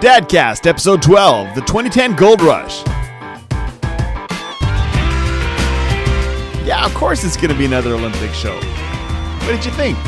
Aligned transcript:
Dadcast, 0.00 0.66
episode 0.66 1.02
12, 1.02 1.54
the 1.54 1.60
2010 1.60 2.16
Gold 2.16 2.40
Rush. 2.40 2.82
Yeah, 6.66 6.86
of 6.86 6.94
course 6.94 7.22
it's 7.22 7.36
going 7.36 7.50
to 7.50 7.54
be 7.54 7.66
another 7.66 7.92
Olympic 7.92 8.32
show. 8.32 8.54
What 8.54 9.48
did 9.48 9.62
you 9.62 9.70
think? 9.72 9.98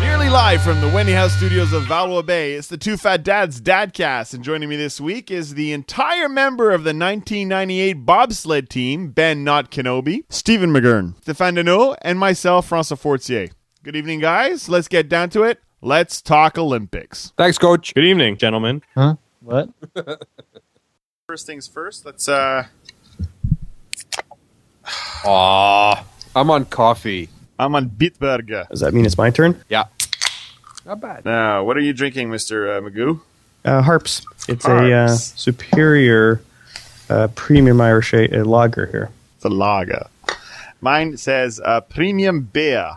Nearly 0.00 0.30
live 0.30 0.62
from 0.62 0.80
the 0.80 0.90
Wendy 0.94 1.12
House 1.12 1.36
studios 1.36 1.74
of 1.74 1.82
Valois 1.82 2.22
Bay, 2.22 2.54
it's 2.54 2.68
the 2.68 2.78
Two 2.78 2.96
Fat 2.96 3.22
Dads 3.22 3.60
Dadcast, 3.60 4.32
and 4.32 4.42
joining 4.42 4.70
me 4.70 4.76
this 4.76 4.98
week 4.98 5.30
is 5.30 5.52
the 5.52 5.74
entire 5.74 6.30
member 6.30 6.70
of 6.70 6.84
the 6.84 6.94
1998 6.94 8.06
bobsled 8.06 8.70
team, 8.70 9.10
Ben 9.10 9.44
Not 9.44 9.70
Kenobi, 9.70 10.24
Stephen 10.30 10.70
McGurn, 10.70 11.22
Stéphane 11.22 11.58
Deneau, 11.62 11.94
and 12.00 12.18
myself, 12.18 12.70
François 12.70 12.98
Fortier. 12.98 13.50
Good 13.84 13.96
evening, 13.96 14.20
guys. 14.20 14.66
Let's 14.66 14.88
get 14.88 15.10
down 15.10 15.28
to 15.30 15.42
it. 15.42 15.60
Let's 15.82 16.22
talk 16.22 16.56
Olympics. 16.56 17.34
Thanks, 17.36 17.58
coach. 17.58 17.92
Good 17.94 18.06
evening, 18.06 18.38
gentlemen. 18.38 18.80
Huh? 18.94 19.16
What? 19.40 19.68
First 21.26 21.46
things 21.46 21.66
first, 21.66 22.06
let's 22.06 22.26
uh 22.26 22.64
Aw. 25.26 26.04
I'm 26.34 26.50
on 26.50 26.64
coffee. 26.64 27.28
I'm 27.58 27.74
on 27.74 27.90
Bitburger. 27.90 28.66
Does 28.70 28.80
that 28.80 28.94
mean 28.94 29.04
it's 29.04 29.18
my 29.18 29.28
turn? 29.28 29.62
Yeah. 29.68 29.84
Not 30.86 31.02
bad. 31.02 31.26
Now, 31.26 31.62
what 31.64 31.76
are 31.76 31.80
you 31.80 31.92
drinking, 31.92 32.30
Mr. 32.30 32.78
Uh, 32.78 32.80
Magoo? 32.80 33.20
Uh, 33.66 33.82
Harps. 33.82 34.24
It's 34.48 34.64
a 34.64 34.92
uh, 34.94 35.08
superior 35.08 36.40
uh, 37.10 37.28
premium 37.34 37.82
Irish 37.82 38.14
a, 38.14 38.34
a 38.34 38.44
lager 38.44 38.86
here. 38.86 39.10
It's 39.36 39.44
a 39.44 39.50
lager. 39.50 40.06
Mine 40.80 41.18
says 41.18 41.60
uh, 41.62 41.82
premium 41.82 42.44
beer. 42.44 42.96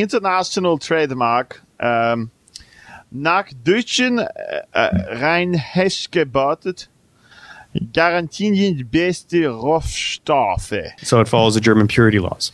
International 0.00 0.78
trademark. 0.78 1.62
Um, 1.80 2.30
nach 3.10 3.46
deutschen 3.64 4.18
äh, 4.18 4.26
äh, 4.72 5.14
Reinheitsgebot 5.72 6.88
garantien 7.92 8.54
die 8.54 8.84
beste 8.84 9.48
Rohstoffe. 9.48 10.74
So 11.02 11.20
it 11.20 11.28
follows 11.28 11.54
the 11.54 11.60
German 11.60 11.86
purity 11.88 12.18
laws. 12.18 12.52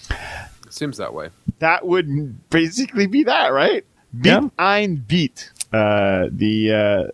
It 0.67 0.73
seems 0.73 0.97
that 0.99 1.15
way. 1.15 1.31
That 1.61 1.87
would 1.87 2.07
basically 2.51 3.07
be 3.07 3.25
that, 3.25 3.53
right? 3.53 3.85
Beat 4.13 4.27
Yeah. 4.27 4.49
ein 4.59 5.05
Beat. 5.09 5.51
Uh, 5.73 6.29
the 6.31 6.71
uh, 6.71 7.09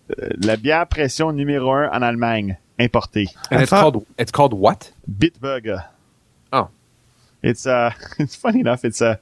la 0.45 0.57
bière 0.57 0.87
pression 0.89 1.33
numéro 1.33 1.71
un 1.73 1.89
en 1.95 2.03
Allemagne, 2.03 2.59
importée. 2.79 3.27
And 3.51 3.61
I 3.61 3.63
it's 3.63 3.71
thought- 3.71 3.93
called 3.93 4.07
it's 4.19 4.33
called 4.33 4.53
what? 4.53 4.93
Bitburger. 5.11 5.85
Oh. 6.53 6.69
It's 7.43 7.67
uh, 7.67 7.93
it's 8.19 8.37
funny 8.37 8.61
enough. 8.61 8.85
It's 8.85 9.01
a 9.01 9.19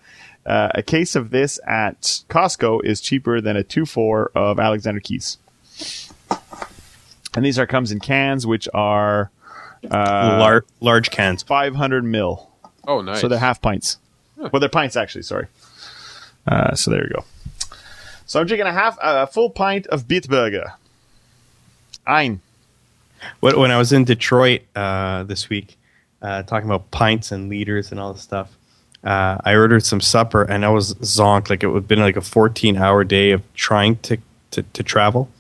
uh, 0.49 0.71
a 0.75 0.83
case 0.83 1.15
of 1.15 1.31
this 1.31 1.61
at 1.67 2.01
Costco 2.29 2.85
is 2.85 3.01
cheaper 3.01 3.41
than 3.41 3.57
a 3.57 3.63
two 3.63 3.87
four 3.87 4.31
of 4.35 4.59
Alexander 4.59 5.01
Keith's. 5.01 5.39
And 7.35 7.45
these 7.45 7.59
are 7.59 7.67
comes 7.67 7.93
in 7.93 8.01
cans, 8.01 8.47
which 8.47 8.69
are 8.75 9.31
uh, 9.85 10.39
Lar- 10.41 10.65
large 10.81 11.11
cans. 11.11 11.43
500 11.43 12.03
mil. 12.03 12.49
Oh, 12.87 13.01
nice. 13.03 13.21
So 13.21 13.29
they're 13.29 13.39
half 13.39 13.61
pints. 13.63 13.99
Well, 14.37 14.61
they're 14.61 14.69
pints 14.69 14.97
actually. 14.97 15.23
Sorry. 15.23 15.47
Uh, 16.47 16.75
so 16.75 16.91
there 16.91 17.05
you 17.05 17.11
go. 17.15 17.25
So 18.27 18.41
I'm 18.41 18.47
drinking 18.47 18.67
a 18.67 18.73
half, 18.73 18.97
a 19.01 19.27
full 19.27 19.51
pint 19.51 19.87
of 19.89 20.09
Bitburger. 20.09 20.73
Ein. 22.07 22.41
When 23.41 23.59
when 23.59 23.71
I 23.71 23.79
was 23.79 23.93
in 23.93 24.05
Detroit 24.05 24.63
uh, 24.75 25.25
this 25.25 25.49
week, 25.49 25.77
uh, 26.23 26.43
talking 26.45 26.69
about 26.69 26.91
pints 26.91 27.33
and 27.33 27.49
liters 27.49 27.91
and 27.91 28.01
all 28.01 28.13
this 28.13 28.23
stuff, 28.23 28.57
uh, 29.05 29.39
I 29.45 29.55
ordered 29.55 29.85
some 29.85 30.01
supper 30.01 30.43
and 30.43 30.65
I 30.65 30.71
was 30.71 30.95
zonked. 30.95 31.51
Like 31.51 31.63
it 31.63 31.69
would 31.69 31.83
have 31.83 31.89
been 31.89 32.01
like 32.01 32.17
a 32.17 32.21
14 32.21 32.77
hour 32.77 33.05
day 33.05 33.31
of 33.31 33.43
trying 33.55 33.97
to, 33.99 34.19
to, 34.53 34.63
to 34.63 34.83
travel. 34.83 35.31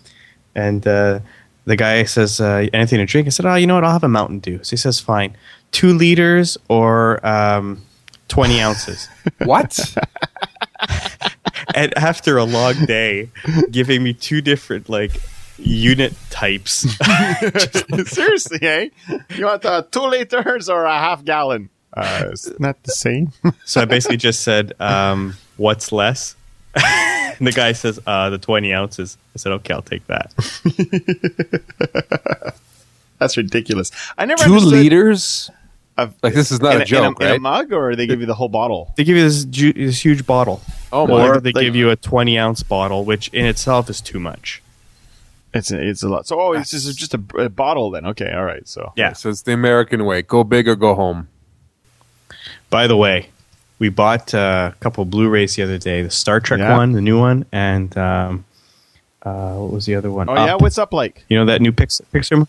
And 0.55 0.87
uh, 0.87 1.21
the 1.65 1.77
guy 1.77 2.05
says, 2.05 2.41
uh, 2.41 2.67
anything 2.73 2.99
to 2.99 3.07
drink? 3.07 3.27
I 3.27 3.31
said, 3.31 3.47
oh, 3.47 3.55
you 3.55 3.67
know 3.67 3.75
what? 3.75 3.85
I'll 3.85 3.93
have 3.93 4.05
a 4.05 4.09
Mountain 4.09 4.41
Dew. 4.41 4.61
So 4.63 4.71
he 4.71 4.77
says, 4.77 5.01
fine. 5.01 5.37
Two 5.71 5.93
liters 5.93 6.57
or 6.69 7.25
um, 7.27 7.83
20 8.29 8.61
ounces. 8.61 9.09
what? 9.45 9.97
and 11.75 11.97
after 11.99 12.39
a 12.39 12.45
long 12.45 12.87
day, 12.87 13.31
giving 13.71 14.03
me 14.03 14.15
two 14.15 14.41
different 14.41 14.89
like 14.89 15.13
unit 15.59 16.15
types. 16.31 16.87
Seriously, 18.07 18.59
eh? 18.63 18.89
You 19.37 19.47
want 19.47 19.65
uh, 19.65 19.83
two 19.91 20.07
liters 20.07 20.69
or 20.69 20.85
a 20.85 20.99
half 20.99 21.25
gallon? 21.25 21.71
Uh, 21.99 22.31
isn't 22.33 22.61
that 22.61 22.83
the 22.85 22.93
same? 22.93 23.33
so 23.65 23.81
I 23.81 23.85
basically 23.85 24.17
just 24.19 24.43
said, 24.43 24.73
um, 24.81 25.35
"What's 25.57 25.91
less?" 25.93 26.37
and 26.75 27.47
the 27.47 27.53
guy 27.53 27.73
says, 27.73 27.99
uh, 28.07 28.31
"The 28.31 28.39
twenty 28.39 28.73
ounces." 28.73 29.19
I 29.35 29.39
said, 29.39 29.53
"Okay, 29.53 29.75
I'll 29.75 29.83
take 29.83 30.07
that." 30.07 30.33
That's 33.19 33.37
ridiculous. 33.37 33.91
I 34.17 34.25
never 34.27 34.45
Two 34.45 34.51
understood 34.55 34.73
liters? 34.79 35.51
of- 35.97 36.15
Like 36.23 36.35
this 36.35 36.53
is 36.53 36.61
not 36.61 36.77
in 36.77 36.83
a 36.83 36.85
joke, 36.85 37.21
in 37.21 37.27
a, 37.27 37.31
right? 37.31 37.35
In 37.35 37.37
a 37.37 37.41
mug, 37.41 37.73
or 37.73 37.97
they 37.97 38.07
give 38.07 38.21
you 38.21 38.27
the 38.27 38.35
whole 38.35 38.49
bottle? 38.49 38.93
They 38.97 39.03
give 39.03 39.17
you 39.17 39.25
this, 39.25 39.45
ju- 39.45 39.73
this 39.73 40.05
huge 40.05 40.25
bottle, 40.25 40.61
oh 40.93 41.07
my. 41.09 41.27
or 41.27 41.35
Or, 41.37 41.41
they 41.41 41.51
like- 41.51 41.65
give 41.65 41.75
you 41.75 41.91
a 41.91 41.97
twenty 41.97 42.39
ounce 42.39 42.63
bottle, 42.63 43.05
which 43.05 43.29
in 43.29 43.45
itself 43.45 43.91
is 43.91 44.01
too 44.01 44.21
much. 44.21 44.63
It's 45.55 45.73
a, 45.73 45.81
it's 45.83 46.03
a 46.03 46.09
lot. 46.09 46.27
So 46.29 46.39
oh, 46.39 46.53
it's 46.53 46.71
just 46.71 46.97
just 46.97 47.15
a, 47.15 47.23
a 47.39 47.49
bottle 47.49 47.91
then. 47.91 48.07
Okay, 48.07 48.31
all 48.33 48.45
right. 48.45 48.69
So 48.69 48.93
Yeah. 48.97 49.15
So 49.15 49.31
it's 49.31 49.43
the 49.43 49.53
American 49.55 50.05
way. 50.05 50.23
Go 50.23 50.45
big 50.45 50.69
or 50.69 50.77
go 50.77 50.95
home. 50.95 51.27
By 52.71 52.87
the 52.87 52.97
way, 52.97 53.31
we 53.79 53.89
bought 53.89 54.35
uh, 54.35 54.73
a 54.75 54.79
couple 54.81 55.05
Blu-rays 55.05 55.57
the 55.57 55.63
other 55.63 55.79
day: 55.79 56.03
the 56.03 56.11
Star 56.11 56.41
Trek 56.41 56.61
Yeah. 56.61 56.77
one, 56.77 56.93
the 56.93 57.01
new 57.01 57.19
one, 57.19 57.47
and 57.53 57.97
um, 57.97 58.45
uh, 59.23 59.55
what 59.55 59.73
was 59.73 59.87
the 59.87 59.95
other 59.95 60.11
one? 60.11 60.29
oh 60.29 60.35
yeah, 60.35 60.55
what's 60.55 60.79
up 60.79 60.93
like? 60.93 61.25
you 61.29 61.39
know 61.39 61.45
that 61.47 61.61
new 61.61 61.73
Pixar? 61.73 62.03
Pixar? 62.13 62.47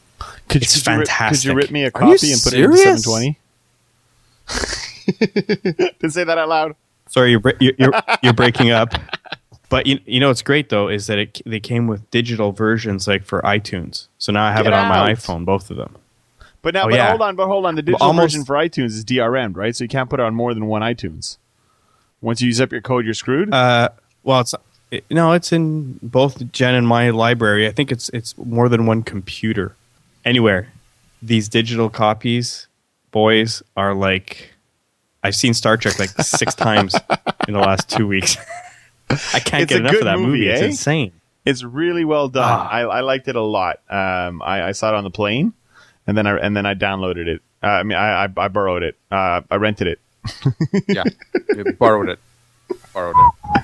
Could 0.48 0.64
It's 0.64 0.82
could 0.84 0.92
you 0.92 1.00
rip- 1.00 1.08
could 1.08 1.44
you 1.44 1.54
rip 1.54 1.72
me 1.72 1.84
a 1.84 1.92
copy 1.92 2.32
and 2.32 2.42
put 2.42 2.54
it 2.54 2.60
in 2.60 2.76
serious? 2.76 3.04
720? 3.04 3.40
Didn't 6.00 6.12
say 6.12 6.24
that 6.24 6.38
out 6.38 6.50
loud. 6.50 6.76
Sorry, 7.08 7.32
you're, 7.32 7.42
you're, 7.60 7.92
you're, 8.24 8.34
breaking 8.34 8.70
up. 8.72 8.94
But 9.70 9.88
you, 9.88 10.00
you 10.06 10.20
know 10.20 10.28
what's 10.28 10.42
great 10.42 10.70
though 10.70 10.90
is 10.90 11.08
that 11.08 11.18
it, 11.18 11.42
they 11.46 11.60
came 11.60 11.88
with 11.88 12.10
digital 12.12 12.52
versions 12.52 13.08
like 13.08 13.24
for 13.24 13.42
iTunes. 13.42 14.08
So 14.18 14.32
now 14.32 14.46
I 14.46 14.52
have 14.52 14.66
Get 14.66 14.74
it 14.74 14.76
on 14.76 14.90
my 14.90 15.14
iPhone, 15.14 15.46
both 15.46 15.70
of 15.72 15.78
them. 15.78 15.96
But 16.62 16.74
now, 16.74 16.84
Oh, 16.86 16.90
but 16.90 16.96
yeah. 16.96 17.10
hold 17.10 17.22
on, 17.22 17.36
but 17.36 17.48
hold 17.48 17.66
on. 17.66 17.76
The 17.76 17.82
digital 17.82 18.06
almost- 18.08 18.34
version 18.34 18.46
for 18.46 18.56
iTunes 18.56 18.88
is 18.88 19.06
DRM, 19.06 19.56
right? 19.56 19.76
So 19.76 19.84
you 19.84 19.88
can't 19.88 20.10
put 20.10 20.20
it 20.20 20.24
on 20.24 20.36
more 20.36 20.54
than 20.54 20.66
one 20.66 20.82
iTunes. 20.82 21.38
Once 22.22 22.42
you 22.42 22.48
use 22.48 22.60
up 22.60 22.72
your 22.72 22.82
code, 22.82 23.06
you're 23.06 23.14
screwed. 23.14 23.54
Uh, 23.54 23.90
well, 24.24 24.42
it's 24.42 24.54
it, 24.92 25.06
no, 25.10 25.32
it's 25.34 25.54
in 25.54 26.00
both 26.04 26.52
Jen 26.52 26.76
and 26.76 26.86
my 26.88 27.12
library. 27.12 27.66
I 27.68 27.72
think 27.72 27.92
it's 27.92 28.10
it's 28.10 28.38
more 28.38 28.68
than 28.68 28.86
one 28.86 29.04
computer. 29.04 29.76
Anywhere, 30.26 30.68
these 31.22 31.48
digital 31.48 31.90
copies, 31.90 32.68
boys, 33.12 33.64
are 33.78 33.94
like 33.94 34.52
I've 35.24 35.36
seen 35.36 35.54
Star 35.54 35.78
Trek 35.78 35.98
like 35.98 36.10
six 36.22 36.56
times 36.68 36.94
in 37.48 37.54
the 37.54 37.60
last 37.62 37.90
two 37.90 38.06
weeks. 38.08 38.36
I 39.34 39.40
can't 39.40 39.64
It's 39.64 39.70
get 39.70 39.80
enough 39.80 39.96
of 39.96 40.04
that 40.04 40.18
movie, 40.20 40.40
movie. 40.40 40.50
It's 40.50 40.62
eh? 40.62 40.66
insane. 40.66 41.12
It's 41.46 41.64
really 41.64 42.04
well 42.04 42.28
done. 42.28 42.44
Ah. 42.46 42.68
I, 42.70 42.82
I 42.82 43.00
liked 43.00 43.28
it 43.30 43.36
a 43.38 43.42
lot. 43.42 43.80
Um, 43.90 44.42
I, 44.42 44.68
I 44.68 44.72
saw 44.74 44.90
it 44.90 44.96
on 44.96 45.04
the 45.06 45.10
plane, 45.10 45.54
and 46.08 46.18
then 46.18 46.28
I 46.28 46.38
and 46.38 46.56
then 46.56 46.66
I 46.66 46.74
downloaded 46.76 47.28
it. 47.28 47.42
Uh, 47.62 47.68
I 47.68 47.84
mean, 47.84 47.98
I, 47.98 48.26
I 48.26 48.30
I 48.38 48.48
borrowed 48.48 48.84
it. 48.84 48.96
Uh, 49.12 49.42
I 49.50 49.56
rented 49.56 49.88
it. 49.88 50.00
Yeah. 50.88 51.04
Borrowed 51.78 52.10
it. 52.10 52.20
Borrowed 52.94 53.16
it. 53.18 53.64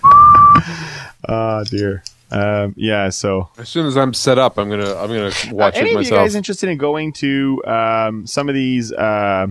Oh 1.27 1.63
dear. 1.69 2.03
Um, 2.31 2.73
yeah. 2.77 3.09
So, 3.09 3.49
As 3.57 3.69
soon 3.69 3.85
as 3.85 3.95
I'm 3.97 4.13
set 4.13 4.37
up, 4.37 4.57
I'm 4.57 4.69
gonna 4.69 4.95
I'm 4.95 5.07
gonna 5.07 5.31
watch 5.51 5.75
Uh, 5.75 5.79
any 5.79 5.91
it 5.91 5.95
of 5.97 6.03
you 6.03 6.09
guys 6.09 6.35
interested 6.35 6.69
in 6.69 6.77
going 6.77 7.13
to 7.13 7.63
um, 7.65 8.25
some 8.27 8.49
of 8.49 8.55
these? 8.55 8.91
Uh, 8.91 9.47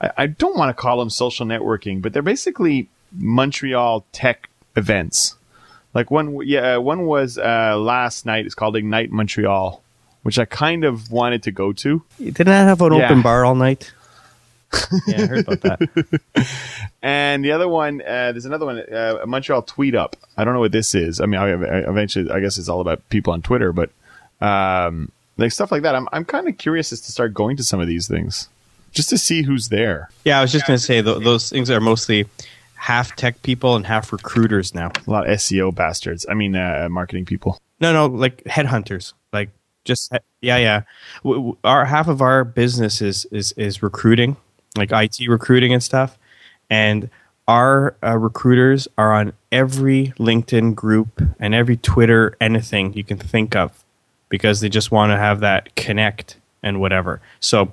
I, 0.00 0.10
I 0.16 0.26
don't 0.26 0.56
want 0.56 0.74
to 0.74 0.80
call 0.80 0.98
them 0.98 1.10
social 1.10 1.46
networking, 1.46 2.00
but 2.02 2.12
they're 2.12 2.22
basically 2.22 2.88
Montreal 3.12 4.04
tech 4.12 4.48
events. 4.76 5.36
Like 5.94 6.10
one, 6.10 6.40
yeah, 6.46 6.76
one 6.76 7.06
was 7.06 7.36
uh, 7.38 7.76
last 7.76 8.24
night. 8.24 8.46
It's 8.46 8.54
called 8.54 8.76
Ignite 8.76 9.10
Montreal, 9.10 9.82
which 10.22 10.38
I 10.38 10.44
kind 10.44 10.84
of 10.84 11.10
wanted 11.10 11.42
to 11.44 11.50
go 11.50 11.72
to. 11.72 12.02
Didn't 12.18 12.48
I 12.48 12.58
have 12.58 12.80
an 12.82 12.92
Yeah. 12.94 13.04
open 13.06 13.22
bar 13.22 13.44
all 13.44 13.54
night? 13.54 13.92
yeah, 15.06 15.22
I 15.22 15.26
heard 15.26 15.48
about 15.48 15.60
that. 15.62 16.20
And 17.02 17.42
the 17.44 17.52
other 17.52 17.66
one, 17.66 18.02
uh, 18.02 18.32
there's 18.32 18.44
another 18.44 18.66
one, 18.66 18.78
uh, 18.78 19.24
Montreal 19.26 19.62
Tweet 19.62 19.94
Up. 19.94 20.16
I 20.36 20.44
don't 20.44 20.52
know 20.52 20.60
what 20.60 20.72
this 20.72 20.94
is. 20.94 21.18
I 21.20 21.24
mean, 21.26 21.40
I, 21.40 21.48
I 21.52 21.78
eventually, 21.90 22.30
I 22.30 22.40
guess 22.40 22.58
it's 22.58 22.68
all 22.68 22.80
about 22.82 23.08
people 23.08 23.32
on 23.32 23.40
Twitter, 23.40 23.72
but 23.72 23.90
um, 24.42 25.10
like 25.38 25.50
stuff 25.52 25.72
like 25.72 25.82
that. 25.82 25.94
I'm, 25.94 26.08
I'm 26.12 26.24
kind 26.26 26.46
of 26.46 26.58
curious 26.58 26.92
as 26.92 27.00
to 27.02 27.12
start 27.12 27.32
going 27.32 27.56
to 27.56 27.62
some 27.64 27.80
of 27.80 27.86
these 27.86 28.06
things 28.06 28.48
just 28.92 29.08
to 29.10 29.18
see 29.18 29.42
who's 29.42 29.70
there. 29.70 30.10
Yeah, 30.24 30.38
I 30.38 30.42
was 30.42 30.52
just 30.52 30.66
going 30.66 30.78
to 30.78 30.84
say 30.84 31.00
th- 31.00 31.22
those 31.24 31.48
things 31.48 31.70
are 31.70 31.80
mostly 31.80 32.26
half 32.74 33.16
tech 33.16 33.42
people 33.42 33.76
and 33.76 33.86
half 33.86 34.12
recruiters 34.12 34.74
now. 34.74 34.90
A 35.06 35.10
lot 35.10 35.28
of 35.28 35.38
SEO 35.38 35.74
bastards. 35.74 36.26
I 36.28 36.34
mean, 36.34 36.54
uh, 36.54 36.86
marketing 36.90 37.24
people. 37.24 37.58
No, 37.80 37.92
no, 37.94 38.06
like 38.06 38.44
headhunters. 38.44 39.14
Like 39.32 39.48
just 39.84 40.12
yeah, 40.40 40.56
yeah. 40.58 40.82
W- 41.24 41.36
w- 41.40 41.56
Our 41.64 41.84
half 41.86 42.08
of 42.08 42.20
our 42.20 42.44
business 42.44 43.00
is 43.02 43.24
is 43.26 43.52
is 43.52 43.82
recruiting, 43.82 44.36
like 44.76 44.90
IT 44.92 45.18
recruiting 45.28 45.72
and 45.72 45.82
stuff. 45.82 46.18
And 46.68 47.10
our 47.48 47.96
uh, 48.04 48.16
recruiters 48.16 48.86
are 48.96 49.12
on 49.12 49.32
every 49.50 50.12
LinkedIn 50.18 50.74
group 50.76 51.20
and 51.40 51.54
every 51.54 51.76
Twitter, 51.76 52.36
anything 52.40 52.92
you 52.94 53.02
can 53.02 53.18
think 53.18 53.56
of, 53.56 53.84
because 54.28 54.60
they 54.60 54.68
just 54.68 54.92
want 54.92 55.10
to 55.10 55.16
have 55.16 55.40
that 55.40 55.74
connect 55.74 56.36
and 56.62 56.80
whatever. 56.80 57.20
So, 57.40 57.72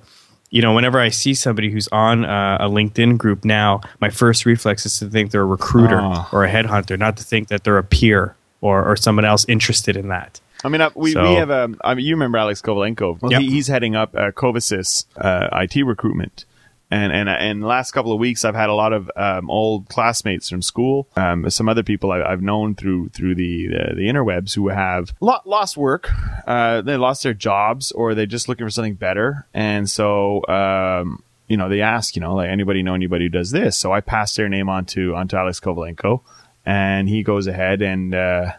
you 0.50 0.64
know, 0.64 0.74
whenever 0.74 1.00
I 1.00 1.10
see 1.10 1.36
somebody 1.36 1.70
who's 1.70 1.88
on 1.90 2.26
uh, 2.26 2.58
a 2.60 2.68
LinkedIn 2.70 3.20
group 3.20 3.46
now, 3.46 3.82
my 4.00 4.10
first 4.10 4.46
reflex 4.48 4.86
is 4.86 4.98
to 5.00 5.10
think 5.10 5.30
they're 5.30 5.42
a 5.42 5.46
recruiter 5.46 6.00
Oh. 6.02 6.28
or 6.32 6.44
a 6.44 6.50
headhunter, 6.50 6.98
not 6.98 7.18
to 7.18 7.24
think 7.24 7.50
that 7.50 7.64
they're 7.64 7.78
a 7.78 7.84
peer 7.84 8.36
or, 8.62 8.84
or 8.84 8.96
someone 8.96 9.26
else 9.26 9.46
interested 9.48 9.96
in 9.96 10.08
that. 10.08 10.40
I 10.68 10.78
mean, 10.78 10.88
we, 10.96 11.12
So- 11.14 11.24
we 11.30 11.36
have 11.36 11.50
a. 11.50 11.70
I 11.84 11.94
mean, 11.96 12.06
you 12.06 12.16
remember 12.16 12.38
Alex 12.38 12.62
Kovalenko? 12.62 13.22
Well, 13.22 13.32
Yep. 13.32 13.42
he, 13.42 13.50
he's 13.52 13.68
heading 13.68 13.96
up 13.96 14.14
uh, 14.16 14.32
Covasys 14.32 15.06
uh, 15.18 15.48
IT 15.62 15.84
recruitment, 15.84 16.46
and 16.92 17.12
and 17.12 17.28
and 17.30 17.64
the 17.64 17.68
last 17.68 17.92
couple 17.92 18.12
of 18.14 18.20
weeks, 18.20 18.46
I've 18.46 18.56
had 18.56 18.70
a 18.70 18.74
lot 18.74 18.94
of 18.94 19.10
um, 19.16 19.50
old 19.50 19.90
classmates 19.90 20.50
from 20.50 20.62
school, 20.62 21.08
um, 21.16 21.50
some 21.50 21.68
other 21.68 21.84
people 21.84 22.12
I, 22.12 22.22
I've 22.22 22.42
known 22.42 22.76
through 22.76 23.10
through 23.10 23.36
the 23.36 23.68
the, 23.68 23.96
the 23.96 24.02
interwebs 24.08 24.54
who 24.56 24.68
have 24.70 25.14
lo- 25.22 25.42
lost 25.46 25.78
work, 25.78 26.10
uh, 26.46 26.82
they 26.82 26.98
lost 26.98 27.24
their 27.24 27.34
jobs, 27.34 27.92
or 27.92 28.14
they're 28.16 28.26
just 28.26 28.48
looking 28.50 28.66
for 28.66 28.72
something 28.72 28.96
better, 28.96 29.48
and 29.54 29.90
so. 29.90 30.46
Um, 30.48 31.24
you 31.50 31.56
know, 31.56 31.70
they 31.70 31.80
ask, 31.80 32.18
you 32.18 32.22
know, 32.22 32.36
like 32.36 32.50
anybody 32.50 32.84
know 32.84 32.94
anybody 32.94 33.24
who 33.24 33.30
does 33.30 33.52
this? 33.52 33.78
So 33.78 33.94
I 33.94 34.02
pass 34.02 34.36
their 34.36 34.50
name 34.50 34.68
on 34.68 34.84
to 34.88 35.16
onto 35.16 35.38
Alex 35.38 35.62
Kovalenko, 35.62 36.20
and 36.66 37.08
he 37.08 37.24
goes 37.24 37.48
ahead 37.48 37.82
and 37.82 38.14
uh, 38.14 38.52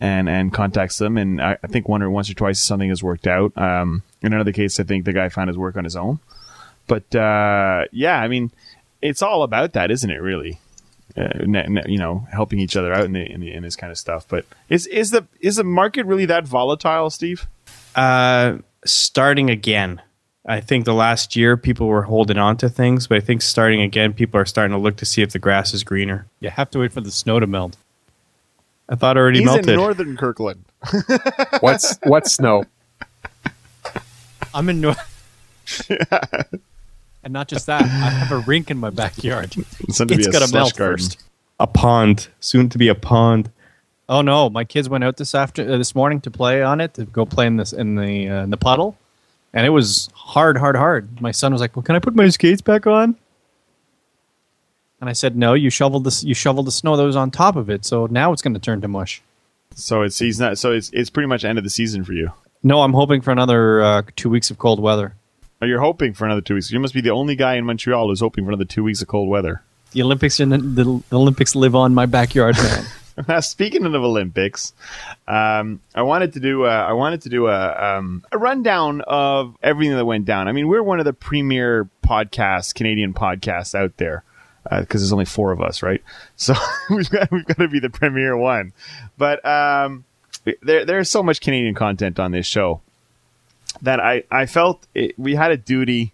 and 0.00 0.28
and 0.28 0.52
contacts 0.52 0.98
them. 0.98 1.16
And 1.16 1.40
I, 1.40 1.58
I 1.62 1.66
think 1.66 1.88
one 1.88 2.02
or 2.02 2.10
once 2.10 2.30
or 2.30 2.34
twice 2.34 2.60
something 2.60 2.88
has 2.88 3.02
worked 3.02 3.26
out. 3.26 3.56
Um, 3.56 4.02
in 4.22 4.32
another 4.32 4.52
case, 4.52 4.78
I 4.80 4.84
think 4.84 5.04
the 5.04 5.12
guy 5.12 5.28
found 5.28 5.48
his 5.48 5.58
work 5.58 5.76
on 5.76 5.84
his 5.84 5.96
own. 5.96 6.20
But 6.86 7.14
uh, 7.14 7.84
yeah, 7.92 8.20
I 8.20 8.28
mean, 8.28 8.50
it's 9.02 9.22
all 9.22 9.42
about 9.42 9.72
that, 9.74 9.90
isn't 9.90 10.10
it? 10.10 10.20
Really, 10.20 10.58
uh, 11.16 11.44
ne- 11.44 11.66
ne- 11.68 11.84
you 11.86 11.98
know, 11.98 12.26
helping 12.32 12.58
each 12.58 12.76
other 12.76 12.92
out 12.92 13.04
in, 13.04 13.12
the, 13.12 13.30
in, 13.30 13.40
the, 13.40 13.52
in 13.52 13.62
this 13.62 13.76
kind 13.76 13.90
of 13.90 13.98
stuff. 13.98 14.26
But 14.28 14.46
is 14.68 14.86
is 14.86 15.10
the 15.10 15.26
is 15.40 15.56
the 15.56 15.64
market 15.64 16.06
really 16.06 16.26
that 16.26 16.46
volatile, 16.46 17.10
Steve? 17.10 17.46
Uh, 17.94 18.58
starting 18.84 19.50
again. 19.50 20.02
I 20.46 20.60
think 20.60 20.86
the 20.86 20.94
last 20.94 21.36
year 21.36 21.58
people 21.58 21.88
were 21.88 22.04
holding 22.04 22.38
on 22.38 22.56
to 22.58 22.70
things, 22.70 23.06
but 23.06 23.18
I 23.18 23.20
think 23.20 23.42
starting 23.42 23.82
again, 23.82 24.14
people 24.14 24.40
are 24.40 24.46
starting 24.46 24.74
to 24.74 24.78
look 24.78 24.96
to 24.96 25.04
see 25.04 25.20
if 25.20 25.32
the 25.32 25.38
grass 25.38 25.74
is 25.74 25.84
greener. 25.84 26.26
You 26.40 26.48
have 26.48 26.70
to 26.70 26.78
wait 26.78 26.90
for 26.90 27.02
the 27.02 27.10
snow 27.10 27.38
to 27.38 27.46
melt. 27.46 27.76
I 28.88 28.94
thought 28.94 29.16
it 29.16 29.20
already 29.20 29.38
He's 29.40 29.46
melted. 29.46 29.68
in 29.68 29.76
northern 29.76 30.16
Kirkland. 30.16 30.64
What's 31.60 31.98
what's 32.04 32.32
snow? 32.32 32.64
I'm 34.54 34.68
in 34.70 34.80
North. 34.80 35.90
and 37.22 37.32
not 37.32 37.48
just 37.48 37.66
that, 37.66 37.82
I 37.82 37.86
have 37.86 38.32
a 38.32 38.38
rink 38.38 38.70
in 38.70 38.78
my 38.78 38.90
backyard. 38.90 39.54
It's 39.80 39.98
going 39.98 40.08
to 40.08 40.14
It's 40.14 40.26
a 40.26 40.30
gonna 40.30 40.50
melt 40.52 40.76
garden. 40.76 40.98
first. 40.98 41.22
a 41.60 41.66
pond, 41.66 42.28
soon 42.40 42.68
to 42.70 42.78
be 42.78 42.88
a 42.88 42.94
pond. 42.94 43.50
Oh 44.08 44.22
no, 44.22 44.48
my 44.48 44.64
kids 44.64 44.88
went 44.88 45.04
out 45.04 45.18
this 45.18 45.34
after 45.34 45.62
uh, 45.62 45.76
this 45.76 45.94
morning 45.94 46.20
to 46.22 46.30
play 46.30 46.62
on 46.62 46.80
it 46.80 46.94
to 46.94 47.04
go 47.04 47.26
play 47.26 47.46
in 47.46 47.56
this 47.56 47.72
in 47.74 47.96
the 47.96 48.28
uh, 48.28 48.44
in 48.44 48.50
the 48.50 48.56
puddle, 48.56 48.96
and 49.52 49.66
it 49.66 49.70
was 49.70 50.08
hard, 50.14 50.56
hard, 50.56 50.76
hard. 50.76 51.20
My 51.20 51.30
son 51.32 51.52
was 51.52 51.60
like, 51.60 51.76
"Well, 51.76 51.82
can 51.82 51.94
I 51.94 51.98
put 51.98 52.14
my 52.14 52.28
skates 52.30 52.62
back 52.62 52.86
on?" 52.86 53.16
And 55.00 55.08
I 55.08 55.12
said, 55.12 55.36
"No, 55.36 55.54
you 55.54 55.70
shoveled 55.70 56.04
this. 56.04 56.24
You 56.24 56.34
shoveled 56.34 56.66
the 56.66 56.72
snow 56.72 56.96
that 56.96 57.04
was 57.04 57.16
on 57.16 57.30
top 57.30 57.56
of 57.56 57.70
it, 57.70 57.84
so 57.84 58.06
now 58.06 58.32
it's 58.32 58.42
going 58.42 58.54
to 58.54 58.60
turn 58.60 58.80
to 58.80 58.88
mush." 58.88 59.22
So 59.74 60.02
it's 60.02 60.18
he's 60.18 60.40
not. 60.40 60.58
So 60.58 60.72
it's 60.72 60.90
it's 60.92 61.10
pretty 61.10 61.28
much 61.28 61.44
end 61.44 61.58
of 61.58 61.64
the 61.64 61.70
season 61.70 62.04
for 62.04 62.12
you. 62.12 62.32
No, 62.62 62.82
I'm 62.82 62.92
hoping 62.92 63.20
for 63.20 63.30
another 63.30 63.82
uh, 63.82 64.02
two 64.16 64.28
weeks 64.28 64.50
of 64.50 64.58
cold 64.58 64.80
weather. 64.80 65.14
Or 65.60 65.66
you're 65.66 65.80
hoping 65.80 66.14
for 66.14 66.24
another 66.24 66.40
two 66.40 66.54
weeks. 66.54 66.70
You 66.70 66.80
must 66.80 66.94
be 66.94 67.00
the 67.00 67.10
only 67.10 67.36
guy 67.36 67.54
in 67.54 67.64
Montreal 67.64 68.08
who's 68.08 68.20
hoping 68.20 68.44
for 68.44 68.50
another 68.50 68.64
two 68.64 68.84
weeks 68.84 69.02
of 69.02 69.08
cold 69.08 69.28
weather. 69.28 69.62
The 69.92 70.02
Olympics 70.02 70.38
and 70.40 70.52
the, 70.52 70.58
the 70.58 71.02
Olympics 71.12 71.54
live 71.54 71.74
on 71.74 71.94
my 71.94 72.06
backyard, 72.06 72.56
man. 72.56 72.84
Speaking 73.42 73.84
of 73.84 73.94
Olympics, 73.94 74.72
um, 75.26 75.80
I 75.94 76.02
wanted 76.02 76.34
to 76.34 76.40
do 76.40 76.66
a, 76.66 76.70
I 76.70 76.92
wanted 76.92 77.22
to 77.22 77.28
do 77.28 77.48
a, 77.48 77.96
um, 77.96 78.24
a 78.30 78.38
rundown 78.38 79.00
of 79.00 79.56
everything 79.62 79.96
that 79.96 80.04
went 80.04 80.24
down. 80.24 80.46
I 80.46 80.52
mean, 80.52 80.68
we're 80.68 80.82
one 80.82 81.00
of 81.00 81.04
the 81.04 81.12
premier 81.12 81.88
podcasts, 82.04 82.74
Canadian 82.74 83.14
podcasts 83.14 83.74
out 83.74 83.96
there, 83.96 84.22
because 84.70 85.00
there's 85.00 85.12
only 85.12 85.24
four 85.24 85.52
of 85.52 85.60
us, 85.60 85.82
right? 85.82 86.02
So 86.36 86.54
we've 86.90 87.10
got 87.10 87.30
we've 87.30 87.46
got 87.46 87.58
to 87.58 87.68
be 87.68 87.80
the 87.80 87.90
premier 87.90 88.36
one. 88.36 88.72
But 89.16 89.44
um, 89.44 90.04
there 90.62 90.84
there's 90.84 91.10
so 91.10 91.22
much 91.22 91.40
Canadian 91.40 91.74
content 91.74 92.18
on 92.18 92.32
this 92.32 92.46
show 92.46 92.80
that 93.82 94.00
I 94.00 94.24
I 94.30 94.46
felt 94.46 94.86
it, 94.94 95.18
we 95.18 95.34
had 95.34 95.50
a 95.50 95.56
duty 95.56 96.12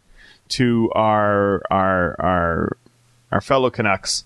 to 0.51 0.91
our 0.95 1.63
our 1.71 2.17
our 2.19 2.77
our 3.33 3.41
fellow 3.41 3.71
Canucks 3.71 4.25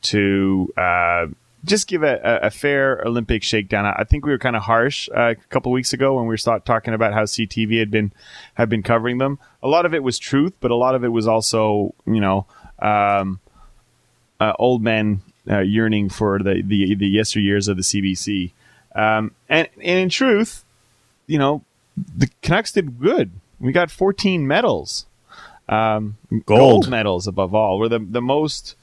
to 0.00 0.72
uh, 0.76 1.26
just 1.64 1.88
give 1.88 2.02
a, 2.02 2.40
a, 2.42 2.50
fair 2.50 3.02
Olympic 3.04 3.42
shakedown. 3.42 3.84
I 3.84 3.96
I 3.98 4.04
think 4.04 4.24
we 4.24 4.32
were 4.32 4.38
kind 4.38 4.56
of 4.56 4.62
harsh 4.62 5.08
uh, 5.14 5.30
a 5.30 5.34
couple 5.34 5.72
weeks 5.72 5.92
ago 5.92 6.14
when 6.14 6.26
we 6.26 6.32
were 6.32 6.60
talking 6.60 6.94
about 6.94 7.12
how 7.12 7.24
CTV 7.24 7.78
had 7.78 7.90
been 7.90 8.12
had 8.54 8.68
been 8.68 8.82
covering 8.82 9.18
them. 9.18 9.38
A 9.62 9.68
lot 9.68 9.86
of 9.86 9.94
it 9.94 10.02
was 10.02 10.18
truth, 10.18 10.54
but 10.60 10.70
a 10.70 10.76
lot 10.76 10.94
of 10.94 11.04
it 11.04 11.08
was 11.08 11.26
also 11.26 11.94
you 12.06 12.20
know 12.20 12.46
um, 12.78 13.40
uh, 14.40 14.52
old 14.58 14.82
men 14.82 15.20
uh, 15.50 15.60
yearning 15.60 16.08
for 16.08 16.38
the, 16.38 16.62
the 16.64 16.94
the 16.94 17.16
yesteryears 17.16 17.68
of 17.68 17.76
the 17.76 17.82
CBC. 17.82 18.52
Um, 18.94 19.32
and 19.48 19.68
and 19.76 19.98
in 19.98 20.08
truth, 20.08 20.64
you 21.26 21.38
know, 21.38 21.62
the 21.96 22.28
Canucks 22.42 22.72
did 22.72 22.98
good. 23.00 23.30
We 23.60 23.72
got 23.72 23.90
14 23.90 24.46
medals 24.46 25.06
um, 25.68 26.16
Gold. 26.46 26.88
medals 26.88 27.26
above 27.26 27.54
all. 27.54 27.78
We're 27.78 27.88
the 27.88 27.98
the 27.98 28.22
most, 28.22 28.74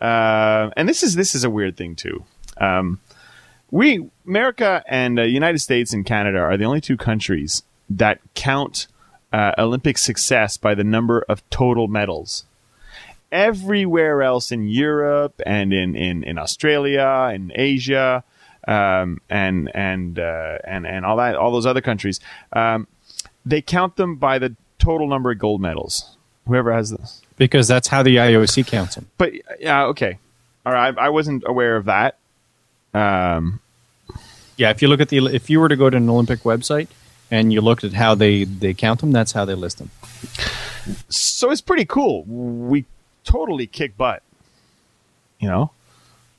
uh, 0.00 0.70
and 0.76 0.88
this 0.88 1.02
is 1.02 1.14
this 1.14 1.34
is 1.34 1.44
a 1.44 1.50
weird 1.50 1.76
thing 1.76 1.94
too. 1.94 2.24
Um, 2.58 3.00
we 3.70 4.08
America 4.26 4.82
and 4.88 5.18
uh, 5.18 5.22
United 5.22 5.60
States 5.60 5.92
and 5.92 6.04
Canada 6.04 6.38
are 6.38 6.56
the 6.56 6.64
only 6.64 6.80
two 6.80 6.96
countries 6.96 7.62
that 7.88 8.20
count 8.34 8.86
uh, 9.32 9.52
Olympic 9.56 9.98
success 9.98 10.56
by 10.56 10.74
the 10.74 10.84
number 10.84 11.24
of 11.28 11.48
total 11.50 11.88
medals. 11.88 12.44
Everywhere 13.32 14.22
else 14.22 14.52
in 14.52 14.68
Europe 14.68 15.40
and 15.44 15.72
in, 15.72 15.96
in, 15.96 16.22
in 16.22 16.38
Australia 16.38 17.30
and 17.32 17.50
Asia 17.54 18.22
um, 18.68 19.20
and 19.28 19.70
and 19.74 20.18
uh, 20.18 20.58
and 20.64 20.86
and 20.86 21.04
all 21.04 21.16
that 21.16 21.34
all 21.34 21.50
those 21.50 21.66
other 21.66 21.80
countries, 21.80 22.20
um, 22.52 22.86
they 23.44 23.60
count 23.60 23.96
them 23.96 24.16
by 24.16 24.38
the 24.38 24.54
total 24.78 25.08
number 25.08 25.30
of 25.30 25.38
gold 25.38 25.60
medals. 25.60 26.16
Whoever 26.46 26.72
has 26.72 26.90
this, 26.90 27.22
because 27.36 27.68
that's 27.68 27.88
how 27.88 28.02
the 28.02 28.16
IOC 28.16 28.66
counts 28.66 28.96
them. 28.96 29.08
but 29.18 29.32
yeah, 29.60 29.84
okay, 29.86 30.18
all 30.66 30.72
right. 30.72 30.96
I 30.96 31.08
wasn't 31.08 31.44
aware 31.46 31.76
of 31.76 31.86
that. 31.86 32.18
Um, 32.94 33.60
Yeah, 34.56 34.70
if 34.70 34.82
you 34.82 34.88
look 34.88 35.00
at 35.00 35.08
the 35.08 35.18
if 35.26 35.48
you 35.50 35.58
were 35.60 35.68
to 35.68 35.76
go 35.76 35.88
to 35.90 35.96
an 35.96 36.08
Olympic 36.08 36.40
website 36.40 36.88
and 37.30 37.52
you 37.52 37.60
looked 37.60 37.84
at 37.84 37.94
how 37.94 38.14
they 38.14 38.44
they 38.44 38.74
count 38.74 39.00
them, 39.00 39.12
that's 39.12 39.32
how 39.32 39.44
they 39.44 39.54
list 39.54 39.78
them. 39.78 39.90
so 41.08 41.50
it's 41.50 41.60
pretty 41.60 41.84
cool. 41.84 42.24
We 42.24 42.84
totally 43.24 43.66
kick 43.66 43.96
butt, 43.96 44.22
you 45.38 45.48
know, 45.48 45.70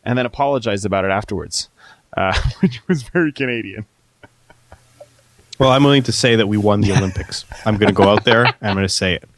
and 0.04 0.18
then 0.18 0.26
apologized 0.26 0.86
about 0.86 1.06
it 1.06 1.12
afterwards, 1.12 1.70
uh, 2.16 2.34
which 2.60 2.82
was 2.88 3.04
very 3.04 3.32
Canadian. 3.32 3.86
Well, 5.60 5.72
I'm 5.72 5.84
willing 5.84 6.04
to 6.04 6.12
say 6.12 6.36
that 6.36 6.48
we 6.48 6.58
won 6.58 6.82
the 6.82 6.92
Olympics. 6.92 7.46
I'm 7.66 7.78
going 7.78 7.88
to 7.90 7.94
go 7.94 8.10
out 8.10 8.24
there. 8.24 8.46
I'm 8.46 8.74
going 8.74 8.86
to 8.86 8.90
say 8.90 9.14
it. 9.16 9.30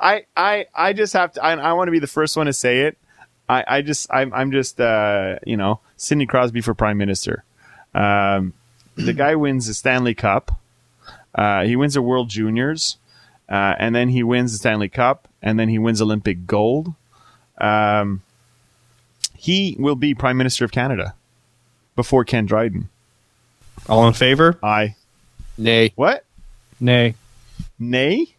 I, 0.00 0.24
I, 0.36 0.66
I 0.74 0.94
just 0.94 1.12
have 1.12 1.34
to. 1.34 1.44
I, 1.44 1.52
I 1.52 1.72
want 1.74 1.88
to 1.88 1.92
be 1.92 1.98
the 1.98 2.06
first 2.06 2.36
one 2.36 2.46
to 2.46 2.52
say 2.52 2.82
it. 2.82 2.96
I, 3.48 3.64
I 3.66 3.82
just, 3.82 4.08
I'm, 4.10 4.32
I'm 4.32 4.52
just, 4.52 4.80
uh, 4.80 5.38
you 5.44 5.56
know, 5.56 5.80
Sidney 5.96 6.26
Crosby 6.26 6.60
for 6.60 6.72
prime 6.72 6.96
minister. 6.96 7.44
Um, 7.94 8.54
the 8.96 9.12
guy 9.12 9.34
wins 9.34 9.66
the 9.66 9.74
Stanley 9.74 10.14
Cup. 10.14 10.52
Uh, 11.34 11.64
he 11.64 11.76
wins 11.76 11.94
the 11.94 12.02
World 12.02 12.28
Juniors, 12.28 12.96
uh, 13.48 13.74
and 13.78 13.94
then 13.94 14.08
he 14.08 14.22
wins 14.22 14.52
the 14.52 14.58
Stanley 14.58 14.88
Cup, 14.88 15.28
and 15.42 15.58
then 15.58 15.68
he 15.68 15.78
wins 15.78 16.00
Olympic 16.00 16.46
gold. 16.46 16.94
Um, 17.58 18.22
he 19.36 19.76
will 19.78 19.94
be 19.96 20.14
prime 20.14 20.36
minister 20.36 20.64
of 20.64 20.72
Canada 20.72 21.14
before 21.96 22.24
Ken 22.24 22.46
Dryden. 22.46 22.88
All 23.88 24.06
in 24.06 24.12
favor? 24.12 24.58
Aye. 24.62 24.96
Nay, 25.56 25.92
what? 25.96 26.24
Nay, 26.78 27.14
Nay. 27.78 28.34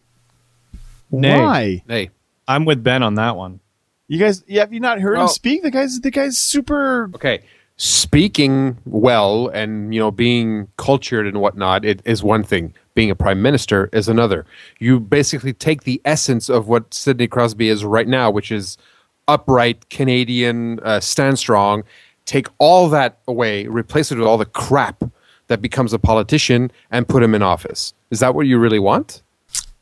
Nay. 1.10 1.40
Why? 1.40 1.82
nay. 1.86 2.10
I'm 2.48 2.64
with 2.64 2.82
Ben 2.82 3.02
on 3.02 3.14
that 3.16 3.36
one. 3.36 3.60
You 4.08 4.18
guys, 4.18 4.42
yeah, 4.46 4.60
have 4.60 4.72
you 4.72 4.80
not 4.80 5.00
heard 5.00 5.18
him 5.18 5.28
speak? 5.28 5.62
The 5.62 5.70
guy's, 5.70 6.00
the 6.00 6.10
guy's 6.10 6.36
super 6.36 7.10
Okay, 7.14 7.42
speaking 7.76 8.76
well 8.84 9.48
and 9.48 9.94
you 9.94 10.00
know 10.00 10.10
being 10.10 10.68
cultured 10.76 11.26
and 11.26 11.40
whatnot 11.40 11.84
it 11.84 12.00
is 12.04 12.22
one 12.22 12.44
thing. 12.44 12.74
Being 12.94 13.10
a 13.10 13.14
prime 13.14 13.40
minister 13.40 13.88
is 13.92 14.08
another. 14.08 14.44
You 14.78 15.00
basically 15.00 15.52
take 15.52 15.84
the 15.84 16.00
essence 16.04 16.48
of 16.48 16.68
what 16.68 16.92
Sidney 16.92 17.26
Crosby 17.26 17.68
is 17.68 17.84
right 17.84 18.06
now, 18.06 18.30
which 18.30 18.52
is 18.52 18.76
upright 19.28 19.88
Canadian, 19.88 20.78
uh, 20.80 21.00
stand 21.00 21.38
strong. 21.38 21.84
Take 22.26 22.48
all 22.58 22.88
that 22.90 23.18
away, 23.26 23.66
replace 23.66 24.12
it 24.12 24.18
with 24.18 24.26
all 24.26 24.38
the 24.38 24.44
crap 24.44 25.02
that 25.48 25.62
becomes 25.62 25.92
a 25.92 25.98
politician, 25.98 26.70
and 26.90 27.08
put 27.08 27.22
him 27.22 27.34
in 27.34 27.42
office. 27.42 27.94
Is 28.10 28.20
that 28.20 28.34
what 28.34 28.46
you 28.46 28.58
really 28.58 28.78
want? 28.78 29.21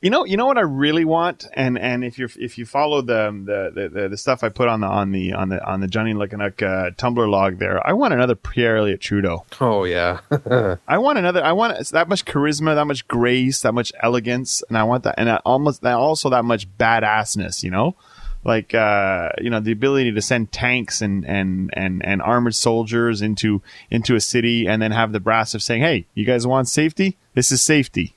You 0.02 0.08
know, 0.08 0.24
you 0.24 0.38
know 0.38 0.46
what 0.46 0.56
I 0.56 0.62
really 0.62 1.04
want, 1.04 1.46
and 1.52 1.78
and 1.78 2.02
if 2.02 2.18
you 2.18 2.26
if 2.36 2.56
you 2.56 2.64
follow 2.64 3.02
the 3.02 3.70
the, 3.74 3.88
the 3.90 4.08
the 4.08 4.16
stuff 4.16 4.42
I 4.42 4.48
put 4.48 4.66
on 4.66 4.80
the 4.80 4.86
on 4.86 5.12
the 5.12 5.34
on 5.34 5.50
the 5.50 5.62
on 5.62 5.80
the 5.80 5.88
Johnny 5.88 6.14
Luckenook 6.14 6.62
uh, 6.62 6.92
Tumblr 6.92 7.28
log 7.28 7.58
there, 7.58 7.86
I 7.86 7.92
want 7.92 8.14
another 8.14 8.34
Pierre 8.34 8.78
Elliott 8.78 9.02
Trudeau. 9.02 9.44
Oh 9.60 9.84
yeah. 9.84 10.20
I 10.88 10.96
want 10.96 11.18
another. 11.18 11.44
I 11.44 11.52
want 11.52 11.86
that 11.90 12.08
much 12.08 12.24
charisma, 12.24 12.76
that 12.76 12.86
much 12.86 13.06
grace, 13.08 13.60
that 13.60 13.74
much 13.74 13.92
elegance, 14.02 14.62
and 14.70 14.78
I 14.78 14.84
want 14.84 15.04
that, 15.04 15.16
and 15.18 15.28
that 15.28 15.42
almost 15.44 15.82
that 15.82 15.96
also 15.96 16.30
that 16.30 16.46
much 16.46 16.66
badassness. 16.78 17.62
You 17.62 17.70
know, 17.70 17.94
like 18.42 18.74
uh, 18.74 19.28
you 19.38 19.50
know 19.50 19.60
the 19.60 19.72
ability 19.72 20.12
to 20.12 20.22
send 20.22 20.50
tanks 20.50 21.02
and 21.02 21.26
and 21.26 21.68
and 21.74 22.02
and 22.06 22.22
armored 22.22 22.54
soldiers 22.54 23.20
into 23.20 23.60
into 23.90 24.14
a 24.14 24.20
city, 24.20 24.66
and 24.66 24.80
then 24.80 24.92
have 24.92 25.12
the 25.12 25.20
brass 25.20 25.52
of 25.52 25.62
saying, 25.62 25.82
"Hey, 25.82 26.06
you 26.14 26.24
guys 26.24 26.46
want 26.46 26.68
safety? 26.68 27.18
This 27.34 27.52
is 27.52 27.60
safety." 27.60 28.14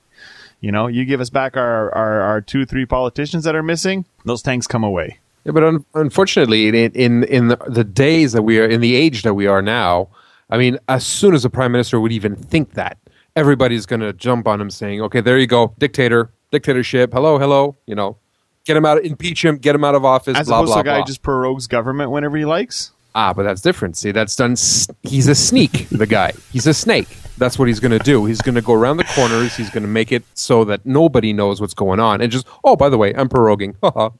You 0.63 0.71
know, 0.71 0.87
you 0.87 1.03
give 1.03 1.19
us 1.19 1.29
back 1.29 1.57
our, 1.57 1.93
our, 1.93 2.21
our 2.21 2.39
two, 2.41 2.65
three 2.65 2.85
politicians 2.85 3.43
that 3.43 3.53
are 3.53 3.61
missing, 3.61 4.05
those 4.23 4.41
tanks 4.41 4.65
come 4.65 4.81
away. 4.85 5.19
Yeah, 5.43 5.51
but 5.51 5.61
un- 5.61 5.83
unfortunately, 5.93 6.69
in 6.69 6.75
in 6.93 7.23
in 7.25 7.47
the, 7.49 7.57
the 7.67 7.83
days 7.83 8.31
that 8.31 8.43
we 8.43 8.59
are 8.59 8.65
in 8.65 8.79
the 8.79 8.95
age 8.95 9.23
that 9.23 9.33
we 9.33 9.45
are 9.45 9.61
now, 9.61 10.07
I 10.49 10.57
mean, 10.57 10.77
as 10.87 11.05
soon 11.05 11.33
as 11.35 11.43
a 11.43 11.49
prime 11.49 11.73
minister 11.73 11.99
would 11.99 12.13
even 12.13 12.37
think 12.37 12.75
that, 12.75 12.97
everybody's 13.35 13.85
going 13.85 13.99
to 13.99 14.13
jump 14.13 14.47
on 14.47 14.61
him, 14.61 14.69
saying, 14.69 15.01
"Okay, 15.01 15.19
there 15.19 15.37
you 15.37 15.47
go, 15.47 15.73
dictator, 15.79 16.31
dictatorship. 16.49 17.11
Hello, 17.11 17.37
hello. 17.37 17.75
You 17.85 17.95
know, 17.95 18.15
get 18.63 18.77
him 18.77 18.85
out, 18.85 19.03
impeach 19.03 19.43
him, 19.43 19.57
get 19.57 19.75
him 19.75 19.83
out 19.83 19.95
of 19.95 20.05
office." 20.05 20.37
As 20.37 20.47
blah 20.47 20.59
opposed 20.59 20.67
blah 20.69 20.75
to 20.75 20.81
a 20.81 20.83
guy 20.93 20.97
blah. 20.99 21.05
just 21.05 21.21
prorogues 21.23 21.67
government 21.67 22.11
whenever 22.11 22.37
he 22.37 22.45
likes. 22.45 22.91
Ah, 23.13 23.33
but 23.33 23.43
that's 23.43 23.59
different. 23.59 23.97
See, 23.97 24.11
that's 24.11 24.37
done. 24.37 24.53
s- 24.53 24.87
He's 25.03 25.27
a 25.27 25.35
sneak. 25.35 25.89
The 25.89 26.07
guy. 26.07 26.31
He's 26.53 26.67
a 26.67 26.73
snake. 26.73 27.09
That's 27.37 27.57
what 27.57 27.67
he's 27.67 27.79
going 27.79 27.97
to 27.97 27.99
do. 27.99 28.25
He's 28.25 28.41
going 28.41 28.55
to 28.55 28.61
go 28.61 28.73
around 28.73 28.97
the 28.97 29.03
corners. 29.05 29.55
He's 29.55 29.69
going 29.69 29.83
to 29.83 29.89
make 29.89 30.11
it 30.11 30.23
so 30.33 30.63
that 30.65 30.85
nobody 30.85 31.33
knows 31.33 31.59
what's 31.59 31.73
going 31.73 31.99
on, 31.99 32.21
and 32.21 32.31
just, 32.31 32.47
oh, 32.63 32.75
by 32.75 32.89
the 32.89 32.97
way, 32.97 33.13
I'm 33.13 33.29
proroguing. 33.29 33.75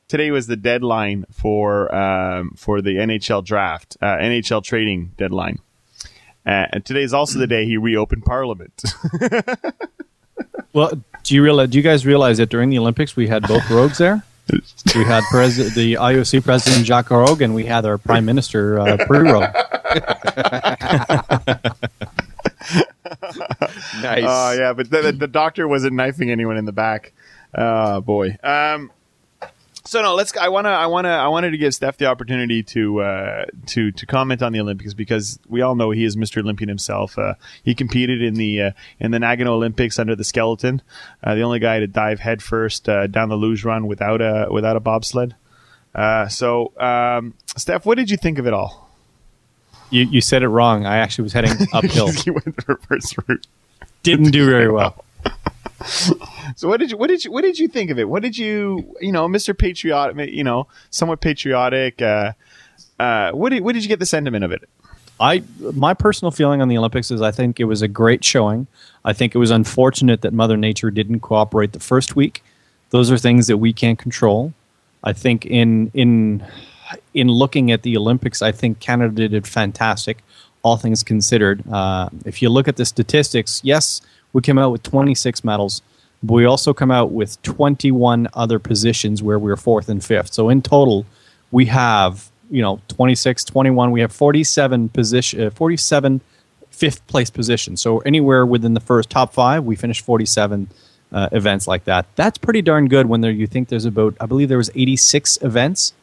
Today 0.08 0.32
was 0.32 0.48
the 0.48 0.56
deadline 0.56 1.26
for 1.32 1.94
um, 1.94 2.52
for 2.58 2.82
the 2.82 2.96
NHL 2.96 3.44
draft, 3.46 3.98
uh, 4.02 4.18
NHL 4.18 4.64
trading 4.64 5.12
deadline. 5.18 5.60
Uh, 6.46 6.68
and 6.74 6.86
today 6.86 7.04
is 7.04 7.14
also 7.14 7.40
the 7.40 7.48
day 7.48 7.66
he 7.66 7.78
reopened 7.78 8.26
Parliament. 8.26 8.84
Well, 10.74 10.92
do 11.24 11.36
you 11.36 11.44
realize? 11.44 11.70
Do 11.70 11.78
you 11.78 11.84
guys 11.84 12.06
realize 12.06 12.40
that 12.40 12.50
during 12.50 12.72
the 12.72 12.80
Olympics 12.80 13.16
we 13.16 13.28
had 13.28 13.48
both 13.48 13.70
rogues 13.70 14.00
there? 14.00 14.24
We 14.94 15.06
had 15.06 15.24
pres- 15.32 15.74
the 15.74 15.94
IOC 15.94 16.44
president 16.44 16.86
Jacques 16.86 17.08
Rogge, 17.08 17.40
and 17.42 17.56
we 17.56 17.66
had 17.66 17.86
our 17.86 17.98
prime 17.98 18.26
minister 18.26 18.78
uh, 18.78 18.98
pre-rogue. 19.08 19.46
Nice. 24.02 24.24
Oh 24.28 24.52
yeah, 24.52 24.74
but 24.74 24.90
the, 24.90 25.02
the, 25.02 25.12
the 25.12 25.28
doctor 25.28 25.68
wasn't 25.68 25.94
knifing 25.94 26.32
anyone 26.32 26.58
in 26.58 26.66
the 26.66 26.72
back. 26.72 27.14
Oh 27.56 28.02
boy. 28.02 28.38
Um, 28.44 28.92
so 29.86 30.02
no, 30.02 30.16
let's. 30.16 30.36
I 30.38 30.48
wanna. 30.48 30.70
I 30.70 30.86
wanna. 30.88 31.10
I 31.10 31.28
wanted 31.28 31.52
to 31.52 31.58
give 31.58 31.74
Steph 31.76 31.98
the 31.98 32.06
opportunity 32.06 32.64
to 32.64 33.02
uh, 33.02 33.46
to 33.68 33.92
to 33.92 34.06
comment 34.06 34.42
on 34.42 34.54
the 34.54 34.62
Olympics 34.62 34.94
because 34.94 35.40
we 35.50 35.62
all 35.62 35.76
know 35.76 35.92
he 35.92 36.06
is 36.06 36.16
Mr. 36.16 36.42
Olympian 36.42 36.70
himself. 36.70 37.18
Uh, 37.18 37.34
he 37.64 37.76
competed 37.76 38.22
in 38.22 38.36
the 38.36 38.62
uh, 38.62 38.72
in 39.00 39.12
the 39.12 39.18
Nagano 39.18 39.48
Olympics 39.48 40.00
under 40.00 40.16
the 40.16 40.24
skeleton, 40.24 40.82
uh, 41.24 41.36
the 41.36 41.42
only 41.42 41.60
guy 41.60 41.80
to 41.80 41.88
dive 41.88 42.22
headfirst 42.22 42.88
uh, 42.88 43.08
down 43.08 43.28
the 43.28 43.36
luge 43.36 43.66
run 43.66 43.86
without 43.86 44.22
a 44.22 44.48
without 44.50 44.78
a 44.78 44.80
bobsled. 44.80 45.36
Uh, 45.94 46.28
so, 46.28 46.74
um, 46.80 47.34
Steph, 47.58 47.86
what 47.86 47.98
did 47.98 48.10
you 48.10 48.18
think 48.18 48.40
of 48.40 48.48
it 48.48 48.54
all? 48.54 48.90
You, 49.94 50.06
you 50.06 50.22
said 50.22 50.42
it 50.42 50.48
wrong. 50.48 50.86
I 50.88 50.98
actually 50.98 51.24
was 51.24 51.34
heading 51.34 51.52
uphill. 51.74 52.12
you 52.26 52.34
went 52.34 52.56
the 52.56 52.64
reverse 52.68 53.16
route. 53.28 53.46
Didn't 54.02 54.32
do 54.32 54.46
very 54.46 54.72
well. 54.72 55.04
So 56.56 56.70
what 56.70 56.80
did 56.80 56.92
you 56.92 56.98
what 56.98 57.08
did 57.08 57.26
you 57.26 57.32
what 57.32 57.42
did 57.42 57.60
you 57.60 57.68
think 57.68 57.90
of 57.90 58.00
it? 58.00 58.08
What 58.08 58.22
did 58.22 58.38
you 58.38 58.96
you 59.02 59.12
know, 59.12 59.28
Mr. 59.28 59.58
Patriotic, 59.58 60.32
you 60.32 60.44
know, 60.44 60.68
somewhat 60.92 61.20
patriotic. 61.20 62.02
Uh, 62.02 62.34
uh, 63.00 63.32
what 63.32 63.50
did 63.50 63.64
what 63.64 63.74
did 63.74 63.84
you 63.84 63.90
get 63.90 64.00
the 64.00 64.06
sentiment 64.06 64.46
of 64.46 64.52
it? 64.52 64.62
I 65.20 65.44
my 65.60 65.94
personal 65.94 66.32
feeling 66.32 66.62
on 66.62 66.70
the 66.70 66.78
Olympics 66.78 67.12
is 67.12 67.22
I 67.22 67.32
think 67.32 67.60
it 67.60 67.66
was 67.66 67.82
a 67.82 67.88
great 67.88 68.24
showing. 68.24 68.68
I 69.04 69.14
think 69.14 69.36
it 69.36 69.40
was 69.40 69.52
unfortunate 69.52 70.22
that 70.22 70.32
Mother 70.32 70.56
Nature 70.56 70.92
didn't 70.92 71.20
cooperate 71.20 71.74
the 71.74 71.80
first 71.80 72.16
week. 72.16 72.44
Those 72.92 73.12
are 73.12 73.18
things 73.18 73.48
that 73.48 73.58
we 73.58 73.74
can't 73.74 74.00
control. 74.00 74.54
I 75.04 75.12
think 75.12 75.46
in 75.46 75.92
in 75.94 76.46
in 77.14 77.28
looking 77.28 77.72
at 77.72 77.84
the 77.84 77.98
Olympics, 77.98 78.42
I 78.42 78.52
think 78.52 78.80
Canada 78.80 79.28
did 79.30 79.48
fantastic, 79.48 80.24
all 80.62 80.78
things 80.78 81.04
considered. 81.04 81.64
Uh, 81.70 82.10
if 82.26 82.42
you 82.42 82.50
look 82.50 82.68
at 82.68 82.78
the 82.78 82.86
statistics, 82.86 83.62
yes, 83.64 84.02
we 84.34 84.42
came 84.42 84.58
out 84.58 84.72
with 84.72 84.84
26 84.84 85.44
medals, 85.44 85.82
but 86.22 86.34
we 86.34 86.46
also 86.46 86.74
come 86.74 86.92
out 86.92 87.12
with 87.12 87.42
21 87.44 88.28
other 88.34 88.60
positions 88.60 89.22
where 89.22 89.38
we 89.38 89.50
were 89.50 89.58
fourth 89.58 89.90
and 89.90 90.04
fifth. 90.04 90.34
So 90.34 90.50
in 90.50 90.62
total, 90.62 91.06
we 91.52 91.68
have 91.68 92.32
you 92.50 92.62
know 92.62 92.82
26 92.90 93.44
21 93.46 93.92
we 93.92 94.02
have 94.02 94.12
47 94.12 94.90
position 94.90 95.42
uh, 95.42 95.50
47 95.50 96.22
fifth 96.70 97.06
place 97.08 97.30
position 97.30 97.78
so 97.78 98.00
anywhere 98.00 98.46
within 98.46 98.74
the 98.74 98.80
first 98.80 99.10
top 99.10 99.34
five 99.34 99.64
we 99.64 99.76
finished 99.76 100.04
47 100.06 100.70
uh, 101.12 101.30
events 101.32 101.68
like 101.68 101.86
that 101.86 102.06
that's 102.16 102.38
pretty 102.38 102.62
darn 102.62 102.88
good 102.88 103.08
when 103.08 103.22
there 103.22 103.32
you 103.32 103.48
think 103.48 103.70
there's 103.70 103.86
about 103.86 104.16
i 104.20 104.26
believe 104.26 104.50
there 104.50 104.58
was 104.58 104.72
86 104.76 105.40
events 105.42 105.94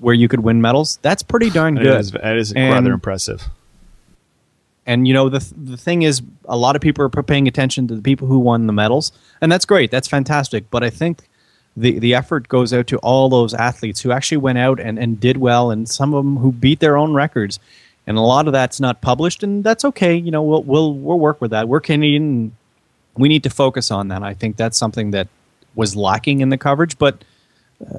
where 0.00 0.14
you 0.14 0.28
could 0.28 0.40
win 0.40 0.60
medals 0.60 0.98
that's 1.02 1.22
pretty 1.22 1.50
darn 1.50 1.74
good 1.74 2.00
is, 2.00 2.12
that 2.12 2.36
is 2.36 2.52
And- 2.52 2.72
rather 2.72 2.92
impressive. 2.92 3.48
and 4.86 5.06
you 5.06 5.14
know 5.14 5.28
the 5.28 5.40
the 5.56 5.76
thing 5.76 6.02
is, 6.02 6.22
a 6.46 6.56
lot 6.56 6.76
of 6.76 6.82
people 6.82 7.04
are 7.04 7.08
paying 7.22 7.46
attention 7.48 7.86
to 7.88 7.94
the 7.94 8.02
people 8.02 8.26
who 8.28 8.38
won 8.38 8.66
the 8.66 8.72
medals, 8.72 9.12
and 9.40 9.50
that's 9.52 9.64
great. 9.66 9.90
That's 9.90 10.08
fantastic. 10.08 10.70
But 10.70 10.82
I 10.82 10.90
think 10.90 11.28
the 11.76 11.98
the 11.98 12.14
effort 12.14 12.48
goes 12.48 12.72
out 12.72 12.86
to 12.88 12.98
all 12.98 13.28
those 13.28 13.52
athletes 13.54 14.00
who 14.00 14.12
actually 14.12 14.38
went 14.38 14.58
out 14.58 14.80
and, 14.80 14.98
and 14.98 15.20
did 15.20 15.36
well, 15.36 15.70
and 15.70 15.88
some 15.88 16.14
of 16.14 16.24
them 16.24 16.38
who 16.38 16.52
beat 16.52 16.80
their 16.80 16.96
own 16.96 17.12
records. 17.14 17.58
And 18.06 18.16
a 18.16 18.22
lot 18.22 18.46
of 18.46 18.54
that's 18.54 18.80
not 18.80 19.02
published, 19.02 19.42
and 19.42 19.62
that's 19.62 19.84
okay. 19.84 20.14
You 20.16 20.30
know, 20.30 20.42
we'll 20.42 20.62
we'll 20.62 20.94
we'll 20.94 21.18
work 21.18 21.42
with 21.42 21.50
that. 21.50 21.68
We're 21.68 21.80
Canadian. 21.80 22.56
We 23.14 23.28
need 23.28 23.42
to 23.42 23.50
focus 23.50 23.90
on 23.90 24.08
that. 24.08 24.22
I 24.22 24.32
think 24.32 24.56
that's 24.56 24.78
something 24.78 25.10
that 25.10 25.28
was 25.74 25.94
lacking 25.94 26.40
in 26.40 26.48
the 26.48 26.56
coverage, 26.56 26.96
but 26.96 27.22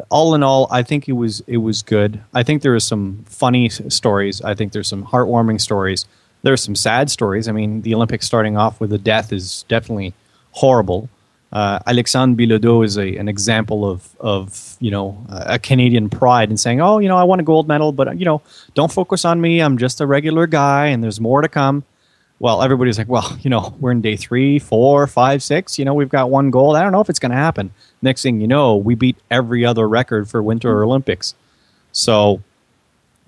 all 0.09 0.35
in 0.35 0.43
all, 0.43 0.67
I 0.71 0.83
think 0.83 1.07
it 1.07 1.13
was 1.13 1.41
it 1.47 1.57
was 1.57 1.81
good. 1.81 2.21
I 2.33 2.43
think 2.43 2.61
there 2.61 2.73
was 2.73 2.83
some 2.83 3.23
funny 3.25 3.69
stories. 3.69 4.41
I 4.41 4.53
think 4.53 4.73
there's 4.73 4.87
some 4.87 5.05
heartwarming 5.05 5.61
stories. 5.61 6.05
There's 6.41 6.61
some 6.61 6.75
sad 6.75 7.09
stories. 7.09 7.47
I 7.47 7.51
mean, 7.51 7.81
the 7.81 7.93
Olympics 7.95 8.25
starting 8.25 8.57
off 8.57 8.79
with 8.79 8.91
a 8.93 8.97
death 8.97 9.31
is 9.31 9.65
definitely 9.67 10.13
horrible. 10.51 11.09
Uh, 11.51 11.79
Alexandre 11.87 12.35
Bilodeau 12.37 12.85
is 12.85 12.97
a, 12.97 13.15
an 13.17 13.27
example 13.27 13.89
of 13.89 14.15
of 14.19 14.77
you 14.79 14.91
know 14.91 15.25
a 15.29 15.57
Canadian 15.57 16.09
pride 16.09 16.51
in 16.51 16.57
saying, 16.57 16.81
oh, 16.81 16.99
you 16.99 17.07
know, 17.07 17.17
I 17.17 17.23
won 17.23 17.39
a 17.39 17.43
gold 17.43 17.67
medal, 17.67 17.91
but 17.91 18.19
you 18.19 18.25
know, 18.25 18.41
don't 18.75 18.91
focus 18.91 19.25
on 19.25 19.41
me. 19.41 19.59
I'm 19.59 19.77
just 19.77 20.01
a 20.01 20.05
regular 20.05 20.45
guy, 20.45 20.87
and 20.87 21.03
there's 21.03 21.19
more 21.19 21.41
to 21.41 21.49
come. 21.49 21.83
Well, 22.39 22.61
everybody's 22.61 22.97
like, 22.97 23.09
well, 23.09 23.37
you 23.41 23.49
know, 23.49 23.75
we're 23.79 23.91
in 23.91 24.01
day 24.01 24.15
three, 24.15 24.59
four, 24.59 25.07
five, 25.07 25.41
six. 25.41 25.79
You 25.79 25.85
know, 25.85 25.93
we've 25.93 26.09
got 26.09 26.29
one 26.29 26.51
gold. 26.51 26.75
I 26.75 26.83
don't 26.83 26.91
know 26.91 27.01
if 27.01 27.09
it's 27.09 27.19
going 27.19 27.31
to 27.31 27.37
happen. 27.37 27.71
Next 28.01 28.21
thing 28.21 28.39
you 28.39 28.47
know, 28.47 28.75
we 28.75 28.95
beat 28.95 29.17
every 29.29 29.65
other 29.65 29.87
record 29.87 30.29
for 30.29 30.41
Winter 30.41 30.83
Olympics. 30.83 31.35
So, 31.91 32.41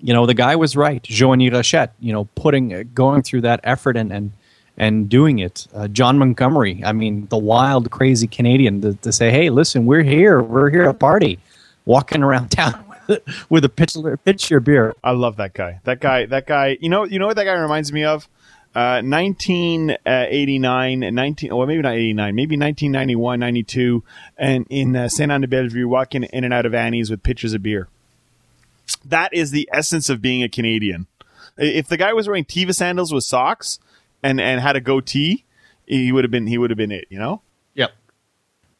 you 0.00 0.14
know, 0.14 0.26
the 0.26 0.34
guy 0.34 0.56
was 0.56 0.76
right. 0.76 1.02
Joanie 1.02 1.50
Rochette, 1.50 1.90
you 2.00 2.12
know, 2.12 2.24
putting, 2.34 2.72
uh, 2.72 2.84
going 2.94 3.22
through 3.22 3.42
that 3.42 3.60
effort 3.64 3.96
and 3.96 4.12
and 4.12 4.32
and 4.76 5.08
doing 5.08 5.38
it. 5.38 5.66
Uh, 5.74 5.86
Jon 5.88 6.18
Montgomery, 6.18 6.82
I 6.84 6.92
mean, 6.92 7.26
the 7.26 7.36
wild, 7.36 7.90
crazy 7.90 8.26
Canadian 8.26 8.80
to, 8.80 8.94
to 8.94 9.12
say, 9.12 9.30
hey, 9.30 9.50
listen, 9.50 9.84
we're 9.84 10.02
here, 10.02 10.40
we're 10.40 10.70
here 10.70 10.84
to 10.84 10.94
party, 10.94 11.38
walking 11.84 12.22
around 12.22 12.48
town 12.50 12.82
with, 13.06 13.22
with 13.50 13.64
a 13.64 13.68
pitcher, 13.68 14.16
pitcher 14.16 14.60
beer. 14.60 14.94
I 15.04 15.10
love 15.10 15.36
that 15.36 15.52
guy. 15.54 15.80
That 15.84 16.00
guy. 16.00 16.26
That 16.26 16.46
guy. 16.46 16.78
You 16.80 16.88
know. 16.88 17.04
You 17.04 17.18
know 17.18 17.26
what 17.26 17.36
that 17.36 17.44
guy 17.44 17.54
reminds 17.54 17.92
me 17.92 18.04
of? 18.04 18.28
Uh, 18.74 19.02
1989 19.04 21.02
and 21.02 21.14
19. 21.16 21.54
Well, 21.54 21.66
maybe 21.66 21.82
not 21.82 21.92
89. 21.92 22.34
Maybe 22.34 22.56
1991, 22.56 23.40
92, 23.40 24.02
and 24.38 24.66
in 24.70 24.96
uh, 24.96 25.08
Saint 25.08 25.30
Anne 25.30 25.42
de 25.42 25.46
Bellevue, 25.46 25.86
walking 25.86 26.22
in 26.22 26.44
and 26.44 26.54
out 26.54 26.64
of 26.64 26.74
Annie's 26.74 27.10
with 27.10 27.22
pitchers 27.22 27.52
of 27.52 27.62
beer. 27.62 27.88
That 29.04 29.34
is 29.34 29.50
the 29.50 29.68
essence 29.72 30.08
of 30.08 30.22
being 30.22 30.42
a 30.42 30.48
Canadian. 30.48 31.06
If 31.58 31.88
the 31.88 31.98
guy 31.98 32.14
was 32.14 32.26
wearing 32.26 32.44
Teva 32.44 32.74
sandals 32.74 33.12
with 33.12 33.24
socks 33.24 33.78
and 34.22 34.40
and 34.40 34.60
had 34.60 34.76
a 34.76 34.80
goatee, 34.80 35.44
he 35.86 36.10
would 36.12 36.24
have 36.24 36.30
been 36.30 36.46
he 36.46 36.56
would 36.56 36.70
have 36.70 36.78
been 36.78 36.92
it. 36.92 37.06
You 37.10 37.18
know. 37.18 37.42
Yep. 37.74 37.92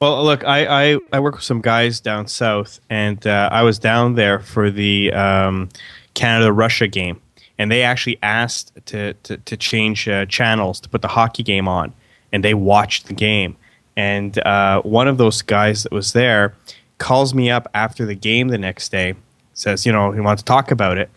Well, 0.00 0.24
look, 0.24 0.42
I, 0.44 0.94
I, 0.94 0.98
I 1.12 1.20
work 1.20 1.34
with 1.36 1.44
some 1.44 1.60
guys 1.60 2.00
down 2.00 2.26
south, 2.26 2.80
and 2.90 3.24
uh, 3.26 3.50
I 3.52 3.62
was 3.62 3.78
down 3.78 4.14
there 4.14 4.40
for 4.40 4.70
the 4.70 5.12
um, 5.12 5.68
Canada 6.14 6.52
Russia 6.52 6.88
game, 6.88 7.20
and 7.62 7.70
they 7.70 7.84
actually 7.84 8.18
asked 8.24 8.72
to 8.86 9.14
to, 9.22 9.36
to 9.36 9.56
change 9.56 10.08
uh, 10.08 10.26
channels 10.26 10.80
to 10.80 10.88
put 10.88 11.00
the 11.00 11.08
hockey 11.08 11.44
game 11.44 11.68
on, 11.68 11.94
and 12.32 12.42
they 12.42 12.54
watched 12.54 13.06
the 13.06 13.14
game. 13.14 13.56
And 13.96 14.36
uh, 14.44 14.82
one 14.82 15.06
of 15.06 15.16
those 15.16 15.42
guys 15.42 15.84
that 15.84 15.92
was 15.92 16.12
there 16.12 16.54
calls 16.98 17.34
me 17.34 17.52
up 17.52 17.68
after 17.72 18.04
the 18.04 18.16
game 18.16 18.48
the 18.48 18.58
next 18.58 18.90
day, 18.90 19.14
says, 19.54 19.86
you 19.86 19.92
know, 19.92 20.10
he 20.10 20.20
wants 20.20 20.42
to 20.42 20.44
talk 20.44 20.72
about 20.72 20.98
it, 20.98 21.08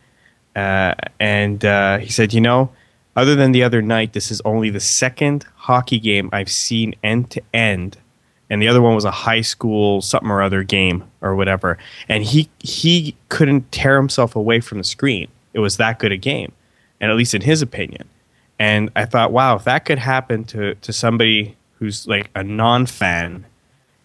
uh, 0.56 0.94
and 1.20 1.66
uh, 1.66 1.98
he 1.98 2.12
said, 2.12 2.32
you 2.32 2.42
know, 2.42 2.70
other 3.16 3.34
than 3.36 3.52
the 3.52 3.64
other 3.64 3.82
night, 3.82 4.14
this 4.14 4.30
is 4.30 4.40
only 4.46 4.70
the 4.70 4.80
second 4.80 5.48
hockey 5.56 6.00
game 6.00 6.30
I've 6.32 6.52
seen 6.52 6.94
end 7.04 7.32
to 7.32 7.42
end 7.56 7.98
and 8.50 8.62
the 8.62 8.68
other 8.68 8.82
one 8.82 8.94
was 8.94 9.06
a 9.06 9.12
high 9.12 9.42
school 9.42 10.02
something 10.02 10.30
or 10.30 10.42
other 10.42 10.62
game 10.62 11.04
or 11.22 11.36
whatever. 11.36 11.78
And 12.08 12.24
he 12.24 12.48
he 12.60 13.16
couldn't 13.30 13.72
tear 13.72 13.98
himself 13.98 14.36
away 14.36 14.60
from 14.60 14.78
the 14.78 14.84
screen. 14.84 15.28
It 15.56 15.60
was 15.60 15.78
that 15.78 15.98
good 15.98 16.12
a 16.12 16.18
game, 16.18 16.52
and 17.02 17.10
at 17.10 17.18
least 17.18 17.34
in 17.34 17.42
his 17.42 17.64
opinion. 17.64 18.08
And 18.60 18.92
I 18.96 19.06
thought, 19.06 19.32
wow, 19.32 19.56
if 19.56 19.64
that 19.64 19.86
could 19.86 20.00
happen 20.00 20.44
to 20.46 20.76
to 20.76 20.94
somebody 20.94 21.58
who's 21.80 22.08
like 22.08 22.30
a 22.36 22.44
non 22.44 22.86
fan, 22.86 23.46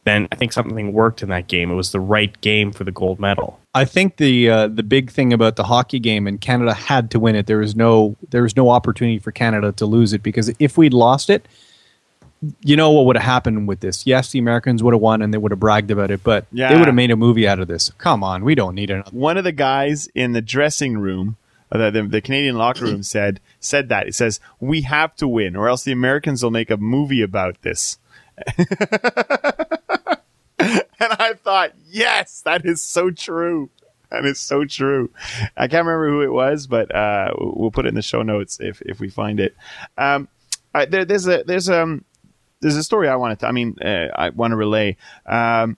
then 0.04 0.28
I 0.32 0.36
think 0.36 0.52
something 0.52 0.92
worked 0.92 1.22
in 1.22 1.28
that 1.28 1.48
game. 1.48 1.70
It 1.70 1.74
was 1.74 1.92
the 1.92 2.00
right 2.00 2.40
game 2.40 2.72
for 2.72 2.84
the 2.84 2.92
gold 2.92 3.20
medal. 3.20 3.60
I 3.74 3.84
think 3.84 4.16
the 4.16 4.48
uh, 4.48 4.68
the 4.68 4.82
big 4.82 5.10
thing 5.10 5.32
about 5.32 5.56
the 5.56 5.64
hockey 5.64 5.98
game 5.98 6.26
and 6.26 6.40
Canada 6.40 6.72
had 6.72 7.10
to 7.12 7.20
win 7.20 7.36
it. 7.36 7.46
There 7.46 7.58
was 7.58 7.76
no 7.76 8.16
there 8.30 8.42
was 8.42 8.56
no 8.56 8.70
opportunity 8.70 9.18
for 9.18 9.32
Canada 9.32 9.72
to 9.72 9.86
lose 9.86 10.12
it 10.12 10.22
because 10.22 10.50
if 10.58 10.78
we'd 10.78 10.94
lost 10.94 11.30
it, 11.30 11.46
you 12.62 12.76
know 12.76 12.90
what 12.90 13.04
would 13.06 13.16
have 13.16 13.24
happened 13.24 13.68
with 13.68 13.80
this? 13.80 14.06
Yes, 14.06 14.30
the 14.32 14.38
Americans 14.38 14.82
would 14.82 14.94
have 14.94 15.00
won 15.00 15.20
and 15.22 15.32
they 15.34 15.38
would 15.38 15.52
have 15.52 15.60
bragged 15.60 15.90
about 15.90 16.10
it, 16.10 16.22
but 16.24 16.46
Yeah. 16.52 16.70
they 16.72 16.78
would 16.78 16.86
have 16.86 16.94
made 16.94 17.10
a 17.10 17.16
movie 17.16 17.46
out 17.46 17.58
of 17.60 17.68
this. 17.68 17.90
Come 17.98 18.24
on, 18.24 18.44
we 18.44 18.54
don't 18.54 18.74
need 18.74 18.90
another. 18.90 19.10
one 19.12 19.36
of 19.36 19.44
the 19.44 19.52
guys 19.52 20.08
in 20.14 20.32
the 20.32 20.40
dressing 20.40 20.96
room, 20.98 21.36
uh, 21.70 21.78
the, 21.78 21.90
the, 21.90 22.02
the 22.08 22.20
Canadian 22.20 22.56
locker 22.56 22.84
room, 22.86 23.02
said 23.04 23.40
said 23.60 23.88
that. 23.90 24.06
It 24.08 24.14
says 24.14 24.40
we 24.58 24.82
have 24.82 25.14
to 25.16 25.28
win, 25.28 25.54
or 25.56 25.68
else 25.68 25.84
the 25.84 25.92
Americans 25.92 26.42
will 26.42 26.50
make 26.50 26.70
a 26.70 26.76
movie 26.78 27.22
about 27.22 27.60
this. 27.62 27.98
and 30.58 30.68
I 31.00 31.34
thought, 31.34 31.72
yes, 31.88 32.42
that 32.42 32.64
is 32.64 32.82
so 32.82 33.10
true. 33.10 33.70
That 34.10 34.24
is 34.24 34.40
so 34.40 34.64
true. 34.64 35.10
I 35.56 35.68
can't 35.68 35.86
remember 35.86 36.08
who 36.08 36.22
it 36.22 36.32
was, 36.32 36.66
but 36.66 36.92
uh, 36.94 37.32
we'll 37.38 37.70
put 37.70 37.86
it 37.86 37.90
in 37.90 37.94
the 37.94 38.02
show 38.02 38.22
notes 38.22 38.58
if 38.60 38.80
if 38.82 38.98
we 38.98 39.08
find 39.08 39.38
it. 39.40 39.54
Um, 39.96 40.28
there, 40.88 41.04
there's 41.04 41.28
a 41.28 41.44
there's 41.44 41.68
um 41.68 42.04
there's 42.60 42.76
a 42.76 42.84
story 42.84 43.08
I 43.08 43.16
wanted 43.16 43.40
to. 43.40 43.48
I 43.48 43.52
mean, 43.52 43.76
uh, 43.82 44.08
I 44.14 44.30
want 44.30 44.52
to 44.52 44.56
relay. 44.56 44.96
Um, 45.26 45.76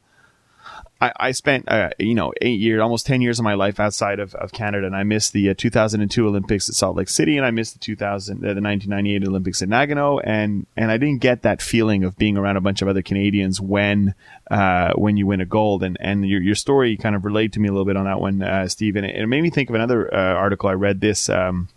I, 1.01 1.13
I 1.17 1.33
spent 1.33 1.69
uh, 1.69 1.91
you 1.99 2.15
know 2.15 2.33
eight 2.41 2.61
years, 2.61 2.81
almost 2.81 3.07
ten 3.07 3.21
years 3.21 3.41
of 3.41 3.45
my 3.45 3.55
life 3.55 3.81
outside 3.81 4.21
of, 4.21 4.35
of 4.37 4.53
Canada, 4.53 4.87
and 4.87 4.95
I 4.95 5.03
missed 5.03 5.33
the 5.33 5.51
uh, 5.51 5.55
2002 5.57 6.27
Olympics 6.27 6.69
at 6.69 6.77
Salt 6.77 6.97
Lake 6.97 7.09
City, 7.09 7.37
and 7.37 7.45
I 7.45 7.51
missed 7.51 7.73
the 7.73 7.81
2000 7.81 8.37
uh, 8.37 8.55
the 8.55 8.61
1998 8.61 9.27
Olympics 9.27 9.63
at 9.63 9.69
Nagano, 9.69 10.21
and 10.23 10.67
and 10.77 10.93
I 10.93 10.99
didn't 10.99 11.19
get 11.19 11.43
that 11.43 11.61
feeling 11.61 12.05
of 12.05 12.17
being 12.17 12.37
around 12.37 12.57
a 12.57 12.61
bunch 12.61 12.83
of 12.83 12.89
other 12.89 13.03
Canadians 13.03 13.61
when 13.61 14.15
uh, 14.51 14.93
when 14.95 15.17
you 15.17 15.27
win 15.27 15.41
a 15.41 15.47
gold, 15.47 15.83
and 15.83 15.97
and 16.01 16.29
your 16.29 16.41
your 16.41 16.55
story 16.55 16.97
kind 16.97 17.17
of 17.17 17.25
relayed 17.25 17.53
to 17.55 17.61
me 17.61 17.69
a 17.69 17.73
little 17.73 17.87
bit 17.87 17.97
on 17.97 18.05
that 18.05 18.21
one, 18.21 18.41
uh, 18.41 18.69
Steve, 18.69 18.95
and 18.95 19.05
it, 19.05 19.17
it 19.17 19.27
made 19.27 19.43
me 19.43 19.51
think 19.51 19.69
of 19.69 19.75
another 19.75 20.13
uh, 20.15 20.35
article 20.35 20.69
I 20.69 20.75
read 20.75 21.01
this. 21.01 21.29
Um, 21.29 21.69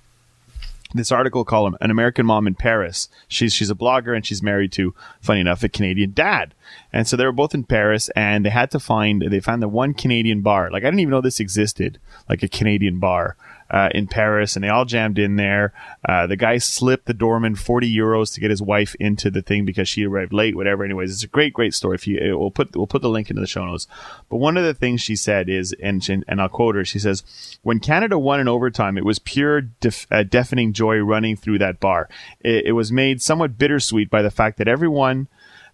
this 0.98 1.12
article 1.12 1.46
called 1.46 1.76
"An 1.82 1.92
American 1.92 2.26
Mom 2.26 2.48
in 2.48 2.56
Paris." 2.56 3.10
She's 3.28 3.54
she's 3.54 3.70
a 3.70 3.76
blogger 3.76 4.16
and 4.16 4.26
she's 4.26 4.44
married 4.44 4.72
to, 4.74 4.94
funny 5.22 5.42
enough, 5.42 5.64
a 5.64 5.70
Canadian 5.70 6.12
dad. 6.14 6.54
And 6.94 7.08
so 7.08 7.18
they 7.18 7.26
were 7.26 7.32
both 7.32 7.54
in 7.54 7.64
Paris, 7.64 8.10
and 8.16 8.46
they 8.46 8.50
had 8.50 8.72
to 8.72 8.80
find 8.80 9.22
they 9.22 9.40
found 9.40 9.62
the 9.62 9.68
one 9.68 9.94
Canadian 9.94 10.42
bar. 10.42 10.70
Like 10.72 10.84
I 10.84 10.88
didn't 10.88 11.02
even 11.02 11.12
know 11.12 11.22
this 11.22 11.40
existed, 11.40 12.00
like 12.30 12.44
a 12.44 12.48
Canadian 12.48 13.00
bar 13.00 13.36
uh, 13.70 13.90
in 13.94 14.08
Paris, 14.08 14.56
and 14.56 14.64
they 14.64 14.70
all 14.70 14.86
jammed 14.86 15.18
in 15.18 15.36
there. 15.36 15.74
Uh, 16.08 16.28
the 16.28 16.36
guy 16.36 16.58
slipped 16.58 17.06
the 17.06 17.14
doorman 17.14 17.56
forty 17.56 17.94
euros 17.94 18.34
to 18.34 18.40
get 18.40 18.50
his 18.50 18.62
wife 18.62 18.96
into 19.00 19.32
the 19.32 19.42
thing 19.42 19.66
because 19.66 19.90
she 19.90 20.06
arrived 20.06 20.34
late. 20.34 20.56
Whatever. 20.56 20.84
Anyways, 20.84 21.12
it's 21.12 21.24
a 21.24 21.28
great 21.28 21.54
great 21.54 21.74
story. 21.74 21.96
If 21.96 22.08
you 22.08 22.38
we'll 22.38 22.52
put 22.52 22.76
we'll 22.76 22.88
put 22.88 23.02
the 23.02 23.10
link 23.10 23.30
into 23.30 23.42
the 23.42 23.48
show 23.48 23.66
notes. 23.66 23.88
But 24.30 24.38
one 24.38 24.58
of 24.58 24.64
the 24.64 24.74
things 24.74 25.02
she 25.02 25.16
said 25.16 25.50
is, 25.50 25.74
and 25.82 26.08
and 26.28 26.42
I'll 26.42 26.50
quote 26.50 26.76
her. 26.76 26.86
She 26.86 27.00
says, 27.00 27.24
"When 27.64 27.80
Canada 27.80 28.20
won 28.20 28.40
in 28.40 28.48
overtime, 28.48 28.98
it 28.98 29.06
was 29.06 29.20
pure 29.20 29.62
def- 29.62 30.08
uh, 30.12 30.24
deafening 30.24 30.74
joy 30.74 30.98
running 30.98 31.36
through 31.36 31.60
that 31.60 31.80
bar. 31.80 32.08
It, 32.42 32.68
it 32.68 32.72
was 32.74 32.92
made 32.92 33.22
somewhat 33.22 33.58
bittersweet 33.58 34.10
by 34.10 34.22
the 34.22 34.32
fact 34.32 34.58
that 34.58 34.68
everyone." 34.68 35.28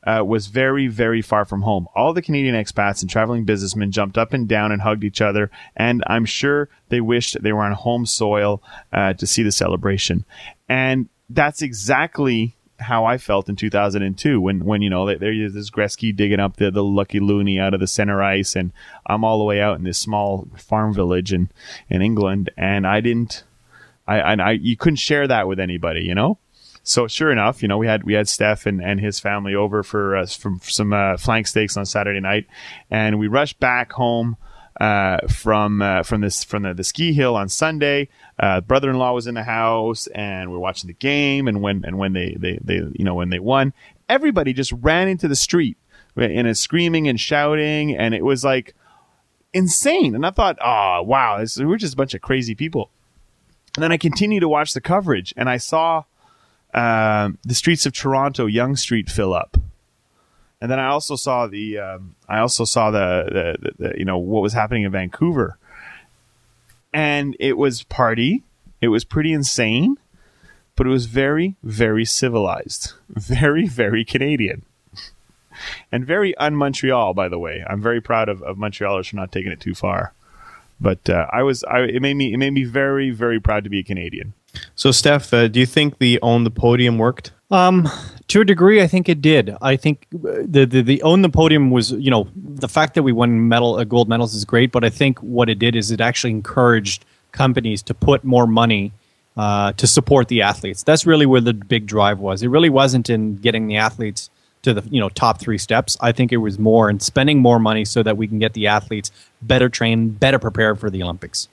Uh, 0.03 0.23
was 0.25 0.47
very, 0.47 0.87
very 0.87 1.21
far 1.21 1.45
from 1.45 1.61
home. 1.61 1.87
All 1.95 2.11
the 2.11 2.23
Canadian 2.23 2.55
expats 2.55 3.01
and 3.01 3.09
traveling 3.09 3.45
businessmen 3.45 3.91
jumped 3.91 4.17
up 4.17 4.33
and 4.33 4.47
down 4.47 4.71
and 4.71 4.81
hugged 4.81 5.03
each 5.03 5.21
other, 5.21 5.51
and 5.75 6.03
I'm 6.07 6.25
sure 6.25 6.69
they 6.89 7.01
wished 7.01 7.41
they 7.41 7.53
were 7.53 7.63
on 7.63 7.73
home 7.73 8.07
soil 8.07 8.63
uh, 8.91 9.13
to 9.13 9.27
see 9.27 9.43
the 9.43 9.51
celebration. 9.51 10.25
And 10.67 11.07
that's 11.29 11.61
exactly 11.61 12.55
how 12.81 13.05
I 13.05 13.17
felt 13.17 13.47
in 13.47 13.55
2002 13.55 14.41
when, 14.41 14.65
when 14.65 14.81
you 14.81 14.89
know, 14.89 15.05
there's 15.15 15.53
this 15.53 15.69
Gretzky 15.69 16.15
digging 16.15 16.39
up 16.39 16.57
the, 16.57 16.71
the 16.71 16.83
Lucky 16.83 17.19
Loonie 17.19 17.61
out 17.61 17.73
of 17.73 17.79
the 17.79 17.87
center 17.87 18.21
ice, 18.21 18.55
and 18.55 18.71
I'm 19.05 19.23
all 19.23 19.37
the 19.37 19.45
way 19.45 19.61
out 19.61 19.77
in 19.77 19.83
this 19.83 19.99
small 19.99 20.47
farm 20.57 20.93
village 20.93 21.31
in, 21.31 21.49
in 21.89 22.01
England, 22.01 22.49
and 22.57 22.85
I 22.85 23.01
didn't, 23.01 23.43
I, 24.07 24.17
and 24.19 24.41
I, 24.41 24.51
you 24.51 24.75
couldn't 24.75 24.97
share 24.97 25.27
that 25.27 25.47
with 25.47 25.59
anybody, 25.59 26.01
you 26.01 26.15
know? 26.15 26.39
So 26.83 27.07
sure 27.07 27.31
enough, 27.31 27.61
you 27.61 27.67
know, 27.67 27.77
we 27.77 27.87
had 27.87 28.03
we 28.03 28.13
had 28.13 28.27
Steph 28.27 28.65
and, 28.65 28.81
and 28.81 28.99
his 28.99 29.19
family 29.19 29.53
over 29.53 29.83
for 29.83 30.17
uh, 30.17 30.25
from 30.25 30.59
some 30.63 30.93
uh, 30.93 31.17
flank 31.17 31.47
steaks 31.47 31.77
on 31.77 31.85
Saturday 31.85 32.19
night, 32.19 32.47
and 32.89 33.19
we 33.19 33.27
rushed 33.27 33.59
back 33.59 33.91
home 33.91 34.35
uh, 34.79 35.19
from 35.27 35.81
uh, 35.81 36.01
from 36.01 36.21
this 36.21 36.43
from 36.43 36.63
the, 36.63 36.73
the 36.73 36.83
ski 36.83 37.13
hill 37.13 37.35
on 37.35 37.49
Sunday. 37.49 38.09
Uh, 38.39 38.61
brother-in-law 38.61 39.13
was 39.13 39.27
in 39.27 39.35
the 39.35 39.43
house, 39.43 40.07
and 40.07 40.49
we 40.49 40.55
are 40.55 40.59
watching 40.59 40.87
the 40.87 40.93
game. 40.93 41.47
And 41.47 41.61
when 41.61 41.85
and 41.85 41.99
when 41.99 42.13
they, 42.13 42.35
they 42.39 42.57
they 42.63 42.75
you 42.75 43.05
know 43.05 43.13
when 43.13 43.29
they 43.29 43.39
won, 43.39 43.73
everybody 44.09 44.51
just 44.51 44.71
ran 44.71 45.07
into 45.07 45.27
the 45.27 45.35
street 45.35 45.77
and 46.15 46.47
is 46.47 46.59
screaming 46.59 47.07
and 47.07 47.19
shouting, 47.19 47.95
and 47.95 48.15
it 48.15 48.25
was 48.25 48.43
like 48.43 48.73
insane. 49.53 50.15
And 50.15 50.25
I 50.25 50.31
thought, 50.31 50.57
oh 50.59 51.03
wow, 51.03 51.37
this, 51.37 51.57
we're 51.57 51.77
just 51.77 51.93
a 51.93 51.97
bunch 51.97 52.15
of 52.15 52.21
crazy 52.21 52.55
people. 52.55 52.89
And 53.75 53.83
then 53.83 53.91
I 53.91 53.97
continued 53.97 54.41
to 54.41 54.49
watch 54.49 54.73
the 54.73 54.81
coverage, 54.81 55.31
and 55.37 55.47
I 55.47 55.57
saw 55.57 56.05
um, 56.73 57.37
the 57.43 57.53
streets 57.53 57.85
of 57.85 57.93
Toronto, 57.93 58.45
Yonge 58.45 58.79
Street, 58.79 59.09
fill 59.09 59.33
up. 59.33 59.57
And 60.61 60.71
then 60.71 60.79
I 60.79 60.87
also 60.87 61.15
saw 61.15 61.47
the 61.47 61.79
um, 61.79 62.15
I 62.29 62.39
also 62.39 62.65
saw 62.65 62.91
the, 62.91 63.55
the, 63.59 63.71
the, 63.71 63.89
the 63.89 63.99
you 63.99 64.05
know 64.05 64.19
what 64.19 64.43
was 64.43 64.53
happening 64.53 64.83
in 64.83 64.91
Vancouver, 64.91 65.57
and 66.93 67.35
it 67.39 67.57
was 67.57 67.83
party. 67.83 68.43
It 68.79 68.89
was 68.89 69.03
pretty 69.03 69.33
insane, 69.33 69.97
but 70.75 70.85
it 70.85 70.91
was 70.91 71.07
very 71.07 71.55
very 71.63 72.05
civilized, 72.05 72.93
very 73.09 73.67
very 73.67 74.05
Canadian, 74.05 74.63
and 75.91 76.05
very 76.05 76.37
un 76.37 76.55
Montreal. 76.55 77.15
By 77.15 77.27
the 77.27 77.39
way, 77.39 77.65
I'm 77.67 77.81
very 77.81 77.99
proud 77.99 78.29
of, 78.29 78.43
of 78.43 78.57
Montrealers 78.57 79.09
for 79.09 79.15
not 79.15 79.31
taking 79.31 79.51
it 79.51 79.59
too 79.59 79.73
far. 79.73 80.13
But 80.79 81.09
uh, 81.09 81.25
I 81.31 81.41
was 81.41 81.63
I, 81.63 81.81
it 81.81 82.03
made 82.03 82.15
me 82.15 82.33
it 82.33 82.37
made 82.37 82.53
me 82.53 82.65
very 82.65 83.09
very 83.09 83.39
proud 83.39 83.63
to 83.63 83.69
be 83.69 83.79
a 83.79 83.83
Canadian. 83.83 84.33
So, 84.75 84.91
Steph, 84.91 85.33
uh, 85.33 85.47
do 85.47 85.59
you 85.59 85.65
think 85.65 85.97
the 85.99 86.19
own 86.21 86.43
the 86.43 86.51
podium 86.51 86.97
worked? 86.97 87.31
Um, 87.51 87.89
to 88.29 88.41
a 88.41 88.45
degree, 88.45 88.81
I 88.81 88.87
think 88.87 89.09
it 89.09 89.21
did. 89.21 89.55
I 89.61 89.75
think 89.75 90.07
uh, 90.15 90.43
the, 90.45 90.65
the 90.65 90.81
the 90.81 91.01
own 91.03 91.21
the 91.21 91.29
podium 91.29 91.69
was, 91.69 91.91
you 91.91 92.09
know, 92.09 92.27
the 92.35 92.69
fact 92.69 92.93
that 92.93 93.03
we 93.03 93.11
won 93.11 93.49
medal 93.49 93.75
uh, 93.75 93.83
gold 93.83 94.07
medals 94.07 94.33
is 94.33 94.45
great, 94.45 94.71
but 94.71 94.83
I 94.83 94.89
think 94.89 95.19
what 95.19 95.49
it 95.49 95.59
did 95.59 95.75
is 95.75 95.91
it 95.91 95.99
actually 95.99 96.31
encouraged 96.31 97.05
companies 97.31 97.81
to 97.83 97.93
put 97.93 98.23
more 98.23 98.47
money 98.47 98.93
uh, 99.37 99.73
to 99.73 99.87
support 99.87 100.27
the 100.27 100.41
athletes. 100.41 100.83
That's 100.83 101.05
really 101.05 101.25
where 101.25 101.41
the 101.41 101.53
big 101.53 101.87
drive 101.87 102.19
was. 102.19 102.43
It 102.43 102.47
really 102.47 102.69
wasn't 102.69 103.09
in 103.09 103.35
getting 103.37 103.67
the 103.67 103.77
athletes 103.77 104.29
to 104.63 104.73
the 104.73 104.87
you 104.89 104.99
know 104.99 105.09
top 105.09 105.39
three 105.39 105.57
steps. 105.57 105.97
I 106.01 106.11
think 106.11 106.31
it 106.31 106.37
was 106.37 106.59
more 106.59 106.89
in 106.89 106.99
spending 106.99 107.39
more 107.39 107.59
money 107.59 107.85
so 107.85 108.03
that 108.03 108.17
we 108.17 108.27
can 108.27 108.39
get 108.39 108.53
the 108.53 108.67
athletes 108.67 109.11
better 109.41 109.69
trained, 109.69 110.19
better 110.19 110.39
prepared 110.39 110.79
for 110.79 110.89
the 110.89 111.03
Olympics. 111.03 111.47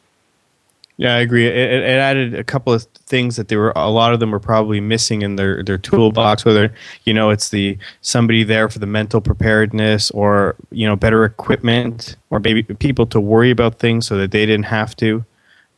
Yeah, 0.98 1.14
I 1.14 1.18
agree. 1.18 1.46
It, 1.46 1.54
it 1.54 1.84
added 1.84 2.34
a 2.34 2.42
couple 2.42 2.72
of 2.72 2.82
things 3.06 3.36
that 3.36 3.46
they 3.46 3.56
were 3.56 3.72
a 3.76 3.88
lot 3.88 4.12
of 4.12 4.18
them 4.18 4.32
were 4.32 4.40
probably 4.40 4.80
missing 4.80 5.22
in 5.22 5.36
their 5.36 5.62
their 5.62 5.78
toolbox. 5.78 6.44
Whether 6.44 6.74
you 7.04 7.14
know 7.14 7.30
it's 7.30 7.50
the 7.50 7.78
somebody 8.00 8.42
there 8.42 8.68
for 8.68 8.80
the 8.80 8.86
mental 8.86 9.20
preparedness, 9.20 10.10
or 10.10 10.56
you 10.70 10.88
know 10.88 10.96
better 10.96 11.24
equipment, 11.24 12.16
or 12.30 12.40
maybe 12.40 12.64
people 12.64 13.06
to 13.06 13.20
worry 13.20 13.52
about 13.52 13.78
things 13.78 14.06
so 14.06 14.16
that 14.18 14.32
they 14.32 14.44
didn't 14.44 14.66
have 14.66 14.96
to. 14.96 15.24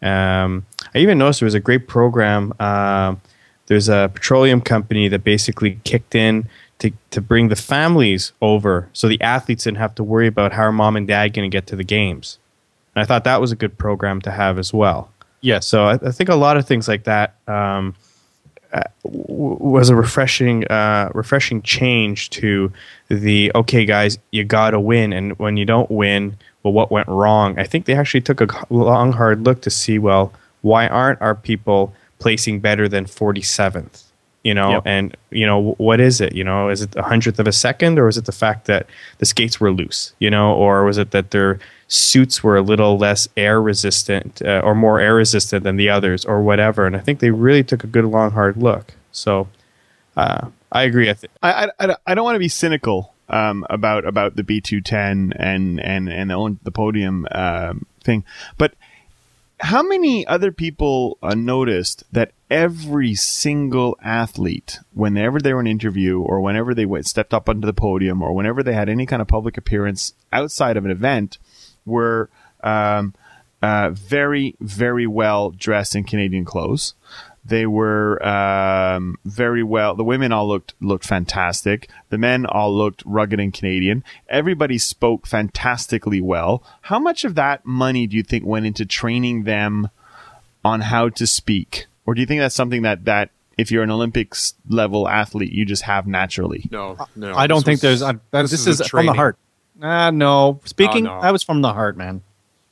Um, 0.00 0.64
I 0.94 0.98
even 0.98 1.18
noticed 1.18 1.40
there 1.40 1.46
was 1.46 1.54
a 1.54 1.60
great 1.60 1.86
program. 1.86 2.54
Um 2.58 3.20
there's 3.66 3.88
a 3.88 4.10
petroleum 4.12 4.60
company 4.60 5.06
that 5.06 5.22
basically 5.22 5.78
kicked 5.84 6.16
in 6.16 6.48
to 6.80 6.90
to 7.10 7.20
bring 7.20 7.48
the 7.48 7.56
families 7.56 8.32
over, 8.40 8.88
so 8.94 9.06
the 9.06 9.20
athletes 9.20 9.64
didn't 9.64 9.78
have 9.78 9.94
to 9.96 10.02
worry 10.02 10.26
about 10.26 10.52
how 10.54 10.62
are 10.62 10.72
mom 10.72 10.96
and 10.96 11.06
dad 11.06 11.34
going 11.34 11.48
to 11.48 11.54
get 11.54 11.66
to 11.68 11.76
the 11.76 11.84
games. 11.84 12.38
And 12.94 13.02
I 13.02 13.06
thought 13.06 13.22
that 13.24 13.40
was 13.40 13.52
a 13.52 13.56
good 13.56 13.78
program 13.78 14.20
to 14.22 14.30
have 14.32 14.58
as 14.58 14.72
well. 14.72 15.09
Yes. 15.40 15.66
So 15.66 15.84
I, 15.84 15.94
I 15.94 16.10
think 16.12 16.28
a 16.28 16.34
lot 16.34 16.56
of 16.56 16.66
things 16.66 16.86
like 16.88 17.04
that 17.04 17.34
um, 17.48 17.94
uh, 18.72 18.82
w- 19.04 19.56
was 19.60 19.88
a 19.88 19.96
refreshing, 19.96 20.66
uh, 20.68 21.10
refreshing 21.14 21.62
change 21.62 22.30
to 22.30 22.72
the 23.08 23.50
okay, 23.54 23.84
guys, 23.84 24.18
you 24.30 24.44
got 24.44 24.70
to 24.70 24.80
win, 24.80 25.12
and 25.12 25.38
when 25.38 25.56
you 25.56 25.64
don't 25.64 25.90
win, 25.90 26.36
well, 26.62 26.72
what 26.72 26.90
went 26.90 27.08
wrong? 27.08 27.58
I 27.58 27.64
think 27.64 27.86
they 27.86 27.94
actually 27.94 28.20
took 28.20 28.40
a 28.40 28.66
long, 28.72 29.12
hard 29.12 29.44
look 29.44 29.62
to 29.62 29.70
see, 29.70 29.98
well, 29.98 30.32
why 30.62 30.86
aren't 30.86 31.20
our 31.22 31.34
people 31.34 31.94
placing 32.18 32.60
better 32.60 32.86
than 32.88 33.06
forty 33.06 33.40
seventh? 33.42 34.04
You 34.44 34.54
know, 34.54 34.70
Yep. 34.72 34.82
and 34.86 35.16
you 35.30 35.46
know 35.46 35.72
what 35.78 36.00
is 36.00 36.20
it? 36.20 36.34
You 36.34 36.44
know, 36.44 36.68
is 36.68 36.82
it 36.82 36.94
a 36.96 37.02
hundredth 37.02 37.38
of 37.38 37.46
a 37.46 37.52
second, 37.52 37.98
or 37.98 38.08
is 38.08 38.16
it 38.18 38.26
the 38.26 38.32
fact 38.32 38.66
that 38.66 38.86
the 39.18 39.26
skates 39.26 39.58
were 39.60 39.72
loose? 39.72 40.12
You 40.18 40.30
know, 40.30 40.54
or 40.54 40.84
was 40.84 40.96
it 40.98 41.10
that 41.10 41.30
their 41.30 41.58
suits 41.90 42.42
were 42.42 42.56
a 42.56 42.62
little 42.62 42.96
less 42.96 43.28
air 43.36 43.60
resistant 43.60 44.40
uh, 44.42 44.62
or 44.64 44.74
more 44.74 45.00
air 45.00 45.16
resistant 45.16 45.64
than 45.64 45.76
the 45.76 45.90
others, 45.90 46.24
or 46.24 46.40
whatever? 46.40 46.86
And 46.86 46.96
I 46.96 47.00
think 47.00 47.18
they 47.18 47.30
really 47.30 47.64
took 47.64 47.84
a 47.84 47.88
good 47.88 48.04
long 48.04 48.30
hard 48.30 48.56
look. 48.56 48.94
So, 49.12 49.48
uh, 50.16 50.48
I 50.72 50.84
agree. 50.84 51.10
I 51.10 51.14
think 51.14 51.32
I, 51.42 51.68
I, 51.80 51.96
I 52.06 52.14
don't- 52.14 52.24
want 52.24 52.36
to 52.36 52.38
be 52.40 52.48
cynical 52.48 53.12
um, 53.28 53.66
about 53.68 54.06
about 54.06 54.36
the 54.36 54.44
B 54.44 54.60
two 54.60 54.80
ten 54.80 55.32
and 55.36 55.80
and 55.80 56.08
and 56.08 56.30
the 56.30 56.56
the 56.62 56.70
podium 56.70 57.26
um, 57.32 57.86
thing, 58.04 58.24
but 58.56 58.74
how 59.62 59.82
many 59.82 60.26
other 60.26 60.52
people 60.52 61.18
uh, 61.22 61.34
noticed 61.34 62.04
that 62.12 62.32
every 62.50 63.14
single 63.14 63.94
athlete, 64.02 64.78
whenever 64.94 65.38
they 65.38 65.52
were 65.52 65.60
in 65.60 65.66
an 65.66 65.70
interview 65.72 66.18
or 66.20 66.40
whenever 66.40 66.72
they 66.74 66.86
went, 66.86 67.06
stepped 67.06 67.34
up 67.34 67.46
onto 67.48 67.66
the 67.66 67.74
podium 67.74 68.22
or 68.22 68.32
whenever 68.32 68.62
they 68.62 68.72
had 68.72 68.88
any 68.88 69.04
kind 69.04 69.20
of 69.20 69.28
public 69.28 69.58
appearance 69.58 70.14
outside 70.32 70.78
of 70.78 70.86
an 70.86 70.90
event, 70.90 71.36
were 71.90 72.30
um, 72.62 73.14
uh, 73.62 73.90
very, 73.90 74.56
very 74.60 75.06
well 75.06 75.50
dressed 75.50 75.94
in 75.94 76.04
Canadian 76.04 76.44
clothes. 76.44 76.94
They 77.44 77.66
were 77.66 78.24
um, 78.26 79.16
very 79.24 79.62
well. 79.62 79.94
The 79.94 80.04
women 80.04 80.30
all 80.30 80.46
looked 80.46 80.74
looked 80.80 81.06
fantastic. 81.06 81.90
The 82.10 82.18
men 82.18 82.44
all 82.46 82.74
looked 82.74 83.02
rugged 83.06 83.40
and 83.40 83.52
Canadian. 83.52 84.04
Everybody 84.28 84.76
spoke 84.78 85.26
fantastically 85.26 86.20
well. 86.20 86.62
How 86.82 86.98
much 86.98 87.24
of 87.24 87.34
that 87.36 87.64
money 87.64 88.06
do 88.06 88.16
you 88.16 88.22
think 88.22 88.44
went 88.44 88.66
into 88.66 88.84
training 88.84 89.44
them 89.44 89.88
on 90.64 90.82
how 90.82 91.08
to 91.08 91.26
speak, 91.26 91.86
or 92.04 92.14
do 92.14 92.20
you 92.20 92.26
think 92.26 92.40
that's 92.40 92.54
something 92.54 92.82
that 92.82 93.06
that 93.06 93.30
if 93.56 93.70
you're 93.70 93.82
an 93.82 93.90
Olympics 93.90 94.54
level 94.68 95.08
athlete, 95.08 95.52
you 95.52 95.64
just 95.64 95.82
have 95.82 96.06
naturally? 96.06 96.68
No, 96.70 96.98
no. 97.16 97.34
I 97.34 97.46
don't 97.46 97.64
think 97.64 97.82
was- 97.82 98.00
there's. 98.00 98.14
This, 98.32 98.50
this 98.50 98.66
is, 98.66 98.80
a 98.80 98.84
from 98.84 99.06
the 99.06 99.12
heart. 99.14 99.38
Ah, 99.82 100.10
no. 100.10 100.60
Speaking, 100.64 101.04
no. 101.04 101.20
that 101.22 101.32
was 101.32 101.42
from 101.42 101.62
the 101.62 101.72
heart, 101.72 101.96
man. 101.96 102.22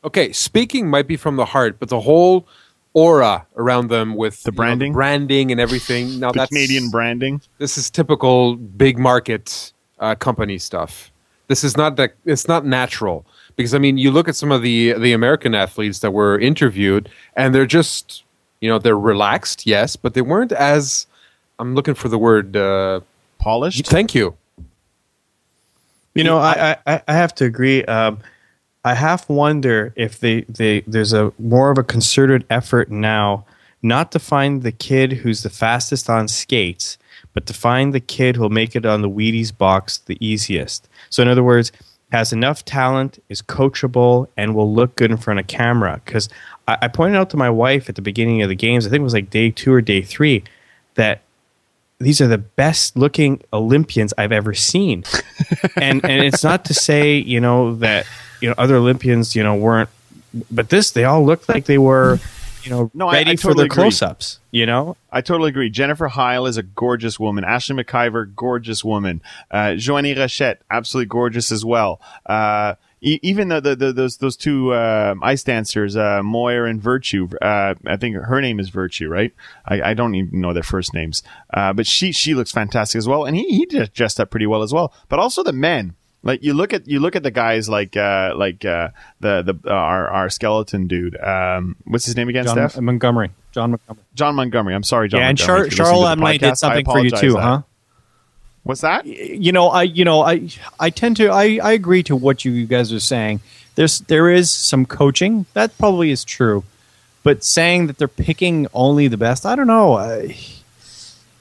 Okay, 0.04 0.32
speaking 0.32 0.88
might 0.88 1.06
be 1.06 1.16
from 1.16 1.36
the 1.36 1.44
heart, 1.44 1.78
but 1.78 1.88
the 1.88 2.00
whole 2.00 2.46
aura 2.94 3.46
around 3.56 3.88
them 3.88 4.14
with 4.14 4.42
The 4.42 4.50
you 4.50 4.52
know, 4.52 4.56
branding? 4.56 4.92
branding, 4.92 5.50
and 5.52 5.60
everything. 5.60 6.20
Now 6.20 6.32
The 6.32 6.38
that's 6.38 6.48
Canadian 6.50 6.90
branding. 6.90 7.40
This 7.58 7.76
is 7.76 7.90
typical 7.90 8.56
big 8.56 8.98
market 8.98 9.72
uh, 9.98 10.14
company 10.14 10.58
stuff. 10.58 11.10
This 11.48 11.64
is 11.64 11.76
not 11.76 11.96
that. 11.96 12.14
It's 12.24 12.46
not 12.46 12.64
natural 12.64 13.26
because 13.56 13.74
I 13.74 13.78
mean, 13.78 13.98
you 13.98 14.10
look 14.10 14.28
at 14.28 14.36
some 14.36 14.52
of 14.52 14.62
the 14.62 14.92
the 14.94 15.12
American 15.12 15.54
athletes 15.54 15.98
that 16.00 16.12
were 16.12 16.38
interviewed, 16.38 17.08
and 17.36 17.54
they're 17.54 17.66
just 17.66 18.22
you 18.60 18.68
know 18.70 18.78
they're 18.78 18.98
relaxed, 18.98 19.66
yes, 19.66 19.96
but 19.96 20.14
they 20.14 20.22
weren't 20.22 20.52
as. 20.52 21.06
I'm 21.58 21.74
looking 21.74 21.94
for 21.94 22.08
the 22.08 22.18
word. 22.18 22.56
Uh, 22.56 23.00
Polished. 23.40 23.86
thank 23.86 24.14
you. 24.14 24.36
You 26.18 26.24
know, 26.24 26.38
I, 26.38 26.76
I, 26.84 27.02
I 27.06 27.12
have 27.14 27.32
to 27.36 27.44
agree. 27.44 27.84
Um, 27.84 28.18
I 28.84 28.94
half 28.94 29.28
wonder 29.28 29.92
if 29.94 30.18
they, 30.18 30.40
they 30.42 30.80
there's 30.80 31.12
a 31.12 31.32
more 31.38 31.70
of 31.70 31.78
a 31.78 31.84
concerted 31.84 32.44
effort 32.50 32.90
now, 32.90 33.46
not 33.82 34.10
to 34.12 34.18
find 34.18 34.62
the 34.64 34.72
kid 34.72 35.12
who's 35.12 35.44
the 35.44 35.50
fastest 35.50 36.10
on 36.10 36.26
skates, 36.26 36.98
but 37.34 37.46
to 37.46 37.54
find 37.54 37.94
the 37.94 38.00
kid 38.00 38.34
who'll 38.34 38.48
make 38.48 38.74
it 38.74 38.84
on 38.84 39.00
the 39.00 39.08
Wheaties 39.08 39.56
box 39.56 39.98
the 39.98 40.18
easiest. 40.18 40.88
So 41.08 41.22
in 41.22 41.28
other 41.28 41.44
words, 41.44 41.70
has 42.10 42.32
enough 42.32 42.64
talent, 42.64 43.22
is 43.28 43.40
coachable, 43.40 44.26
and 44.36 44.56
will 44.56 44.74
look 44.74 44.96
good 44.96 45.12
in 45.12 45.18
front 45.18 45.38
of 45.38 45.46
camera. 45.46 46.00
Because 46.04 46.28
I, 46.66 46.78
I 46.82 46.88
pointed 46.88 47.16
out 47.16 47.30
to 47.30 47.36
my 47.36 47.50
wife 47.50 47.88
at 47.88 47.94
the 47.94 48.02
beginning 48.02 48.42
of 48.42 48.48
the 48.48 48.56
games, 48.56 48.86
I 48.86 48.90
think 48.90 49.02
it 49.02 49.04
was 49.04 49.14
like 49.14 49.30
day 49.30 49.52
two 49.52 49.72
or 49.72 49.80
day 49.80 50.02
three, 50.02 50.42
that 50.94 51.22
these 52.00 52.20
are 52.20 52.26
the 52.28 52.38
best 52.38 52.96
looking 52.96 53.42
Olympians 53.52 54.14
I've 54.16 54.32
ever 54.32 54.54
seen. 54.54 55.04
and 55.76 56.04
and 56.04 56.24
it's 56.24 56.44
not 56.44 56.64
to 56.66 56.74
say, 56.74 57.16
you 57.16 57.40
know, 57.40 57.74
that 57.76 58.06
you 58.40 58.48
know 58.48 58.54
other 58.58 58.76
Olympians, 58.76 59.34
you 59.34 59.42
know, 59.42 59.56
weren't 59.56 59.90
but 60.50 60.68
this 60.68 60.90
they 60.92 61.04
all 61.04 61.24
looked 61.24 61.48
like 61.48 61.64
they 61.64 61.78
were, 61.78 62.18
you 62.62 62.70
know, 62.70 62.90
No, 62.94 63.10
ready 63.10 63.30
I 63.32 63.36
for 63.36 63.42
totally 63.44 63.62
their 63.62 63.66
agree. 63.66 63.82
close 63.84 64.02
ups, 64.02 64.38
you 64.50 64.66
know? 64.66 64.96
I 65.10 65.22
totally 65.22 65.48
agree. 65.48 65.70
Jennifer 65.70 66.08
Heil 66.08 66.46
is 66.46 66.56
a 66.58 66.62
gorgeous 66.62 67.18
woman. 67.18 67.44
Ashleigh 67.44 67.82
McIvor, 67.82 68.32
gorgeous 68.34 68.84
woman. 68.84 69.22
Uh, 69.50 69.74
Joanie 69.76 70.14
Rochette, 70.14 70.58
absolutely 70.70 71.08
gorgeous 71.08 71.50
as 71.50 71.64
well. 71.64 72.00
Uh, 72.26 72.74
e- 73.00 73.18
even 73.22 73.48
the, 73.48 73.60
the, 73.60 73.76
the 73.76 73.92
those 73.92 74.16
those 74.18 74.36
two 74.36 74.74
um 74.74 75.22
ice 75.22 75.42
dancers, 75.42 75.96
uh, 75.96 76.22
Moir 76.22 76.66
and 76.66 76.80
Virtue. 76.80 77.28
Uh, 77.40 77.74
I 77.86 77.96
think 77.96 78.16
her 78.16 78.40
name 78.40 78.60
is 78.60 78.68
Virtue, 78.68 79.08
right? 79.08 79.32
I, 79.66 79.82
I 79.90 79.94
don't 79.94 80.14
even 80.14 80.40
know 80.40 80.52
their 80.52 80.62
first 80.62 80.94
names, 80.94 81.22
uh, 81.54 81.72
but 81.72 81.86
she 81.86 82.12
she 82.12 82.34
looks 82.34 82.52
fantastic 82.52 82.98
as 82.98 83.08
well, 83.08 83.24
and 83.24 83.36
he 83.36 83.44
he 83.44 83.66
dressed 83.66 84.20
up 84.20 84.30
pretty 84.30 84.46
well 84.46 84.62
as 84.62 84.72
well. 84.72 84.92
But 85.08 85.18
also 85.18 85.42
the 85.42 85.52
men. 85.52 85.94
Like 86.24 86.42
you 86.42 86.52
look 86.52 86.72
at 86.72 86.88
you 86.88 86.98
look 86.98 87.14
at 87.14 87.22
the 87.22 87.30
guys 87.30 87.68
like 87.68 87.96
uh, 87.96 88.34
like 88.36 88.64
uh, 88.64 88.88
the 89.20 89.42
the 89.42 89.70
uh, 89.70 89.72
our 89.72 90.08
our 90.08 90.28
skeleton 90.30 90.88
dude. 90.88 91.16
Um, 91.20 91.76
what's 91.84 92.06
his 92.06 92.16
name 92.16 92.28
again, 92.28 92.44
John 92.44 92.68
Steph? 92.68 92.80
Montgomery. 92.82 93.30
Jon 93.52 93.70
Montgomery. 93.70 94.04
Jon 94.14 94.34
Montgomery. 94.34 94.74
I'm 94.74 94.82
sorry, 94.82 95.08
John. 95.08 95.20
yeah, 95.20 95.28
and 95.28 95.38
Montgomery, 95.38 95.70
Char- 95.70 95.72
if 95.72 95.78
you're 95.78 95.86
listening 95.86 95.86
to 95.86 95.90
Charlotte 95.90 96.06
the 96.16 96.20
Emily 96.20 96.38
podcast. 96.38 96.40
did 96.40 96.58
something 96.58 96.84
for 96.84 96.98
you 97.04 97.10
too, 97.10 97.32
that. 97.34 97.40
huh? 97.40 97.62
What's 98.68 98.82
that? 98.82 99.06
you 99.06 99.50
know 99.50 99.68
i 99.68 99.82
you 99.84 100.04
know 100.04 100.20
i 100.20 100.46
i 100.78 100.90
tend 100.90 101.16
to 101.16 101.28
i 101.30 101.58
i 101.62 101.72
agree 101.72 102.02
to 102.02 102.14
what 102.14 102.44
you 102.44 102.52
you 102.52 102.66
guys 102.66 102.92
are 102.92 103.00
saying 103.00 103.40
there's 103.76 104.00
there 104.00 104.28
is 104.28 104.50
some 104.50 104.84
coaching 104.84 105.46
that 105.54 105.76
probably 105.78 106.10
is 106.10 106.22
true 106.22 106.64
but 107.22 107.42
saying 107.42 107.86
that 107.86 107.96
they're 107.96 108.08
picking 108.08 108.66
only 108.74 109.08
the 109.08 109.16
best 109.16 109.46
i 109.46 109.56
don't 109.56 109.68
know 109.68 109.94
I, 109.94 110.36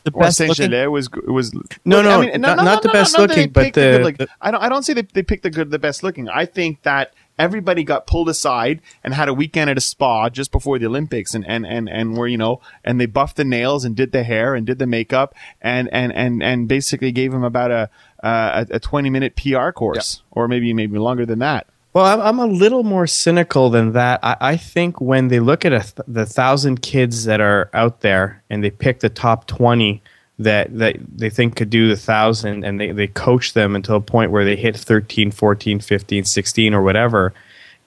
the 0.06 0.12
Or 0.13 0.22
best 0.22 0.38
Saint 0.38 0.50
looking, 0.58 0.72
was 0.90 1.10
was 1.12 1.54
No, 1.84 2.02
no, 2.02 2.22
I 2.22 2.38
not- 2.38 2.63
not 2.63 2.82
the 2.82 2.88
best 2.88 3.18
looking, 3.18 3.50
but 3.50 3.74
the 3.74 3.82
the- 3.82 3.98
good 4.04 4.18
the- 4.20 4.28
I 4.40 4.52
don't 4.52 4.63
I 4.63 4.70
don't 4.70 4.84
say 4.84 4.94
they 4.94 5.02
they 5.02 5.22
picked 5.22 5.44
the 5.44 5.50
good 5.50 5.70
the 5.70 5.80
best 5.80 6.02
looking. 6.02 6.30
I 6.30 6.46
think 6.46 6.82
that 6.84 7.12
everybody 7.38 7.84
got 7.84 8.08
pulled 8.08 8.30
aside 8.30 8.82
and 9.04 9.13
had 9.13 9.30
a 9.30 9.34
weekend 9.34 9.69
at 9.69 9.78
a 9.78 9.82
spa 9.82 10.30
just 10.30 10.52
before 10.52 10.80
the 10.80 10.86
Olympics 10.86 11.34
and 11.34 11.45
and 11.47 11.65
and 11.65 11.89
and 11.89 12.17
were 12.17 12.28
you 12.28 12.38
know 12.38 12.62
and 12.84 13.00
they 13.00 13.06
buffed 13.06 13.38
the 13.38 13.45
nails 13.45 13.86
and 13.86 13.95
did 13.95 14.12
the 14.12 14.23
hair 14.23 14.56
and 14.56 14.65
did 14.65 14.80
the 14.80 14.88
makeup 14.88 15.36
and 15.62 15.89
and 15.91 16.12
and 16.13 16.41
and 16.41 16.67
basically 16.67 17.12
gave 17.12 17.32
them 17.32 17.43
about 17.43 17.71
a 17.71 17.89
uh, 18.23 18.65
a, 18.71 18.76
a 18.76 18.80
20 18.80 19.10
minute 19.10 19.36
PR 19.36 19.69
course 19.71 20.21
or 20.32 20.47
maybe 20.47 20.73
maybe 20.73 20.97
longer 20.97 21.26
than 21.26 21.39
that. 21.39 21.67
Well, 21.93 22.06
I'm, 22.06 22.21
I'm 22.21 22.39
a 22.39 22.45
little 22.52 22.84
more 22.84 23.08
cynical 23.08 23.69
than 23.69 23.93
that. 23.93 24.19
I, 24.21 24.38
I 24.39 24.58
think 24.58 25.02
when 25.02 25.30
they 25.30 25.39
look 25.39 25.65
at 25.65 25.73
a 25.73 25.80
th- 25.80 26.08
the 26.08 26.26
thousand 26.26 26.82
kids 26.82 27.26
that 27.26 27.41
are 27.41 27.69
out 27.73 28.02
there 28.02 28.43
and 28.50 28.63
they 28.63 28.69
pick 28.69 29.00
the 29.00 29.10
top 29.10 29.47
20 29.47 30.02
that, 30.39 30.78
that 30.78 30.97
they 31.15 31.30
think 31.30 31.56
could 31.56 31.69
do 31.69 31.88
the 31.88 31.95
thousand 31.95 32.63
and 32.63 32.80
they, 32.80 32.91
they 32.91 33.08
coach 33.08 33.54
them 33.54 33.76
until 33.76 33.95
a 33.95 34.02
point 34.02 34.32
where 34.32 34.45
they 34.45 34.56
hit 34.56 34.78
13, 34.78 35.32
14, 35.32 35.80
15, 35.80 36.23
16 36.23 36.73
or 36.73 36.82
whatever. 36.84 37.34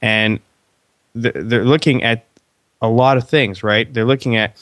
And 0.02 0.40
th- 1.20 1.34
they're 1.36 1.64
looking 1.64 2.02
at 2.02 2.24
a 2.82 2.88
lot 2.88 3.16
of 3.16 3.28
things, 3.28 3.62
right? 3.62 3.92
They're 3.92 4.04
looking 4.04 4.36
at 4.36 4.56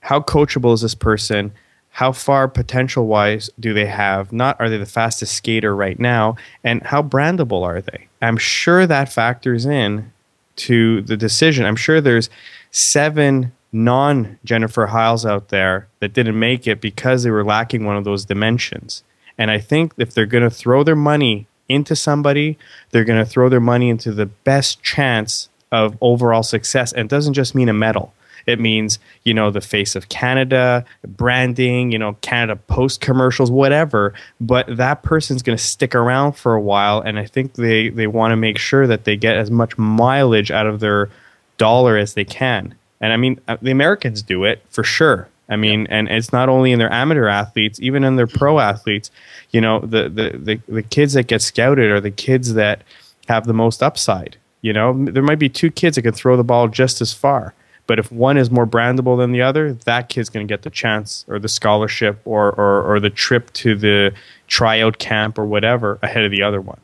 how 0.00 0.20
coachable 0.20 0.74
is 0.74 0.82
this 0.82 0.94
person? 0.94 1.52
How 1.90 2.12
far 2.12 2.48
potential 2.48 3.06
wise 3.06 3.50
do 3.58 3.74
they 3.74 3.86
have? 3.86 4.32
Not 4.32 4.58
are 4.60 4.68
they 4.68 4.78
the 4.78 4.86
fastest 4.86 5.34
skater 5.34 5.74
right 5.74 5.98
now? 5.98 6.36
And 6.64 6.82
how 6.82 7.02
brandable 7.02 7.64
are 7.64 7.80
they? 7.80 8.08
I'm 8.20 8.36
sure 8.36 8.86
that 8.86 9.12
factors 9.12 9.66
in 9.66 10.12
to 10.56 11.02
the 11.02 11.16
decision. 11.16 11.64
I'm 11.64 11.76
sure 11.76 12.00
there's 12.00 12.30
seven 12.70 13.52
non 13.72 14.38
Jennifer 14.44 14.88
Heils 14.88 15.28
out 15.28 15.48
there 15.48 15.88
that 16.00 16.12
didn't 16.12 16.38
make 16.38 16.66
it 16.66 16.80
because 16.80 17.22
they 17.22 17.30
were 17.30 17.44
lacking 17.44 17.84
one 17.84 17.96
of 17.96 18.04
those 18.04 18.24
dimensions. 18.24 19.02
And 19.38 19.50
I 19.50 19.58
think 19.58 19.94
if 19.96 20.12
they're 20.12 20.26
going 20.26 20.44
to 20.44 20.50
throw 20.50 20.84
their 20.84 20.96
money 20.96 21.46
into 21.68 21.96
somebody, 21.96 22.58
they're 22.90 23.04
going 23.04 23.22
to 23.22 23.28
throw 23.28 23.48
their 23.48 23.60
money 23.60 23.88
into 23.88 24.12
the 24.12 24.26
best 24.26 24.82
chance 24.82 25.48
of 25.70 25.96
overall 26.00 26.42
success. 26.42 26.92
And 26.92 27.06
it 27.06 27.08
doesn't 27.08 27.32
just 27.32 27.54
mean 27.54 27.68
a 27.68 27.72
medal. 27.72 28.12
It 28.44 28.58
means, 28.58 28.98
you 29.22 29.34
know, 29.34 29.50
the 29.50 29.60
face 29.60 29.94
of 29.94 30.08
Canada, 30.08 30.84
branding, 31.06 31.92
you 31.92 31.98
know, 31.98 32.16
Canada 32.22 32.56
Post 32.56 33.00
commercials, 33.00 33.50
whatever. 33.50 34.14
But 34.40 34.76
that 34.76 35.02
person's 35.02 35.42
going 35.42 35.56
to 35.56 35.62
stick 35.62 35.94
around 35.94 36.32
for 36.32 36.54
a 36.54 36.60
while. 36.60 37.00
And 37.00 37.18
I 37.18 37.24
think 37.24 37.54
they, 37.54 37.88
they 37.88 38.08
want 38.08 38.32
to 38.32 38.36
make 38.36 38.58
sure 38.58 38.86
that 38.86 39.04
they 39.04 39.16
get 39.16 39.36
as 39.36 39.50
much 39.50 39.78
mileage 39.78 40.50
out 40.50 40.66
of 40.66 40.80
their 40.80 41.08
dollar 41.56 41.96
as 41.96 42.14
they 42.14 42.24
can. 42.24 42.74
And 43.02 43.12
I 43.12 43.16
mean, 43.16 43.40
uh, 43.48 43.58
the 43.60 43.72
Americans 43.72 44.22
do 44.22 44.44
it 44.44 44.62
for 44.70 44.84
sure. 44.84 45.28
I 45.48 45.56
mean, 45.56 45.86
and 45.90 46.08
it's 46.08 46.32
not 46.32 46.48
only 46.48 46.72
in 46.72 46.78
their 46.78 46.92
amateur 46.92 47.26
athletes, 47.26 47.78
even 47.80 48.04
in 48.04 48.16
their 48.16 48.28
pro 48.28 48.58
athletes. 48.58 49.10
You 49.50 49.60
know, 49.60 49.80
the, 49.80 50.08
the, 50.08 50.38
the, 50.38 50.60
the 50.68 50.82
kids 50.82 51.12
that 51.12 51.26
get 51.26 51.42
scouted 51.42 51.90
are 51.90 52.00
the 52.00 52.10
kids 52.10 52.54
that 52.54 52.82
have 53.28 53.46
the 53.46 53.52
most 53.52 53.82
upside. 53.82 54.38
You 54.62 54.72
know, 54.72 55.04
there 55.04 55.22
might 55.22 55.40
be 55.40 55.48
two 55.48 55.70
kids 55.70 55.96
that 55.96 56.02
can 56.02 56.14
throw 56.14 56.36
the 56.36 56.44
ball 56.44 56.68
just 56.68 57.02
as 57.02 57.12
far. 57.12 57.52
But 57.88 57.98
if 57.98 58.12
one 58.12 58.38
is 58.38 58.50
more 58.50 58.66
brandable 58.66 59.18
than 59.18 59.32
the 59.32 59.42
other, 59.42 59.72
that 59.72 60.08
kid's 60.08 60.30
going 60.30 60.46
to 60.46 60.50
get 60.50 60.62
the 60.62 60.70
chance 60.70 61.24
or 61.28 61.40
the 61.40 61.48
scholarship 61.48 62.20
or, 62.24 62.52
or, 62.52 62.82
or 62.82 63.00
the 63.00 63.10
trip 63.10 63.52
to 63.54 63.74
the 63.74 64.14
tryout 64.46 64.98
camp 64.98 65.36
or 65.36 65.44
whatever 65.44 65.98
ahead 66.02 66.24
of 66.24 66.30
the 66.30 66.42
other 66.42 66.60
one. 66.60 66.78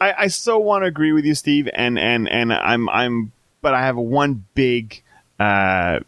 I, 0.00 0.14
I 0.18 0.26
so 0.26 0.58
want 0.58 0.82
to 0.82 0.86
agree 0.88 1.12
with 1.12 1.24
you, 1.24 1.34
Steve, 1.34 1.68
and 1.72 1.96
and 1.98 2.28
and 2.28 2.52
I'm 2.52 2.88
I'm, 2.88 3.30
but 3.60 3.72
I 3.72 3.82
have 3.82 3.96
one 3.96 4.44
big 4.54 5.01
uh, 5.42 6.00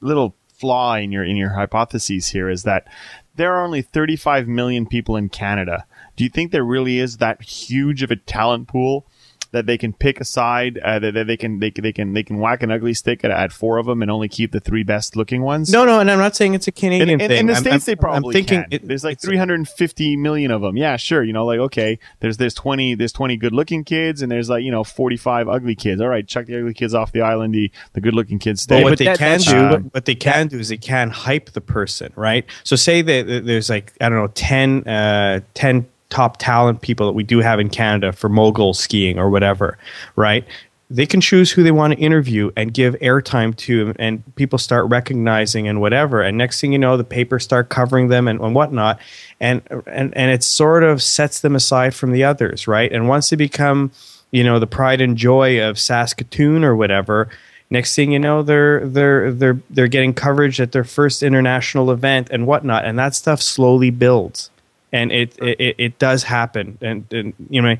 little 0.00 0.34
flaw 0.48 0.94
in 0.94 1.10
your 1.10 1.24
in 1.24 1.36
your 1.36 1.50
hypotheses 1.50 2.28
here 2.28 2.48
is 2.48 2.62
that 2.62 2.86
there 3.34 3.54
are 3.54 3.64
only 3.64 3.82
35 3.82 4.46
million 4.46 4.86
people 4.86 5.16
in 5.16 5.28
Canada. 5.28 5.86
Do 6.16 6.24
you 6.24 6.30
think 6.30 6.52
there 6.52 6.64
really 6.64 6.98
is 6.98 7.16
that 7.16 7.42
huge 7.42 8.02
of 8.02 8.10
a 8.10 8.16
talent 8.16 8.68
pool 8.68 9.06
that 9.52 9.66
they 9.66 9.78
can 9.78 9.92
pick 9.92 10.20
a 10.20 10.24
side 10.24 10.78
uh, 10.78 10.98
that, 10.98 11.14
that 11.14 11.26
they 11.26 11.36
can 11.36 11.60
they, 11.60 11.70
can- 11.70 11.82
they 11.84 11.92
can 11.92 12.12
they 12.14 12.22
can 12.22 12.38
whack 12.38 12.62
an 12.62 12.70
ugly 12.70 12.94
stick 12.94 13.24
at, 13.24 13.30
at 13.30 13.52
four 13.52 13.78
of 13.78 13.86
them 13.86 14.02
and 14.02 14.10
only 14.10 14.28
keep 14.28 14.50
the 14.52 14.60
three 14.60 14.82
best 14.82 15.14
looking 15.16 15.42
ones. 15.42 15.70
No, 15.70 15.84
no, 15.84 16.00
and 16.00 16.10
I'm 16.10 16.18
not 16.18 16.34
saying 16.34 16.54
it's 16.54 16.66
a 16.66 16.70
In, 16.70 16.74
Canadian 16.74 17.20
in, 17.20 17.28
thing. 17.28 17.38
in 17.40 17.46
the 17.46 17.52
I'm- 17.52 17.62
states, 17.62 17.72
I'm- 17.88 17.92
they 17.92 17.96
probably 17.96 18.28
I'm 18.28 18.32
thinking 18.32 18.62
can. 18.62 18.68
it- 18.72 18.88
there's 18.88 19.04
like 19.04 19.12
it's- 19.18 19.24
350 19.26 20.16
million 20.16 20.50
of 20.50 20.62
them. 20.62 20.76
Yeah, 20.76 20.96
sure. 20.96 21.22
You 21.22 21.32
know, 21.32 21.44
like 21.44 21.58
okay, 21.60 21.98
there's 22.20 22.36
there's 22.38 22.54
20 22.54 22.94
there's 22.94 23.12
20 23.12 23.36
good 23.36 23.52
looking 23.52 23.84
kids, 23.84 24.22
and 24.22 24.32
there's 24.32 24.48
like 24.48 24.64
you 24.64 24.70
know 24.70 24.84
45 24.84 25.48
ugly 25.48 25.74
kids. 25.74 26.00
All 26.00 26.08
right, 26.08 26.26
chuck 26.26 26.46
the 26.46 26.58
ugly 26.58 26.74
kids 26.74 26.94
off 26.94 27.12
the 27.12 27.20
island. 27.20 27.54
The 27.54 27.70
the 27.92 28.00
good 28.00 28.14
looking 28.14 28.38
kids 28.38 28.62
stay. 28.62 28.76
But 28.78 28.84
what 28.84 28.90
but 28.92 28.98
they 28.98 29.04
that- 29.04 29.18
can 29.18 29.40
do, 29.40 29.56
uh, 29.56 29.78
what 29.90 30.04
they 30.06 30.14
can 30.14 30.48
do 30.48 30.58
is 30.58 30.68
they 30.70 30.76
can 30.78 31.10
hype 31.10 31.50
the 31.52 31.60
person, 31.60 32.12
right? 32.16 32.46
So 32.64 32.74
say 32.76 33.02
that 33.02 33.26
that 33.26 33.44
there's 33.46 33.68
like 33.68 33.92
I 34.00 34.08
don't 34.08 34.18
know 34.18 34.28
10, 34.34 34.88
uh, 34.88 35.40
10 35.54 35.86
top 36.12 36.36
talent 36.36 36.82
people 36.82 37.06
that 37.06 37.14
we 37.14 37.24
do 37.24 37.38
have 37.38 37.58
in 37.58 37.70
Canada 37.70 38.12
for 38.12 38.28
mogul 38.28 38.74
skiing 38.74 39.18
or 39.18 39.30
whatever, 39.30 39.78
right? 40.14 40.44
They 40.90 41.06
can 41.06 41.22
choose 41.22 41.50
who 41.50 41.62
they 41.62 41.70
want 41.70 41.94
to 41.94 41.98
interview 41.98 42.50
and 42.54 42.74
give 42.74 42.94
airtime 42.96 43.56
to, 43.56 43.94
and 43.98 44.22
people 44.36 44.58
start 44.58 44.90
recognizing 44.90 45.66
and 45.66 45.80
whatever. 45.80 46.20
And 46.20 46.36
next 46.36 46.60
thing 46.60 46.70
you 46.74 46.78
know, 46.78 46.98
the 46.98 47.04
papers 47.04 47.44
start 47.44 47.70
covering 47.70 48.08
them 48.08 48.28
and, 48.28 48.38
and 48.42 48.54
whatnot, 48.54 49.00
and 49.40 49.62
and 49.86 50.14
and 50.14 50.30
it 50.30 50.44
sort 50.44 50.84
of 50.84 51.02
sets 51.02 51.40
them 51.40 51.56
aside 51.56 51.94
from 51.94 52.12
the 52.12 52.24
others, 52.24 52.68
right? 52.68 52.92
And 52.92 53.08
once 53.08 53.30
they 53.30 53.36
become, 53.36 53.90
you 54.32 54.44
know, 54.44 54.58
the 54.58 54.66
pride 54.66 55.00
and 55.00 55.16
joy 55.16 55.66
of 55.66 55.78
Saskatoon 55.78 56.62
or 56.62 56.76
whatever, 56.76 57.30
next 57.70 57.94
thing 57.94 58.12
you 58.12 58.18
know 58.18 58.42
they're 58.42 58.86
they're 58.86 59.32
they're 59.32 59.58
they're 59.70 59.88
getting 59.88 60.12
coverage 60.12 60.60
at 60.60 60.72
their 60.72 60.84
first 60.84 61.22
international 61.22 61.90
event 61.90 62.28
and 62.30 62.46
whatnot 62.46 62.84
and 62.84 62.98
that 62.98 63.14
stuff 63.14 63.40
slowly 63.40 63.88
builds 63.88 64.50
and 64.92 65.10
it 65.12 65.36
it, 65.40 65.74
it 65.78 65.98
does 65.98 66.22
happen. 66.22 66.78
And, 66.80 67.04
and 67.12 67.34
you 67.50 67.60
know 67.62 67.70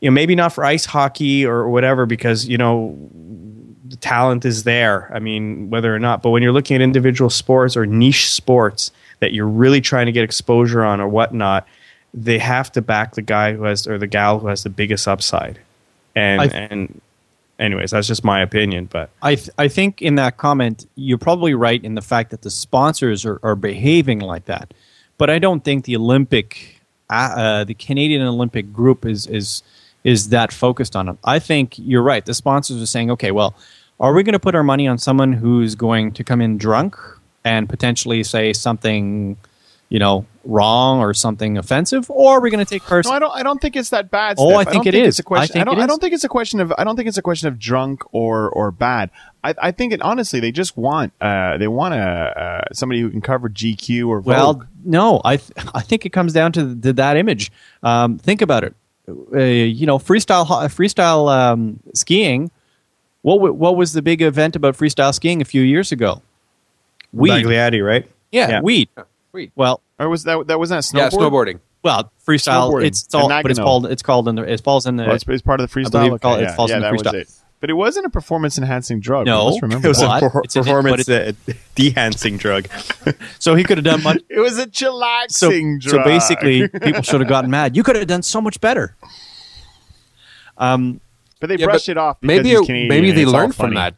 you 0.00 0.10
know 0.10 0.12
maybe 0.12 0.34
not 0.34 0.52
for 0.52 0.64
ice 0.64 0.84
hockey 0.84 1.44
or 1.46 1.68
whatever 1.68 2.06
because 2.06 2.46
you 2.46 2.58
know 2.58 2.96
the 3.88 3.96
talent 3.96 4.44
is 4.44 4.64
there. 4.64 5.10
I 5.14 5.18
mean 5.18 5.70
whether 5.70 5.94
or 5.94 5.98
not 5.98 6.22
but 6.22 6.30
when 6.30 6.42
you're 6.42 6.52
looking 6.52 6.76
at 6.76 6.80
individual 6.82 7.30
sports 7.30 7.76
or 7.76 7.86
niche 7.86 8.30
sports 8.30 8.90
that 9.20 9.32
you're 9.32 9.46
really 9.48 9.80
trying 9.80 10.06
to 10.06 10.12
get 10.12 10.24
exposure 10.24 10.82
on 10.84 11.00
or 11.00 11.08
whatnot 11.08 11.66
they 12.14 12.38
have 12.38 12.70
to 12.72 12.82
back 12.82 13.14
the 13.14 13.22
guy 13.22 13.54
who 13.54 13.62
has 13.64 13.86
or 13.86 13.96
the 13.98 14.06
gal 14.06 14.38
who 14.38 14.46
has 14.48 14.62
the 14.64 14.70
biggest 14.70 15.08
upside. 15.08 15.58
And 16.14 16.40
I- 16.42 16.46
and 16.46 17.00
anyways 17.58 17.90
that's 17.92 18.08
just 18.08 18.24
my 18.24 18.40
opinion 18.40 18.86
but 18.86 19.08
I 19.22 19.36
th- 19.36 19.50
I 19.56 19.68
think 19.68 20.02
in 20.02 20.16
that 20.16 20.36
comment 20.36 20.86
you're 20.96 21.16
probably 21.18 21.54
right 21.54 21.82
in 21.84 21.94
the 21.94 22.02
fact 22.02 22.30
that 22.30 22.42
the 22.42 22.50
sponsors 22.50 23.24
are, 23.24 23.38
are 23.42 23.54
behaving 23.54 24.18
like 24.20 24.46
that, 24.46 24.74
but 25.22 25.30
I 25.30 25.38
don't 25.38 25.62
think 25.62 25.84
the 25.84 25.94
Olympic, 25.94 26.80
uh, 27.08 27.14
uh, 27.14 27.62
the 27.62 27.74
Canadian 27.74 28.22
Olympic 28.22 28.72
group 28.72 29.06
is 29.06 29.28
is 29.28 29.62
is 30.02 30.30
that 30.30 30.52
focused 30.52 30.96
on 30.96 31.08
it. 31.10 31.16
I 31.22 31.38
think 31.38 31.78
you're 31.78 32.02
right. 32.02 32.26
The 32.26 32.34
sponsors 32.34 32.82
are 32.82 32.86
saying, 32.86 33.08
okay, 33.12 33.30
well, 33.30 33.54
are 34.00 34.12
we 34.12 34.24
going 34.24 34.32
to 34.32 34.40
put 34.40 34.56
our 34.56 34.64
money 34.64 34.88
on 34.88 34.98
someone 34.98 35.32
who's 35.32 35.76
going 35.76 36.10
to 36.14 36.24
come 36.24 36.40
in 36.40 36.58
drunk 36.58 36.96
and 37.44 37.68
potentially 37.68 38.24
say 38.24 38.52
something, 38.52 39.36
you 39.90 40.00
know, 40.00 40.26
wrong 40.44 41.00
or 41.00 41.14
something 41.14 41.56
offensive, 41.56 42.10
or 42.10 42.38
are 42.38 42.40
we 42.40 42.50
going 42.50 42.64
to 42.64 42.68
take 42.68 42.82
personal? 42.82 43.12
No. 43.20 43.26
I 43.26 43.28
don't. 43.30 43.40
I 43.40 43.42
don't 43.42 43.60
think 43.60 43.76
it's 43.76 43.90
that 43.90 44.10
bad. 44.10 44.36
Oh, 44.38 44.48
Steph. 44.48 44.58
I 44.58 44.64
don't 44.64 44.72
think 44.72 44.86
it 44.86 44.94
It's 44.94 45.18
a 45.18 45.22
question. 45.22 45.60
I 45.60 45.64
think 45.64 45.66
don't. 45.76 45.80
I 45.82 45.86
don't 45.86 46.00
think 46.00 46.14
it's 46.14 46.24
a 46.24 46.28
question 46.28 46.60
of. 46.60 46.72
I 46.78 46.84
don't 46.84 46.96
think 46.96 47.08
it's 47.08 47.18
a 47.18 47.22
question 47.22 47.48
of 47.48 47.58
drunk 47.58 48.02
or 48.12 48.50
or 48.50 48.70
bad. 48.70 49.10
I, 49.44 49.54
I 49.58 49.70
think 49.72 49.92
it 49.92 50.02
honestly. 50.02 50.40
They 50.40 50.52
just 50.52 50.76
want. 50.76 51.12
Uh, 51.20 51.56
they 51.58 51.68
want 51.68 51.94
a 51.94 51.98
uh, 51.98 52.74
somebody 52.74 53.00
who 53.00 53.10
can 53.10 53.20
cover 53.20 53.48
GQ 53.48 54.08
or 54.08 54.20
Vogue. 54.20 54.26
Well, 54.26 54.66
no, 54.84 55.20
I 55.24 55.36
th- 55.36 55.52
I 55.74 55.80
think 55.80 56.04
it 56.06 56.10
comes 56.10 56.32
down 56.32 56.52
to, 56.52 56.74
th- 56.74 56.96
that 56.96 57.16
image. 57.16 57.52
Um, 57.82 58.18
think 58.18 58.42
about 58.42 58.64
it. 58.64 58.74
Uh, 59.08 59.38
you 59.38 59.86
know, 59.86 59.98
freestyle 59.98 60.46
freestyle 60.46 61.30
um, 61.32 61.80
skiing. 61.94 62.50
What 63.22 63.36
w- 63.36 63.54
what 63.54 63.76
was 63.76 63.92
the 63.92 64.02
big 64.02 64.22
event 64.22 64.56
about 64.56 64.76
freestyle 64.76 65.14
skiing 65.14 65.40
a 65.40 65.44
few 65.44 65.62
years 65.62 65.92
ago? 65.92 66.22
Weed. 67.12 67.30
Bagliati, 67.44 67.84
right? 67.84 68.08
Yeah, 68.30 68.48
Yeah. 68.48 68.60
weed. 68.62 68.88
Weed. 69.32 69.52
Well, 69.54 69.80
or 70.02 70.08
was 70.08 70.24
that 70.24 70.46
that 70.48 70.58
wasn't 70.58 70.84
that 70.84 70.96
Yeah, 70.98 71.08
snowboarding. 71.10 71.60
well, 71.82 72.12
freestyle. 72.26 72.82
It's, 72.84 73.04
it's 73.04 73.14
all, 73.14 73.30
in 73.30 73.42
but 73.42 73.50
it's 73.50 73.60
called 73.60 73.86
it's 73.86 74.02
called 74.02 74.28
in 74.28 74.34
the 74.34 74.42
it 74.42 74.60
falls 74.62 74.86
in 74.86 74.96
the. 74.96 75.06
Oh, 75.10 75.14
it's, 75.14 75.24
it's 75.28 75.42
part 75.42 75.60
of 75.60 75.70
the 75.70 75.80
freestyle. 75.80 75.90
believe 75.92 76.12
it 76.14 76.24
Okay, 76.24 76.44
it 76.44 76.50
falls 76.56 76.70
yeah, 76.70 76.76
in 76.76 76.82
the 76.82 76.86
that 76.88 76.92
was 76.92 77.02
freestyle. 77.02 77.14
it. 77.14 77.30
But 77.60 77.70
it 77.70 77.74
wasn't 77.74 78.06
a 78.06 78.10
performance 78.10 78.58
enhancing 78.58 78.98
drug. 78.98 79.24
No. 79.24 79.46
let's 79.46 79.62
remember 79.62 79.86
It 79.86 79.88
was 79.88 80.00
that. 80.00 80.20
a 80.24 80.28
per- 80.30 80.40
It's 80.42 80.54
performance 80.56 81.04
but 81.06 81.28
uh, 81.28 81.32
dehancing 81.76 82.36
drug. 82.36 82.66
so 83.38 83.54
he 83.54 83.62
could 83.62 83.78
have 83.78 83.84
done 83.84 84.02
much. 84.02 84.18
It 84.28 84.40
was 84.40 84.58
a 84.58 84.62
So, 84.62 84.66
chillaxing 84.70 85.80
so 85.80 85.90
drug. 85.90 86.04
basically, 86.04 86.66
people 86.80 87.02
should 87.02 87.20
have 87.20 87.28
gotten 87.28 87.50
mad. 87.52 87.76
You 87.76 87.84
could 87.84 87.94
have 87.94 88.08
done 88.08 88.22
so 88.22 88.40
much 88.40 88.60
better. 88.60 88.96
Um, 90.58 91.00
but 91.40 91.48
they 91.48 91.56
Yeah, 91.56 91.66
brushed 91.66 91.86
but 91.86 91.92
it 91.92 91.98
off. 91.98 92.16
Maybe 92.20 92.52
it- 92.52 92.68
maybe 92.68 93.12
they 93.12 93.24
learned 93.26 93.54
from 93.54 93.74
funny. 93.74 93.76
that. 93.76 93.94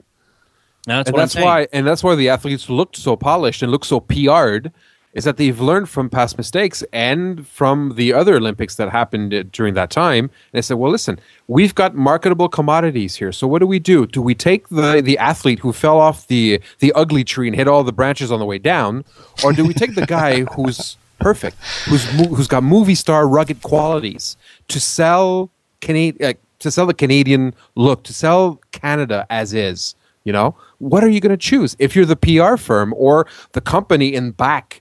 that's 0.87 1.09
and 1.09 1.15
what 1.15 1.21
I'm 1.21 1.23
that's 1.29 1.35
why 1.37 1.69
and 1.73 1.87
that's 1.87 2.03
why 2.05 2.15
the 2.15 2.29
athletes 2.29 2.69
looked 2.69 2.97
so 2.97 3.17
polished 3.17 3.63
and 3.63 3.73
looked 3.73 3.87
so 3.87 4.01
PR'd 4.01 4.73
is 5.15 5.25
that 5.25 5.37
they've 5.37 5.61
learned 5.61 5.89
from 5.89 6.11
past 6.11 6.37
mistakes 6.37 6.83
and 6.93 7.47
from 7.47 7.95
the 7.95 8.13
other 8.13 8.37
Olympics 8.37 8.75
that 8.75 8.91
happened 8.91 9.51
during 9.53 9.75
that 9.75 9.91
time. 9.91 10.25
And 10.25 10.31
they 10.53 10.63
said, 10.63 10.75
well, 10.77 10.91
listen, 10.91 11.21
we've 11.47 11.75
got 11.75 11.95
marketable 11.95 12.49
commodities 12.49 13.17
here. 13.17 13.31
So 13.31 13.47
what 13.47 13.61
do 13.61 13.67
we 13.67 13.79
do? 13.79 14.07
Do 14.07 14.21
we 14.21 14.35
take 14.35 14.69
the, 14.69 15.01
the 15.01 15.17
athlete 15.19 15.61
who 15.61 15.73
fell 15.73 16.01
off 16.01 16.27
the, 16.27 16.61
the 16.81 16.93
ugly 16.95 17.23
tree 17.23 17.47
and 17.47 17.57
hit 17.57 17.69
all 17.69 17.85
the 17.85 17.93
branches 17.93 18.33
on 18.33 18.41
the 18.41 18.45
way 18.45 18.59
down? 18.59 19.05
Or 19.45 19.53
do 19.53 19.65
we 19.65 19.73
take 19.73 19.95
the 19.95 20.07
guy 20.07 20.41
who's 20.55 20.97
perfect, 21.21 21.57
who's, 21.87 22.05
who's 22.05 22.49
got 22.49 22.65
movie 22.65 22.97
star 22.97 23.29
rugged 23.29 23.63
qualities 23.63 24.37
to 24.69 24.81
sell 24.81 25.51
Canadian, 25.81 26.31
uh, 26.31 26.35
to 26.59 26.71
sell 26.71 26.87
the 26.87 26.95
Canadian 26.95 27.55
look, 27.77 28.03
to 28.05 28.13
sell 28.13 28.61
Canada 28.73 29.27
as 29.31 29.55
is? 29.55 29.95
You 30.25 30.33
know, 30.33 30.57
what 30.79 31.05
are 31.05 31.09
you 31.09 31.21
going 31.21 31.31
to 31.31 31.37
choose 31.37 31.77
if 31.79 31.95
you're 31.95 32.07
the 32.07 32.17
PR 32.17 32.57
firm 32.57 32.95
or 32.97 33.27
the 33.53 33.61
company 33.61 34.15
in 34.15 34.31
back 34.31 34.81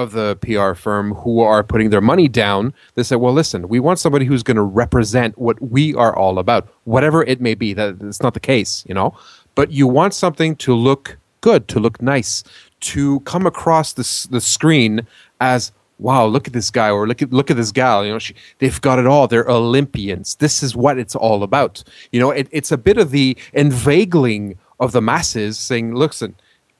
of 0.00 0.12
the 0.12 0.36
PR 0.36 0.74
firm 0.74 1.14
who 1.14 1.40
are 1.40 1.62
putting 1.62 1.90
their 1.90 2.00
money 2.00 2.28
down? 2.28 2.74
They 2.94 3.02
say, 3.02 3.16
well, 3.16 3.32
listen, 3.32 3.68
we 3.68 3.80
want 3.80 3.98
somebody 3.98 4.24
who's 4.24 4.42
going 4.42 4.56
to 4.56 4.62
represent 4.62 5.38
what 5.38 5.60
we 5.60 5.94
are 5.94 6.14
all 6.16 6.38
about, 6.38 6.68
whatever 6.84 7.22
it 7.24 7.40
may 7.40 7.54
be. 7.54 7.72
That 7.74 7.98
it's 8.00 8.22
not 8.22 8.34
the 8.34 8.40
case, 8.40 8.84
you 8.88 8.94
know, 8.94 9.14
but 9.54 9.70
you 9.70 9.86
want 9.86 10.14
something 10.14 10.56
to 10.56 10.74
look 10.74 11.18
good, 11.40 11.68
to 11.68 11.80
look 11.80 12.02
nice, 12.02 12.42
to 12.80 13.20
come 13.20 13.46
across 13.46 13.92
the 13.92 14.28
the 14.30 14.40
screen 14.40 15.06
as 15.40 15.72
wow, 16.00 16.24
look 16.24 16.46
at 16.46 16.52
this 16.52 16.70
guy 16.70 16.90
or 16.90 17.06
look 17.06 17.22
at 17.22 17.32
look 17.32 17.50
at 17.50 17.56
this 17.56 17.72
gal. 17.72 18.04
You 18.04 18.12
know, 18.12 18.18
she, 18.18 18.34
they've 18.58 18.80
got 18.80 18.98
it 18.98 19.06
all. 19.06 19.28
They're 19.28 19.48
Olympians. 19.48 20.36
This 20.36 20.62
is 20.62 20.74
what 20.74 20.98
it's 20.98 21.14
all 21.14 21.42
about. 21.42 21.84
You 22.10 22.20
know, 22.20 22.30
it, 22.30 22.48
it's 22.50 22.72
a 22.72 22.78
bit 22.78 22.98
of 22.98 23.10
the 23.10 23.36
inveigling 23.52 24.58
of 24.80 24.92
the 24.92 25.02
masses, 25.02 25.58
saying, 25.58 25.94
"Listen, 25.94 26.34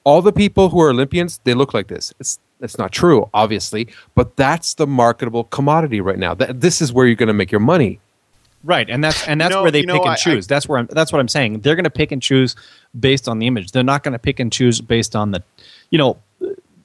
all 0.05 0.23
the 0.23 0.33
people 0.33 0.71
who 0.71 0.81
are 0.81 0.91
Olympians, 0.91 1.41
they 1.45 1.55
look 1.55 1.75
like 1.75 1.89
this." 1.89 2.13
It's 2.19 2.39
it's 2.61 2.79
not 2.79 2.93
true, 2.93 3.29
obviously, 3.33 3.89
but 4.15 4.37
that's 4.37 4.75
the 4.75 4.87
marketable 4.87 5.45
commodity 5.45 6.01
right 6.01 6.19
now. 6.19 6.35
That 6.35 6.61
this 6.61 6.81
is 6.81 6.93
where 6.93 7.07
you're 7.07 7.17
going 7.17 7.29
to 7.29 7.33
make 7.35 7.51
your 7.51 7.61
money. 7.61 8.01
Right, 8.63 8.91
and 8.91 9.03
that's 9.03 9.27
and 9.27 9.41
that's 9.41 9.55
know- 9.55 9.63
where 9.63 9.71
they 9.71 9.81
you 9.81 9.87
know, 9.87 9.95
pick 9.95 10.03
and 10.03 10.11
I- 10.13 10.17
choose. 10.17 10.47
that's 10.47 10.69
where 10.69 10.79
I'm, 10.79 10.87
that's 10.91 11.13
what 11.13 11.21
I'm 11.21 11.29
saying. 11.29 11.61
They're 11.61 11.77
going 11.77 11.85
to 11.85 11.91
pick 11.91 12.13
and 12.13 12.21
choose 12.21 12.57
based 12.99 13.29
on 13.29 13.39
the 13.39 13.47
image. 13.47 13.73
They're 13.73 13.83
not 13.83 14.03
going 14.03 14.13
to 14.13 14.19
pick 14.19 14.39
and 14.39 14.53
choose 14.53 14.81
based 14.81 15.17
on 15.17 15.31
the, 15.31 15.43
you 15.91 15.97
know, 15.97 16.19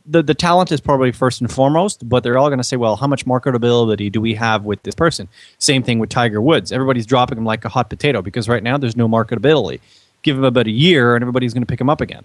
the 0.06 0.24
the 0.24 0.34
talent 0.34 0.72
is 0.72 0.80
probably 0.80 1.12
first 1.12 1.42
and 1.42 1.52
foremost. 1.52 2.08
But 2.08 2.24
they're 2.24 2.38
all 2.38 2.48
going 2.48 2.60
to 2.60 2.64
say, 2.64 2.78
well, 2.78 2.96
how 2.96 3.08
much 3.08 3.26
marketability 3.26 4.10
do 4.10 4.22
we 4.22 4.36
have 4.36 4.64
with 4.64 4.82
this 4.84 4.96
person? 4.96 5.28
Same 5.58 5.84
thing 5.84 6.00
with 6.00 6.10
Tiger 6.10 6.40
Woods. 6.42 6.72
Everybody's 6.72 7.06
dropping 7.06 7.38
him 7.38 7.46
like 7.46 7.66
a 7.66 7.70
hot 7.70 7.90
potato 7.90 8.22
because 8.22 8.48
right 8.48 8.64
now 8.64 8.78
there's 8.78 8.96
no 8.96 9.10
marketability. 9.10 9.82
Give 10.22 10.38
him 10.38 10.46
about 10.46 10.68
a 10.68 10.72
year, 10.72 11.16
and 11.16 11.24
everybody's 11.24 11.54
going 11.54 11.64
to 11.64 11.68
pick 11.68 11.82
him 11.82 11.90
up 11.90 12.00
again. 12.02 12.24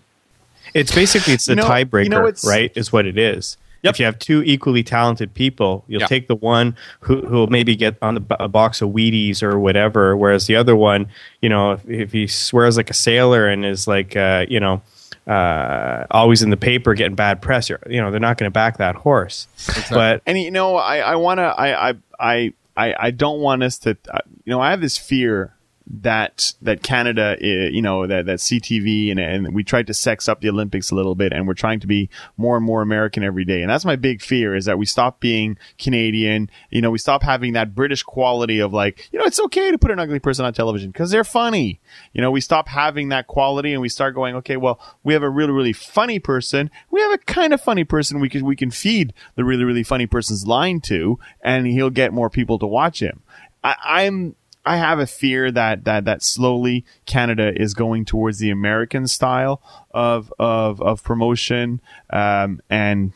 It's 0.74 0.94
basically 0.94 1.34
it's 1.34 1.46
the 1.46 1.52
You 1.52 1.56
know- 1.56 1.64
tiebreaker, 1.68 2.04
you 2.04 2.10
know, 2.10 2.26
it's- 2.26 2.46
right? 2.46 2.72
Is 2.74 2.92
what 2.92 3.06
it 3.06 3.18
is. 3.18 3.56
Yep. 3.82 3.94
If 3.94 3.98
you 4.00 4.04
have 4.04 4.18
two 4.18 4.42
equally 4.42 4.82
talented 4.82 5.32
people, 5.32 5.84
you'll 5.88 6.02
Yeah. 6.02 6.06
take 6.06 6.28
the 6.28 6.36
one 6.36 6.76
who 7.00 7.22
who 7.26 7.34
will 7.36 7.46
maybe 7.46 7.74
get 7.76 7.96
on 8.02 8.12
the, 8.12 8.20
b- 8.20 8.36
a 8.38 8.46
box 8.46 8.82
of 8.82 8.90
Wheaties 8.90 9.42
or 9.42 9.58
whatever, 9.58 10.14
whereas 10.14 10.46
the 10.46 10.56
other 10.56 10.76
one, 10.76 11.06
you 11.40 11.48
know, 11.48 11.72
if, 11.72 11.88
if 11.88 12.12
he 12.12 12.26
swears 12.26 12.76
like 12.76 12.90
a 12.90 12.94
sailor 12.94 13.48
and 13.48 13.64
is 13.64 13.88
like, 13.88 14.14
uh, 14.16 14.44
you 14.50 14.60
know, 14.60 14.82
uh, 15.26 16.04
always 16.10 16.42
in 16.42 16.50
the 16.50 16.58
paper 16.58 16.92
getting 16.92 17.14
bad 17.14 17.40
press, 17.40 17.70
you're, 17.70 17.80
you 17.88 18.02
know, 18.02 18.10
they're 18.10 18.20
not 18.20 18.36
going 18.36 18.48
to 18.48 18.52
back 18.52 18.76
that 18.78 18.96
horse. 18.96 19.46
But 19.90 20.20
And 20.26 20.38
you 20.38 20.50
know, 20.50 20.76
I, 20.76 20.98
I 20.98 21.14
want 21.16 21.38
to, 21.38 21.44
I, 21.44 21.90
I, 21.90 21.94
I, 22.20 22.52
I, 22.76 22.94
I 23.06 23.10
don't 23.12 23.40
want 23.40 23.62
us 23.62 23.78
to, 23.78 23.96
uh, 24.12 24.18
you 24.44 24.50
know, 24.50 24.60
I 24.60 24.70
have 24.70 24.82
this 24.82 24.98
fear 24.98 25.54
that 25.92 26.54
that 26.62 26.82
Canada, 26.82 27.36
uh, 27.42 27.44
you 27.44 27.82
know, 27.82 28.06
that 28.06 28.26
that 28.26 28.38
CTV 28.38 29.10
and 29.10 29.18
and 29.18 29.54
we 29.54 29.64
tried 29.64 29.88
to 29.88 29.94
sex 29.94 30.28
up 30.28 30.40
the 30.40 30.48
Olympics 30.48 30.90
a 30.90 30.94
little 30.94 31.14
bit, 31.14 31.32
and 31.32 31.48
we're 31.48 31.54
trying 31.54 31.80
to 31.80 31.86
be 31.86 32.08
more 32.36 32.56
and 32.56 32.64
more 32.64 32.80
American 32.80 33.24
every 33.24 33.44
day, 33.44 33.60
and 33.60 33.70
that's 33.70 33.84
my 33.84 33.96
big 33.96 34.22
fear 34.22 34.54
is 34.54 34.66
that 34.66 34.78
we 34.78 34.86
stop 34.86 35.20
being 35.20 35.58
Canadian, 35.78 36.48
you 36.70 36.80
know, 36.80 36.90
we 36.90 36.98
stop 36.98 37.22
having 37.22 37.54
that 37.54 37.74
British 37.74 38.02
quality 38.02 38.60
of 38.60 38.72
like, 38.72 39.08
you 39.12 39.18
know, 39.18 39.24
it's 39.24 39.40
okay 39.40 39.70
to 39.70 39.78
put 39.78 39.90
an 39.90 39.98
ugly 39.98 40.20
person 40.20 40.44
on 40.44 40.52
television 40.52 40.90
because 40.90 41.10
they're 41.10 41.24
funny, 41.24 41.80
you 42.12 42.20
know, 42.20 42.30
we 42.30 42.40
stop 42.40 42.68
having 42.68 43.08
that 43.08 43.26
quality 43.26 43.72
and 43.72 43.82
we 43.82 43.88
start 43.88 44.14
going, 44.14 44.36
okay, 44.36 44.56
well, 44.56 44.80
we 45.02 45.12
have 45.12 45.22
a 45.22 45.30
really 45.30 45.52
really 45.52 45.72
funny 45.72 46.18
person, 46.18 46.70
we 46.90 47.00
have 47.00 47.12
a 47.12 47.18
kind 47.18 47.52
of 47.52 47.60
funny 47.60 47.84
person 47.84 48.20
we 48.20 48.28
can 48.28 48.44
we 48.44 48.56
can 48.56 48.70
feed 48.70 49.12
the 49.34 49.44
really 49.44 49.64
really 49.64 49.82
funny 49.82 50.06
person's 50.06 50.46
line 50.46 50.80
to, 50.80 51.18
and 51.42 51.66
he'll 51.66 51.90
get 51.90 52.12
more 52.12 52.30
people 52.30 52.58
to 52.58 52.66
watch 52.66 53.02
him. 53.02 53.22
I, 53.62 53.76
I'm. 53.84 54.36
I 54.70 54.76
have 54.76 55.00
a 55.00 55.06
fear 55.08 55.50
that 55.50 55.82
that 55.86 56.04
that 56.04 56.22
slowly 56.22 56.84
Canada 57.04 57.52
is 57.60 57.74
going 57.74 58.04
towards 58.04 58.38
the 58.38 58.50
American 58.50 59.08
style 59.08 59.60
of 59.90 60.32
of 60.38 60.80
of 60.80 61.02
promotion, 61.02 61.80
um, 62.08 62.60
and 62.70 63.12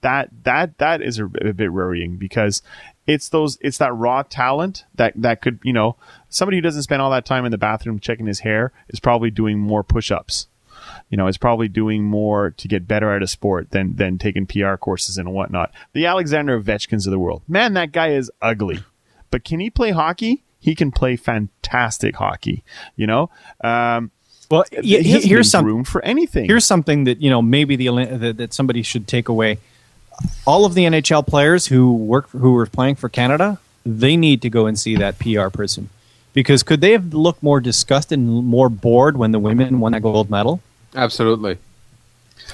that 0.00 0.30
that 0.44 0.78
that 0.78 1.02
is 1.02 1.18
a, 1.18 1.26
a 1.26 1.52
bit 1.52 1.70
worrying 1.70 2.16
because 2.16 2.62
it's 3.06 3.28
those 3.28 3.58
it's 3.60 3.76
that 3.76 3.94
raw 3.94 4.22
talent 4.22 4.86
that 4.94 5.12
that 5.16 5.42
could 5.42 5.58
you 5.62 5.74
know 5.74 5.96
somebody 6.30 6.56
who 6.56 6.62
doesn't 6.62 6.84
spend 6.84 7.02
all 7.02 7.10
that 7.10 7.26
time 7.26 7.44
in 7.44 7.50
the 7.50 7.58
bathroom 7.58 8.00
checking 8.00 8.24
his 8.24 8.40
hair 8.40 8.72
is 8.88 9.00
probably 9.00 9.30
doing 9.30 9.58
more 9.58 9.84
push-ups. 9.84 10.46
You 11.10 11.18
know 11.18 11.26
is 11.26 11.36
probably 11.36 11.68
doing 11.68 12.04
more 12.04 12.52
to 12.52 12.68
get 12.68 12.88
better 12.88 13.14
at 13.14 13.22
a 13.22 13.26
sport 13.26 13.72
than 13.72 13.96
than 13.96 14.16
taking 14.16 14.46
pr 14.46 14.76
courses 14.76 15.18
and 15.18 15.34
whatnot. 15.34 15.72
The 15.92 16.06
alexander 16.06 16.58
ovechkins 16.58 17.06
of 17.06 17.10
the 17.10 17.18
world. 17.18 17.42
Man 17.46 17.74
that 17.74 17.92
guy 17.92 18.12
is 18.12 18.32
ugly. 18.40 18.82
But 19.30 19.44
can 19.44 19.60
he 19.60 19.68
play 19.68 19.90
hockey 19.90 20.42
he 20.60 20.74
can 20.74 20.90
play 20.90 21.16
fantastic 21.16 22.14
hockey 22.16 22.62
you 22.96 23.06
know 23.06 23.30
um 23.64 24.10
Well, 24.50 24.64
he 24.82 24.96
y- 24.96 25.02
hasn't 25.02 25.46
some 25.46 25.64
room 25.64 25.84
for 25.84 26.04
anything 26.04 26.44
here's 26.46 26.64
something 26.64 27.04
that 27.04 27.20
you 27.20 27.30
know 27.30 27.40
maybe 27.42 27.76
the 27.76 27.86
Olymp- 27.86 28.20
that, 28.20 28.36
that 28.36 28.52
somebody 28.52 28.82
should 28.82 29.06
take 29.08 29.28
away. 29.28 29.58
All 30.46 30.66
of 30.66 30.74
the 30.74 30.84
NHL 30.84 31.26
players 31.26 31.66
who 31.66 31.94
work 31.94 32.28
for, 32.28 32.38
who 32.38 32.54
are 32.58 32.66
playing 32.66 32.96
for 32.96 33.08
Canada, 33.08 33.58
they 33.86 34.16
need 34.16 34.42
to 34.42 34.50
go 34.50 34.66
and 34.66 34.78
see 34.78 34.94
that 34.96 35.18
PR 35.18 35.48
person 35.48 35.88
because 36.34 36.62
could 36.62 36.80
they 36.82 36.92
have 36.92 37.14
looked 37.14 37.42
more 37.42 37.58
disgusted 37.60 38.18
and 38.18 38.28
more 38.44 38.68
bored 38.68 39.16
when 39.16 39.32
the 39.32 39.38
women 39.38 39.80
won 39.80 39.92
that 39.92 40.02
gold 40.02 40.28
medal? 40.28 40.60
Absolutely. 40.94 41.56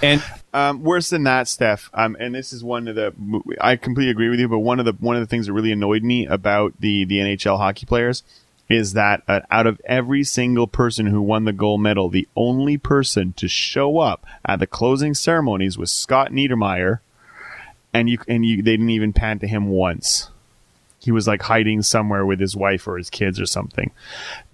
And 0.03 0.22
Um, 0.57 0.83
worse 0.83 1.11
than 1.11 1.25
that, 1.25 1.49
Steph. 1.49 1.90
Um, 1.92 2.16
and 2.18 2.35
this 2.35 2.51
is 2.51 2.64
one 2.64 2.88
of 2.88 2.94
the. 2.94 3.12
I 3.61 3.77
completely 3.77 4.11
agree 4.11 4.31
with 4.31 4.40
you, 4.40 4.49
but 4.49 4.61
one 4.61 4.81
of 4.81 4.87
the 4.87 4.94
one 4.94 5.14
of 5.14 5.20
the 5.20 5.27
things 5.27 5.46
that 5.46 5.53
really 5.53 5.70
annoyed 5.70 6.03
me 6.03 6.25
about 6.25 6.72
the 6.81 7.05
the 7.05 7.18
NHL 7.18 7.59
hockey 7.59 7.85
players 7.85 8.22
is 8.70 8.94
that 8.94 9.22
uh, 9.29 9.40
out 9.51 9.66
of 9.66 9.81
every 9.85 10.25
single 10.25 10.66
person 10.66 11.07
who 11.07 11.20
won 11.20 11.44
the 11.44 11.53
gold 11.53 11.83
medal, 11.83 12.09
the 12.09 12.27
only 12.35 12.79
person 12.79 13.35
to 13.35 13.49
show 13.49 13.99
up 13.99 14.25
at 14.46 14.59
the 14.59 14.66
closing 14.66 15.12
ceremonies 15.12 15.77
was 15.77 15.92
Scott 15.92 16.33
Niedermayer, 16.33 17.01
and 17.92 18.09
you 18.09 18.18
and 18.27 18.46
you 18.46 18.62
they 18.62 18.72
didn't 18.72 18.88
even 18.88 19.12
pan 19.12 19.38
to 19.40 19.46
him 19.46 19.68
once. 19.68 20.31
He 21.01 21.12
was 21.12 21.29
like 21.29 21.42
hiding 21.42 21.83
somewhere 21.83 22.25
with 22.25 22.40
his 22.40 22.57
wife 22.57 22.88
or 22.88 22.96
his 22.96 23.11
kids 23.11 23.38
or 23.38 23.46
something 23.46 23.92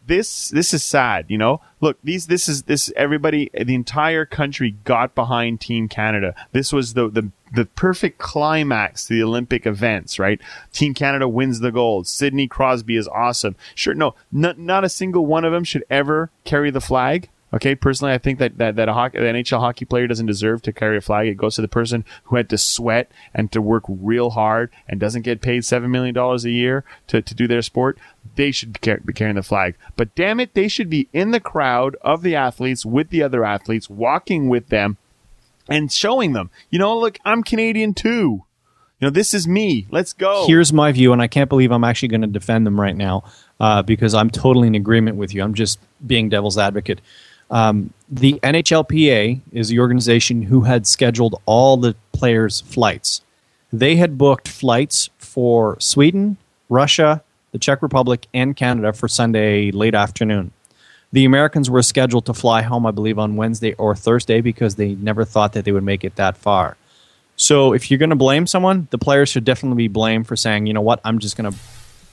this 0.06 0.48
this 0.48 0.74
is 0.74 0.82
sad 0.82 1.26
you 1.28 1.38
know? 1.38 1.60
Look 1.80 1.98
these 2.02 2.26
this 2.26 2.48
is 2.48 2.64
this 2.64 2.92
everybody 2.96 3.50
the 3.52 3.74
entire 3.74 4.24
country 4.24 4.76
got 4.84 5.14
behind 5.14 5.60
team 5.60 5.88
canada. 5.88 6.34
This 6.52 6.72
was 6.72 6.94
the 6.94 7.08
the 7.08 7.30
the 7.54 7.66
perfect 7.66 8.18
climax 8.18 9.06
to 9.06 9.14
the 9.14 9.22
olympic 9.22 9.66
events 9.66 10.18
right? 10.18 10.40
Team 10.72 10.94
canada 10.94 11.28
wins 11.28 11.60
the 11.60 11.72
gold. 11.72 12.06
Sidney 12.06 12.48
crosby 12.48 12.96
is 12.96 13.08
awesome. 13.08 13.56
Sure 13.74 13.94
no 13.94 14.14
not, 14.30 14.58
not 14.58 14.84
a 14.84 14.88
single 14.88 15.26
one 15.26 15.44
of 15.44 15.52
them 15.52 15.64
should 15.64 15.84
ever 15.90 16.30
carry 16.44 16.70
the 16.70 16.80
flag 16.80 17.28
Okay, 17.54 17.74
personally, 17.74 18.14
I 18.14 18.18
think 18.18 18.38
that 18.38 18.56
that, 18.58 18.76
that 18.76 18.88
a 18.88 18.94
hockey, 18.94 19.18
an 19.18 19.24
NHL 19.24 19.60
hockey 19.60 19.84
player 19.84 20.06
doesn't 20.06 20.26
deserve 20.26 20.62
to 20.62 20.72
carry 20.72 20.96
a 20.96 21.00
flag. 21.02 21.28
It 21.28 21.36
goes 21.36 21.56
to 21.56 21.62
the 21.62 21.68
person 21.68 22.04
who 22.24 22.36
had 22.36 22.48
to 22.48 22.58
sweat 22.58 23.10
and 23.34 23.52
to 23.52 23.60
work 23.60 23.84
real 23.86 24.30
hard 24.30 24.70
and 24.88 24.98
doesn't 24.98 25.22
get 25.22 25.42
paid 25.42 25.64
seven 25.64 25.90
million 25.90 26.14
dollars 26.14 26.44
a 26.44 26.50
year 26.50 26.84
to, 27.08 27.20
to 27.20 27.34
do 27.34 27.46
their 27.46 27.62
sport. 27.62 27.98
They 28.36 28.52
should 28.52 28.80
be, 28.80 29.12
carrying 29.12 29.36
the 29.36 29.42
flag. 29.42 29.76
But 29.96 30.14
damn 30.14 30.40
it, 30.40 30.54
they 30.54 30.68
should 30.68 30.88
be 30.88 31.08
in 31.12 31.32
the 31.32 31.40
crowd 31.40 31.96
of 32.00 32.22
the 32.22 32.34
athletes 32.34 32.86
with 32.86 33.10
the 33.10 33.22
other 33.22 33.44
athletes, 33.44 33.90
walking 33.90 34.48
with 34.48 34.68
them 34.68 34.96
and 35.68 35.92
showing 35.92 36.32
them. 36.32 36.50
You 36.70 36.78
know, 36.78 36.98
look, 36.98 37.18
I'm 37.24 37.42
Canadian 37.42 37.92
too. 37.92 38.44
You 39.00 39.08
know, 39.08 39.10
this 39.10 39.34
is 39.34 39.48
me. 39.48 39.88
Let's 39.90 40.12
go. 40.12 40.46
here's 40.46 40.72
my 40.72 40.92
view, 40.92 41.12
and 41.12 41.20
I 41.20 41.26
can't 41.26 41.48
believe 41.48 41.72
I'm 41.72 41.82
actually 41.82 42.08
going 42.08 42.20
to 42.20 42.28
defend 42.28 42.64
them 42.64 42.80
right 42.80 42.96
now 42.96 43.24
uh, 43.58 43.82
because 43.82 44.14
I'm 44.14 44.30
totally 44.30 44.68
in 44.68 44.76
agreement 44.76 45.16
with 45.16 45.34
you. 45.34 45.42
I'm 45.42 45.54
just 45.54 45.80
being 46.06 46.28
devil's 46.28 46.56
advocate. 46.56 47.00
Um, 47.52 47.92
the 48.08 48.40
NHLPA 48.42 49.40
is 49.52 49.68
the 49.68 49.78
organization 49.78 50.42
who 50.42 50.62
had 50.62 50.86
scheduled 50.86 51.40
all 51.46 51.76
the 51.76 51.94
players' 52.12 52.62
flights. 52.62 53.20
They 53.72 53.96
had 53.96 54.18
booked 54.18 54.48
flights 54.48 55.10
for 55.18 55.78
Sweden, 55.78 56.38
Russia, 56.68 57.22
the 57.52 57.58
Czech 57.58 57.82
Republic, 57.82 58.26
and 58.32 58.56
Canada 58.56 58.92
for 58.92 59.06
Sunday 59.06 59.70
late 59.70 59.94
afternoon. 59.94 60.50
The 61.12 61.26
Americans 61.26 61.68
were 61.68 61.82
scheduled 61.82 62.24
to 62.26 62.34
fly 62.34 62.62
home, 62.62 62.86
I 62.86 62.90
believe, 62.90 63.18
on 63.18 63.36
Wednesday 63.36 63.74
or 63.74 63.94
Thursday 63.94 64.40
because 64.40 64.76
they 64.76 64.94
never 64.94 65.26
thought 65.26 65.52
that 65.52 65.66
they 65.66 65.72
would 65.72 65.84
make 65.84 66.04
it 66.04 66.16
that 66.16 66.38
far. 66.38 66.78
So 67.36 67.74
if 67.74 67.90
you're 67.90 67.98
going 67.98 68.10
to 68.10 68.16
blame 68.16 68.46
someone, 68.46 68.88
the 68.90 68.98
players 68.98 69.28
should 69.28 69.44
definitely 69.44 69.76
be 69.76 69.88
blamed 69.88 70.26
for 70.26 70.36
saying, 70.36 70.66
you 70.66 70.72
know 70.72 70.80
what, 70.80 71.00
I'm 71.04 71.18
just 71.18 71.36
going 71.36 71.52
to 71.52 71.58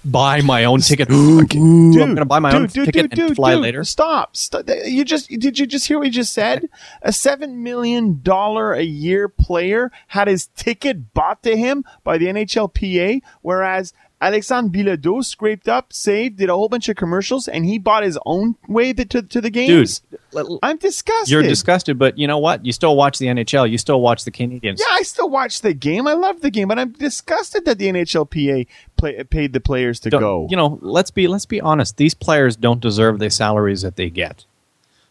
buy 0.06 0.42
my 0.42 0.66
own 0.66 0.82
ticket. 0.82 1.10
I'm 1.12 1.48
going 1.48 2.16
to 2.16 2.26
buy 2.26 2.40
my 2.40 2.54
own 2.54 2.68
dude, 2.68 2.86
ticket 2.86 3.18
and 3.18 3.36
fly 3.36 3.56
later. 3.56 3.84
Stop. 3.84 4.36
Stop. 4.36 4.70
You 4.86 5.04
just 5.06 5.30
did 5.30 5.60
you 5.60 5.66
just 5.66 5.88
hear 5.88 5.98
what 5.98 6.06
you 6.06 6.12
just 6.12 6.34
said? 6.34 6.70
A 7.02 7.12
seven 7.12 7.64
million 7.64 8.22
dollar 8.22 8.74
a 8.74 8.84
year 8.84 9.30
player 9.30 9.92
had 10.08 10.28
his 10.28 10.48
ticket 10.56 11.14
bought 11.14 11.44
to 11.44 11.56
him 11.56 11.84
by 12.04 12.18
the 12.18 12.28
NHLPA, 12.28 13.22
whereas 13.42 13.94
Alexandre 14.22 14.70
Bilodeau 14.70 15.24
scraped 15.24 15.70
up, 15.70 15.94
saved, 15.94 16.38
did 16.38 16.50
a 16.50 16.54
whole 16.54 16.68
bunch 16.68 16.90
of 16.90 16.98
commercials, 16.98 17.48
and 17.48 17.66
he 17.66 17.78
bought 17.78 18.04
his 18.04 18.20
own 18.26 18.56
way 18.68 18.92
to 18.92 19.06
to 19.06 19.40
the 19.42 19.50
games. 19.50 20.02
Dude, 20.34 20.60
I'm 20.62 20.78
disgusted. 20.78 21.30
You're 21.30 21.42
disgusted, 21.42 21.98
but 21.98 22.18
you 22.18 22.28
know 22.28 22.38
what? 22.38 22.66
You 22.66 22.74
still 22.74 22.98
watch 22.98 23.18
the 23.18 23.28
NHL. 23.28 23.70
You 23.70 23.78
still 23.78 24.02
watch 24.02 24.26
the 24.26 24.32
Canadians. 24.32 24.82
Yeah, 24.82 24.94
I 24.94 25.04
still 25.04 25.30
watch 25.30 25.62
the 25.62 25.74
game. 25.74 26.06
I 26.06 26.14
love 26.14 26.42
the 26.42 26.52
game, 26.52 26.68
but 26.68 26.78
I'm 26.78 26.92
disgusted 26.92 27.64
that 27.64 27.78
the 27.78 27.88
NHLPA 27.88 28.68
play, 28.98 29.24
paid 29.24 29.54
the 29.54 29.62
players 29.62 30.02
to 30.02 30.10
Don't- 30.10 30.20
go. 30.22 30.48
You 30.50 30.58
know, 30.58 30.80
let's 30.82 31.12
be 31.12 31.28
let's 31.30 31.46
be 31.46 31.62
honest. 31.62 31.96
These 31.96 32.14
players 32.14 32.58
don't 32.58 32.82
deserve 32.82 33.20
the 33.20 33.30
salaries 33.30 33.84
that 33.84 33.96
they 33.96 34.10
get. 34.10 34.44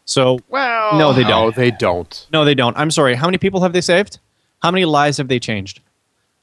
So 0.05 0.39
well, 0.49 0.97
no, 0.97 1.13
they 1.13 1.23
don't. 1.23 1.55
they 1.55 1.71
don't. 1.71 2.27
No, 2.31 2.45
they 2.45 2.55
don't. 2.55 2.77
I'm 2.77 2.91
sorry. 2.91 3.15
How 3.15 3.27
many 3.27 3.37
people 3.39 3.61
have 3.61 3.73
they 3.73 3.81
saved? 3.81 4.19
How 4.61 4.71
many 4.71 4.85
lives 4.85 5.17
have 5.17 5.27
they 5.27 5.39
changed? 5.39 5.81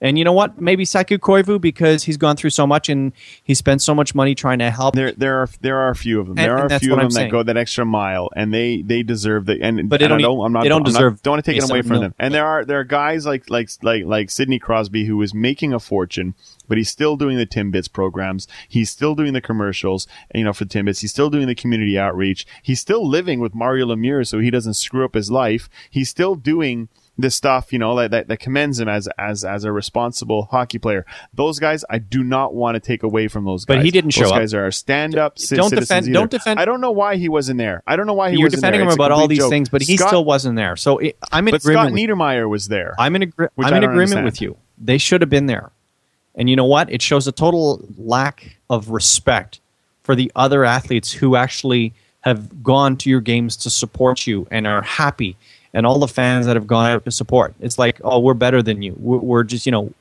And 0.02 0.18
you 0.18 0.24
know 0.24 0.32
what? 0.34 0.60
Maybe 0.60 0.84
Saku 0.84 1.16
Koivu 1.16 1.58
because 1.58 2.04
he's 2.04 2.18
gone 2.18 2.36
through 2.36 2.50
so 2.50 2.66
much 2.66 2.90
and 2.90 3.12
he 3.42 3.54
spent 3.54 3.80
so 3.80 3.94
much 3.94 4.14
money 4.14 4.34
trying 4.34 4.58
to 4.58 4.70
help. 4.70 4.94
There, 4.94 5.12
there 5.12 5.38
are 5.40 5.48
there 5.62 5.78
are 5.78 5.88
a 5.88 5.96
few 5.96 6.20
of 6.20 6.26
them. 6.26 6.38
And- 6.38 6.44
there 6.46 6.58
are 6.58 6.66
a 6.66 6.78
few 6.78 6.92
of 6.92 7.00
them 7.00 7.08
that 7.10 7.30
go 7.30 7.42
that 7.42 7.56
extra 7.56 7.86
mile, 7.86 8.28
and 8.36 8.52
they 8.52 8.82
they 8.82 9.02
deserve 9.02 9.46
the. 9.46 9.58
And 9.62 9.88
But 9.88 10.00
they 10.00 10.08
don't 10.08 10.22
I'm 10.22 10.52
not. 10.52 10.64
they 10.64 10.68
don't 10.68 10.86
I'm 10.86 10.92
not- 10.92 10.98
deserve 10.98 11.22
don't 11.22 11.32
want 11.32 11.44
to 11.46 11.50
take 11.50 11.62
it 11.62 11.70
away 11.70 11.80
from 11.80 11.92
mil. 11.92 12.00
them. 12.02 12.14
And 12.18 12.34
there 12.34 12.44
are 12.44 12.64
there 12.66 12.78
are 12.78 12.84
guys 12.84 13.24
like 13.24 13.48
like 13.48 13.70
like 13.82 14.04
like 14.04 14.28
Sidney 14.30 14.58
Crosby 14.58 15.06
who 15.06 15.20
is 15.22 15.32
making 15.32 15.72
a 15.72 15.80
fortune, 15.80 16.34
but 16.68 16.76
he's 16.76 16.90
still 16.90 17.16
doing 17.16 17.38
the 17.38 17.46
Timbits 17.46 17.90
programs. 17.90 18.46
He's 18.68 18.90
still 18.90 19.14
doing 19.14 19.32
the 19.32 19.40
commercials. 19.40 20.06
You 20.34 20.44
know, 20.44 20.52
for 20.52 20.66
Timbits, 20.66 21.00
he's 21.00 21.10
still 21.12 21.30
doing 21.30 21.46
the 21.46 21.54
community 21.54 21.98
outreach. 21.98 22.46
He's 22.62 22.80
still 22.82 23.08
living 23.08 23.40
with 23.40 23.54
Mario 23.54 23.86
Lemieux, 23.86 24.26
so 24.26 24.40
he 24.40 24.50
doesn't 24.50 24.74
screw 24.74 25.06
up 25.06 25.14
his 25.14 25.30
life. 25.30 25.70
He's 25.90 26.10
still 26.10 26.34
doing 26.34 26.88
the 27.18 27.30
stuff 27.30 27.72
you 27.72 27.78
know 27.78 27.96
that, 27.96 28.10
that 28.10 28.28
that 28.28 28.36
commends 28.38 28.78
him 28.78 28.88
as 28.88 29.08
as 29.18 29.44
as 29.44 29.64
a 29.64 29.72
responsible 29.72 30.44
hockey 30.50 30.78
player. 30.78 31.06
Those 31.32 31.58
guys, 31.58 31.84
I 31.88 31.98
do 31.98 32.22
not 32.22 32.54
want 32.54 32.74
to 32.74 32.80
take 32.80 33.02
away 33.02 33.28
from 33.28 33.44
those 33.44 33.64
guys. 33.64 33.78
But 33.78 33.84
he 33.84 33.90
didn't 33.90 34.08
those 34.14 34.14
show 34.14 34.26
up. 34.26 34.32
Those 34.34 34.38
guys 34.52 34.54
are 34.54 34.70
stand 34.70 35.16
up. 35.16 35.36
Don't 35.36 35.74
defend- 35.74 36.12
don't 36.12 36.30
defend- 36.30 36.60
I 36.60 36.64
don't 36.66 36.80
know 36.80 36.90
why 36.90 37.16
he 37.16 37.28
wasn't 37.28 37.58
there. 37.58 37.82
I 37.86 37.96
don't 37.96 38.06
know 38.06 38.12
why 38.14 38.30
he 38.30 38.36
was. 38.36 38.40
You're 38.40 38.50
defending 38.50 38.82
him 38.82 38.88
about 38.88 39.12
all 39.12 39.28
these 39.28 39.38
joke. 39.38 39.50
things, 39.50 39.68
but 39.70 39.80
he 39.82 39.96
Scott- 39.96 40.08
still 40.08 40.24
wasn't 40.24 40.56
there. 40.56 40.76
So 40.76 40.98
it, 40.98 41.16
I'm 41.32 41.48
in 41.48 41.52
But 41.52 41.62
agreement. 41.62 41.88
Scott. 41.90 41.98
Niedermayer 41.98 42.48
was 42.48 42.68
there. 42.68 42.94
I'm 42.98 43.16
in, 43.16 43.32
Which 43.36 43.50
I'm 43.58 43.74
in 43.74 43.84
agreement 43.84 43.98
understand. 44.18 44.24
with 44.26 44.40
you. 44.42 44.56
They 44.78 44.98
should 44.98 45.22
have 45.22 45.30
been 45.30 45.46
there. 45.46 45.70
And 46.34 46.50
you 46.50 46.56
know 46.56 46.66
what? 46.66 46.92
It 46.92 47.00
shows 47.00 47.26
a 47.26 47.32
total 47.32 47.82
lack 47.96 48.58
of 48.68 48.90
respect 48.90 49.60
for 50.02 50.14
the 50.14 50.30
other 50.36 50.64
athletes 50.66 51.12
who 51.12 51.34
actually 51.34 51.94
have 52.20 52.62
gone 52.62 52.96
to 52.98 53.08
your 53.08 53.20
games 53.22 53.56
to 53.56 53.70
support 53.70 54.26
you 54.26 54.46
and 54.50 54.66
are 54.66 54.82
happy, 54.82 55.36
and 55.72 55.86
all 55.86 55.98
the 55.98 56.08
fans 56.08 56.46
that 56.46 56.56
have 56.56 56.66
gone 56.66 56.90
out 56.90 57.04
to 57.04 57.10
support. 57.10 57.54
It's 57.60 57.78
like, 57.78 58.00
oh, 58.04 58.18
we're 58.20 58.34
better 58.34 58.62
than 58.62 58.82
you. 58.82 58.94
We're, 58.98 59.18
we're 59.18 59.44
just, 59.44 59.66
you 59.66 59.72
know, 59.72 59.92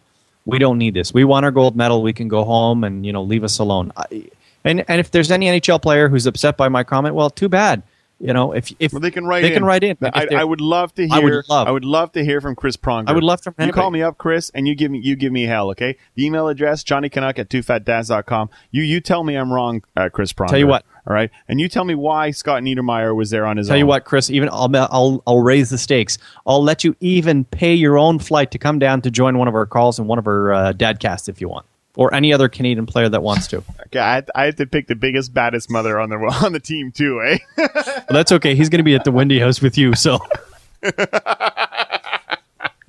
we 0.46 0.60
don't 0.60 0.78
need 0.78 0.94
this. 0.94 1.14
We 1.14 1.24
want 1.24 1.46
our 1.46 1.52
gold 1.52 1.76
medal. 1.76 2.02
We 2.02 2.14
can 2.14 2.28
go 2.28 2.44
home 2.44 2.84
and 2.84 3.06
you 3.06 3.12
know 3.12 3.24
leave 3.24 3.44
us 3.44 3.60
alone. 3.60 3.92
I, 3.98 4.30
and 4.64 4.86
and 4.88 5.00
if 5.00 5.12
there's 5.12 5.32
any 5.32 5.48
NHL 5.48 5.82
player 5.82 6.08
who's 6.08 6.26
upset 6.26 6.58
by 6.58 6.70
my 6.70 6.84
comment, 6.84 7.16
well, 7.16 7.30
too 7.30 7.50
bad. 7.50 7.84
You 8.20 8.32
know, 8.32 8.54
if 8.54 8.72
if 8.80 8.94
Well, 8.94 9.02
they 9.02 9.12
can 9.12 9.26
write 9.26 9.42
they 9.42 9.50
in. 9.50 9.54
can 9.56 9.66
write 9.66 9.84
in. 9.84 9.98
I, 10.02 10.28
I 10.38 10.44
would 10.46 10.62
love 10.62 10.94
to 10.96 11.06
hear. 11.06 11.14
I 11.16 11.20
would 11.20 11.50
love- 11.50 11.68
I 11.68 11.72
would 11.72 11.84
love 11.84 12.14
to 12.14 12.24
hear 12.24 12.40
from 12.40 12.56
Chris 12.56 12.78
Pronger. 12.78 13.10
I 13.10 13.12
would 13.12 13.24
love 13.26 13.42
to. 13.42 13.54
You 13.60 13.74
call 13.74 13.92
me 13.92 14.02
up, 14.02 14.18
Chris, 14.18 14.50
and 14.56 14.68
you 14.68 14.74
give 14.74 14.90
me 14.90 15.00
you 15.04 15.16
give 15.18 15.34
me 15.34 15.44
hell. 15.44 15.70
Okay. 15.72 15.98
The 16.16 16.26
email 16.26 16.48
address 16.48 16.84
johnnycanuck 16.84 17.38
at 17.40 17.50
twofatdads.com. 17.50 18.50
You 18.72 18.84
you 18.84 19.02
tell 19.02 19.24
me 19.24 19.36
I'm 19.36 19.52
wrong, 19.52 19.84
uh, 19.98 20.10
Chris 20.10 20.32
Pronger. 20.34 20.48
Tell 20.50 20.60
you 20.60 20.68
what. 20.68 20.86
All 21.08 21.14
right, 21.14 21.30
and 21.48 21.60
you 21.62 21.70
tell 21.70 21.84
me 21.84 21.94
why 21.94 22.32
Scott 22.32 22.64
Niedermayer 22.64 23.14
was 23.16 23.30
there 23.30 23.46
on 23.46 23.58
his 23.58 23.68
own. 23.68 23.74
Tell 23.74 23.76
own. 23.76 23.80
you 23.82 23.86
what, 23.86 24.06
Chris. 24.06 24.32
Even 24.32 24.50
I'll, 24.52 24.70
I'll 24.76 25.22
I'll 25.28 25.40
raise 25.44 25.70
the 25.70 25.78
stakes. 25.78 26.18
I'll 26.48 26.64
let 26.64 26.84
you 26.84 26.96
even 27.00 27.44
pay 27.46 27.76
your 27.76 27.96
own 28.00 28.18
flight 28.18 28.50
to 28.52 28.58
come 28.58 28.80
down 28.80 29.02
to 29.02 29.12
join 29.12 29.38
one 29.38 29.48
of 29.48 29.54
our 29.54 29.68
calls 29.68 30.00
and 30.00 30.08
one 30.08 30.18
of 30.18 30.26
our 30.26 30.52
uh, 30.52 30.74
dadcasts 30.74 31.30
if 31.30 31.40
you 31.42 31.48
want, 31.48 31.68
or 31.96 32.14
any 32.14 32.34
other 32.34 32.50
Canadian 32.50 32.86
player 32.86 33.10
that 33.10 33.22
wants 33.24 33.48
to. 33.48 33.64
Okay, 33.88 34.00
I, 34.00 34.16
had- 34.16 34.32
I 34.36 34.46
had 34.46 34.58
to 34.58 34.66
pick 34.66 34.88
the 34.88 34.96
biggest, 34.96 35.34
baddest 35.34 35.70
mother 35.70 36.00
on 36.00 36.10
the 36.10 36.16
on 36.44 36.52
the 36.54 36.60
team 36.60 36.92
too, 36.92 37.22
eh? 37.22 37.38
But 37.58 38.08
that's 38.10 38.32
okay. 38.34 38.56
He's 38.56 38.68
going 38.70 38.80
to 38.80 38.84
be 38.84 38.96
at 38.96 39.04
the 39.04 39.12
Windy 39.12 39.40
House 39.40 39.62
with 39.62 39.78
you. 39.78 39.94
So 39.96 40.20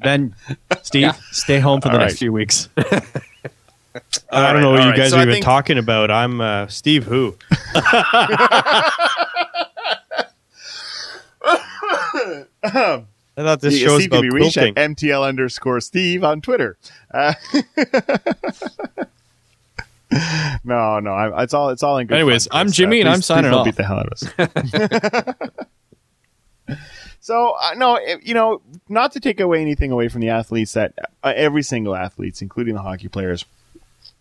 then, 0.03 0.35
Steve, 0.83 1.15
stay 1.33 1.59
home 1.61 1.81
for 1.81 1.89
the 1.89 1.95
All 1.95 2.01
next 2.01 2.15
right. 2.15 2.19
few 2.19 2.33
weeks. 2.33 2.69
I 2.77 4.53
don't 4.53 4.61
know 4.63 4.71
right, 4.71 4.71
what 4.71 4.81
all 4.81 4.85
you 4.87 4.91
right. 4.91 4.97
guys 4.97 5.11
So 5.11 5.17
are 5.17 5.21
I 5.21 5.23
even 5.23 5.35
think- 5.35 5.45
talking 5.45 5.79
about. 5.79 6.11
I'm 6.11 6.41
uh, 6.41 6.67
Steve 6.69 7.05
Who. 7.05 7.37
I 13.37 13.43
thought 13.43 13.61
this 13.61 13.79
Yeah, 13.79 13.89
show 13.89 13.97
is 13.97 14.03
Steve 14.03 14.11
can 14.11 14.19
about 14.21 14.23
be 14.23 14.31
reached 14.31 14.55
quilting. 14.57 14.79
at 14.79 14.91
MTL 14.91 15.27
underscore 15.29 15.81
Steve 15.81 16.25
on 16.25 16.41
Twitter. 16.41 16.79
Uh, 17.13 17.35
no, 20.65 21.01
no, 21.01 21.11
I, 21.13 21.43
it's 21.43 21.53
all 21.53 21.71
it's 21.71 21.83
all 21.83 21.99
in 21.99 22.07
good. 22.07 22.15
Anyways, 22.15 22.47
fun, 22.47 22.61
I'm 22.61 22.67
Chris. 22.67 22.77
Jimmy 22.77 23.01
and 23.01 23.09
please- 23.09 23.15
I'm 23.15 23.23
signing 23.23 23.51
please 23.51 23.51
don't 23.51 23.59
off. 23.61 23.65
Beat 23.67 23.75
the 23.77 23.85
hell 23.85 23.99
out 23.99 24.07
of 24.07 24.13
us. 26.69 26.71
so 27.21 27.57
uh, 27.61 27.75
no, 27.77 27.97
it- 27.97 28.25
you 28.27 28.35
know, 28.35 28.63
not 28.89 29.13
to 29.13 29.21
take 29.21 29.41
away 29.41 29.61
anything 29.61 29.91
away 29.91 30.09
from 30.09 30.21
the 30.21 30.29
athletes 30.31 30.73
that 30.75 30.95
uh, 31.23 31.33
every 31.37 31.63
single 31.63 31.95
athletes, 31.97 32.41
including 32.43 32.75
the 32.75 32.83
hockey 32.83 33.09
players. 33.09 33.45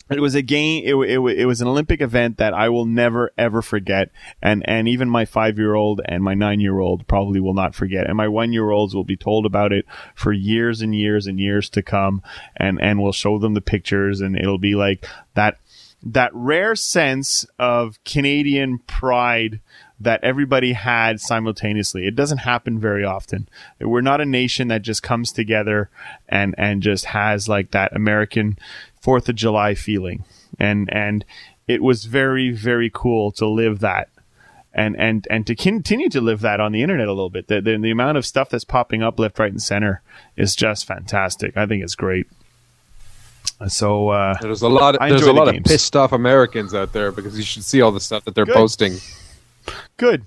It 0.10 0.20
was 0.20 0.36
a 0.36 0.42
game. 0.44 0.84
It, 0.86 0.94
it, 0.96 1.20
it 1.20 1.46
was 1.46 1.62
an 1.62 1.68
Olympic 1.68 2.00
event 2.00 2.38
that 2.38 2.54
I 2.54 2.70
will 2.70 2.86
never 2.86 3.32
ever 3.38 3.62
forget, 3.62 4.12
and 4.42 4.68
and 4.70 4.88
even 4.88 5.10
my 5.10 5.26
five 5.26 5.58
year 5.58 5.74
old 5.74 6.02
and 6.06 6.24
my 6.24 6.36
nine 6.36 6.60
year 6.60 6.80
old 6.80 7.08
probably 7.08 7.40
will 7.40 7.56
not 7.56 7.74
forget, 7.74 8.06
and 8.06 8.16
my 8.16 8.28
one 8.28 8.54
year 8.54 8.70
olds 8.70 8.94
will 8.94 9.04
be 9.04 9.18
told 9.18 9.46
about 9.46 9.74
it 9.74 9.86
for 10.14 10.32
years 10.32 10.82
and 10.82 10.94
years 10.94 11.26
and 11.26 11.40
years 11.40 11.70
to 11.70 11.82
come, 11.82 12.22
and 12.56 12.80
and 12.82 13.02
we'll 13.02 13.12
show 13.12 13.40
them 13.40 13.56
the 13.56 13.62
pictures, 13.62 14.22
and 14.22 14.36
it'll 14.38 14.60
be 14.60 14.76
like 14.76 15.08
that 15.34 15.58
that 16.04 16.30
rare 16.34 16.76
sense 16.76 17.46
of 17.58 18.02
Canadian 18.04 18.78
pride 18.80 19.60
that 20.00 20.24
everybody 20.24 20.74
had 20.74 21.20
simultaneously. 21.20 22.06
It 22.06 22.16
doesn't 22.16 22.40
happen 22.40 22.80
very 22.80 23.04
often. 23.04 23.48
We're 23.80 24.02
not 24.02 24.22
a 24.22 24.26
nation 24.26 24.68
that 24.68 24.82
just 24.82 25.02
comes 25.02 25.32
together 25.32 25.90
and 26.28 26.54
and 26.58 26.84
just 26.84 27.06
has 27.06 27.50
like 27.50 27.72
that 27.72 27.96
American 27.96 28.60
Fourth 29.06 29.30
of 29.30 29.36
July 29.36 29.76
feeling. 29.76 30.26
And 30.60 30.90
and 30.92 31.24
it 31.68 31.84
was 31.84 32.06
very 32.06 32.52
very 32.52 32.90
cool 32.92 33.32
to 33.34 33.46
live 33.46 33.80
that. 33.80 34.10
And, 34.74 35.00
and 35.00 35.26
and 35.30 35.48
to 35.48 35.56
continue 35.56 36.10
to 36.10 36.20
live 36.20 36.42
that 36.42 36.60
on 36.60 36.74
the 36.74 36.82
internet 36.82 37.08
a 37.08 37.14
little 37.14 37.30
bit, 37.30 37.48
the, 37.48 37.62
the 37.62 37.78
the 37.78 37.92
amount 37.92 38.18
of 38.18 38.26
stuff 38.26 38.50
that's 38.50 38.66
popping 38.66 39.02
up 39.04 39.20
left, 39.20 39.40
right, 39.40 39.52
and 39.52 39.62
center 39.62 40.02
is 40.36 40.54
just 40.54 40.86
fantastic. 40.86 41.56
I 41.56 41.66
think 41.66 41.84
it's 41.84 41.96
great. 41.96 42.28
So 43.68 44.10
uh, 44.10 44.36
There's 44.42 44.64
a 44.64 44.68
lot. 44.68 44.96
Of, 44.96 45.08
there's 45.08 45.22
a 45.22 45.26
the 45.26 45.34
lot 45.34 45.56
of 45.56 45.64
pissed 45.64 45.96
off 45.96 46.12
Americans 46.12 46.74
out 46.74 46.92
there 46.92 47.12
because 47.12 47.38
you 47.38 47.44
should 47.44 47.64
see 47.64 47.82
all 47.82 47.92
the 47.94 48.02
stuff 48.02 48.26
that 48.26 48.36
they're 48.36 48.46
Good. 48.46 48.56
posting. 48.56 48.98
Good. 49.98 50.26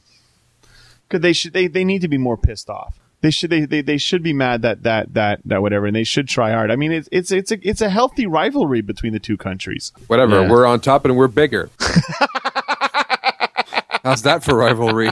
Good. 1.11 1.20
They 1.20 1.35
should. 1.35 1.53
They, 1.53 1.66
they 1.66 1.85
need 1.85 2.01
to 2.01 2.09
be 2.09 2.16
more 2.16 2.39
pissed 2.39 2.70
off. 2.70 2.99
They 3.21 3.31
should. 3.33 3.51
They, 3.51 3.64
they, 3.64 3.83
they 3.83 3.99
should 3.99 4.23
be 4.23 4.33
mad 4.33 4.62
that 4.62 4.85
that 4.85 5.14
that 5.14 5.41
that 5.45 5.61
whatever, 5.61 5.87
and 5.87 5.97
they 5.97 6.05
should 6.05 6.29
try 6.29 6.53
hard. 6.53 6.71
I 6.71 6.77
mean, 6.77 6.93
it's 6.93 7.09
it's 7.11 7.33
it's 7.33 7.51
a 7.51 7.69
it's 7.69 7.81
a 7.81 7.89
healthy 7.91 8.27
rivalry 8.27 8.81
between 8.81 9.12
the 9.12 9.19
two 9.19 9.37
countries. 9.37 9.93
Whatever. 10.07 10.43
Yeah. 10.43 10.51
We're 10.51 10.66
on 10.66 10.81
top 10.81 11.05
and 11.05 11.16
we're 11.16 11.27
bigger. 11.27 11.71
How's 14.05 14.23
that 14.23 14.45
for 14.45 14.57
rivalry? 14.57 15.11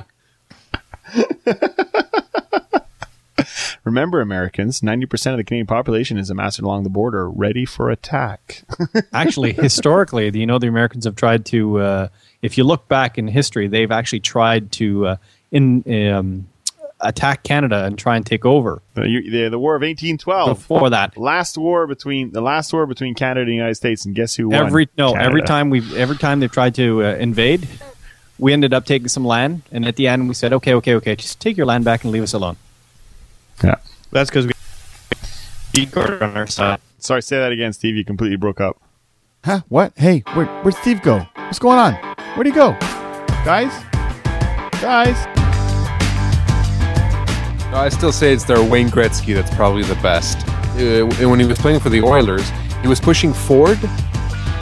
Remember, 3.82 4.20
Americans, 4.20 4.82
ninety 4.84 5.07
percent 5.07 5.34
of 5.34 5.38
the 5.38 5.44
Canadian 5.44 5.66
population 5.66 6.16
is 6.16 6.30
amassed 6.30 6.61
along 6.61 6.84
the 6.84 6.90
border, 6.90 7.28
ready 7.28 7.64
for 7.64 7.90
attack. 7.90 8.64
actually, 9.12 9.52
historically, 9.52 10.30
you 10.36 10.46
know, 10.46 10.59
the 10.59 10.68
Americans 10.68 11.04
have 11.04 11.16
tried 11.16 11.44
to. 11.46 11.78
Uh, 11.78 12.09
if 12.42 12.57
you 12.57 12.64
look 12.64 12.88
back 12.88 13.18
in 13.18 13.26
history, 13.28 13.66
they've 13.68 13.90
actually 13.90 14.20
tried 14.20 14.70
to 14.72 15.07
uh, 15.07 15.16
in 15.50 15.84
um, 16.12 16.48
attack 17.01 17.42
Canada 17.42 17.84
and 17.84 17.99
try 17.99 18.16
and 18.16 18.24
take 18.24 18.44
over. 18.44 18.80
the, 18.94 19.09
you- 19.09 19.30
the 19.30 19.49
the 19.51 19.59
War 19.59 19.76
of 19.76 19.82
eighteen 19.82 20.16
twelve. 20.18 20.49
Before 20.59 20.90
that, 20.90 21.16
Last 21.16 21.59
war 21.59 21.86
between 21.86 22.32
the 22.32 22.40
last 22.40 22.72
war 22.72 22.86
between 22.86 23.14
Canada 23.14 23.40
and 23.42 23.51
the 23.51 23.55
United 23.55 23.74
States, 23.74 24.05
and 24.07 24.14
guess 24.14 24.34
who 24.34 24.49
won? 24.49 24.66
every 24.66 24.88
no, 24.97 25.14
every 25.14 25.42
time 25.42 25.70
we 25.70 25.80
every 25.97 26.16
time 26.16 26.40
they've 26.40 26.51
tried 26.51 26.74
to 26.76 27.05
uh, 27.05 27.14
invade, 27.16 27.68
we 28.38 28.53
ended 28.53 28.72
up 28.74 28.86
taking 28.86 29.09
some 29.09 29.24
land, 29.24 29.62
and 29.72 29.84
at 29.86 29.97
the 29.97 30.09
end 30.09 30.28
we 30.28 30.34
said, 30.34 30.53
okay, 30.53 30.74
okay, 30.74 30.94
okay, 30.94 31.16
just 31.16 31.40
take 31.40 31.57
your 31.57 31.66
land 31.66 31.84
back 31.84 32.03
and 32.05 32.12
leave 32.12 32.22
us 32.22 32.32
alone. 32.32 32.57
Yeah. 33.62 33.76
That's 34.12 34.30
because 34.30 34.47
we 34.47 34.53
beat 35.72 35.90
Gordon 35.90 36.22
on 36.22 36.36
our 36.36 36.47
side. 36.47 36.80
Sorry, 36.99 37.22
say 37.22 37.36
that 37.38 37.53
again, 37.53 37.72
Steve. 37.72 37.97
You 37.97 38.05
completely 38.05 38.36
broke 38.36 38.61
up. 38.61 38.80
Huh? 39.44 39.61
What? 39.68 39.92
Hey, 39.97 40.24
where, 40.34 40.47
where'd 40.62 40.74
Steve 40.76 41.03
go? 41.03 41.26
What's 41.36 41.59
going 41.59 41.78
on? 41.78 41.94
Where'd 42.34 42.47
he 42.47 42.53
go? 42.53 42.72
Guys, 43.44 43.72
guys. 44.80 45.36
I 47.72 47.88
still 47.90 48.12
say 48.12 48.32
it's 48.32 48.44
their 48.44 48.62
Wayne 48.62 48.88
Gretzky 48.88 49.34
that's 49.34 49.54
probably 49.54 49.82
the 49.82 49.96
best. 49.96 50.38
Uh, 50.78 51.06
when 51.28 51.40
he 51.40 51.46
was 51.46 51.58
playing 51.58 51.80
for 51.80 51.88
the 51.90 52.02
Oilers, 52.02 52.48
he 52.82 52.88
was 52.88 53.00
pushing 53.00 53.32
Ford 53.32 53.78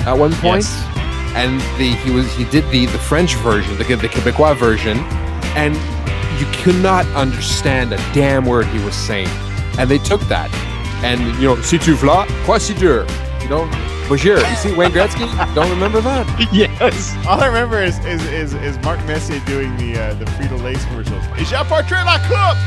at 0.07 0.15
one 0.15 0.33
point, 0.35 0.65
Yes. 0.65 1.33
and 1.35 1.61
the 1.79 1.93
he 2.05 2.11
was 2.11 2.33
he 2.35 2.45
did 2.47 2.69
the 2.71 2.87
the 2.87 2.99
French 2.99 3.35
version, 3.37 3.77
the 3.79 3.85
the 3.85 4.09
Quebecois 4.09 4.57
version, 4.57 4.99
and 5.57 5.75
you 6.41 6.47
could 6.63 6.77
not 6.83 7.07
understand 7.15 7.93
a 7.93 7.97
damn 8.13 8.45
word 8.47 8.67
he 8.67 8.79
was 8.85 8.95
saying. 8.95 9.29
And 9.79 9.91
they 9.91 9.99
took 9.99 10.21
that, 10.23 10.51
and 11.05 11.21
you 11.41 11.49
know, 11.49 11.61
si 11.63 11.79
tu 11.79 11.95
v'la, 11.97 12.27
quoi 12.45 12.59
si 12.59 12.75
dur, 12.75 13.07
you 13.43 13.49
know, 13.49 13.65
bonjour. 14.09 14.39
You 14.39 14.57
see 14.57 14.73
Wayne 14.73 14.91
Gretzky? 14.91 15.27
Don't 15.55 15.71
remember 15.71 16.01
that? 16.01 16.27
yes. 16.53 17.15
All 17.27 17.41
I 17.41 17.47
remember 17.47 17.83
is 17.83 17.99
is, 18.05 18.25
is, 18.27 18.55
is 18.55 18.79
Mark 18.79 18.99
Messier 19.07 19.41
doing 19.47 19.77
the 19.77 19.99
uh, 19.99 20.15
the 20.15 20.25
Frito 20.27 20.63
Lay's 20.63 20.85
commercials. 20.87 21.25
Is 21.39 21.51
your 21.51 21.65
portrait 21.65 22.05
la 22.05 22.19
coupe? 22.29 22.59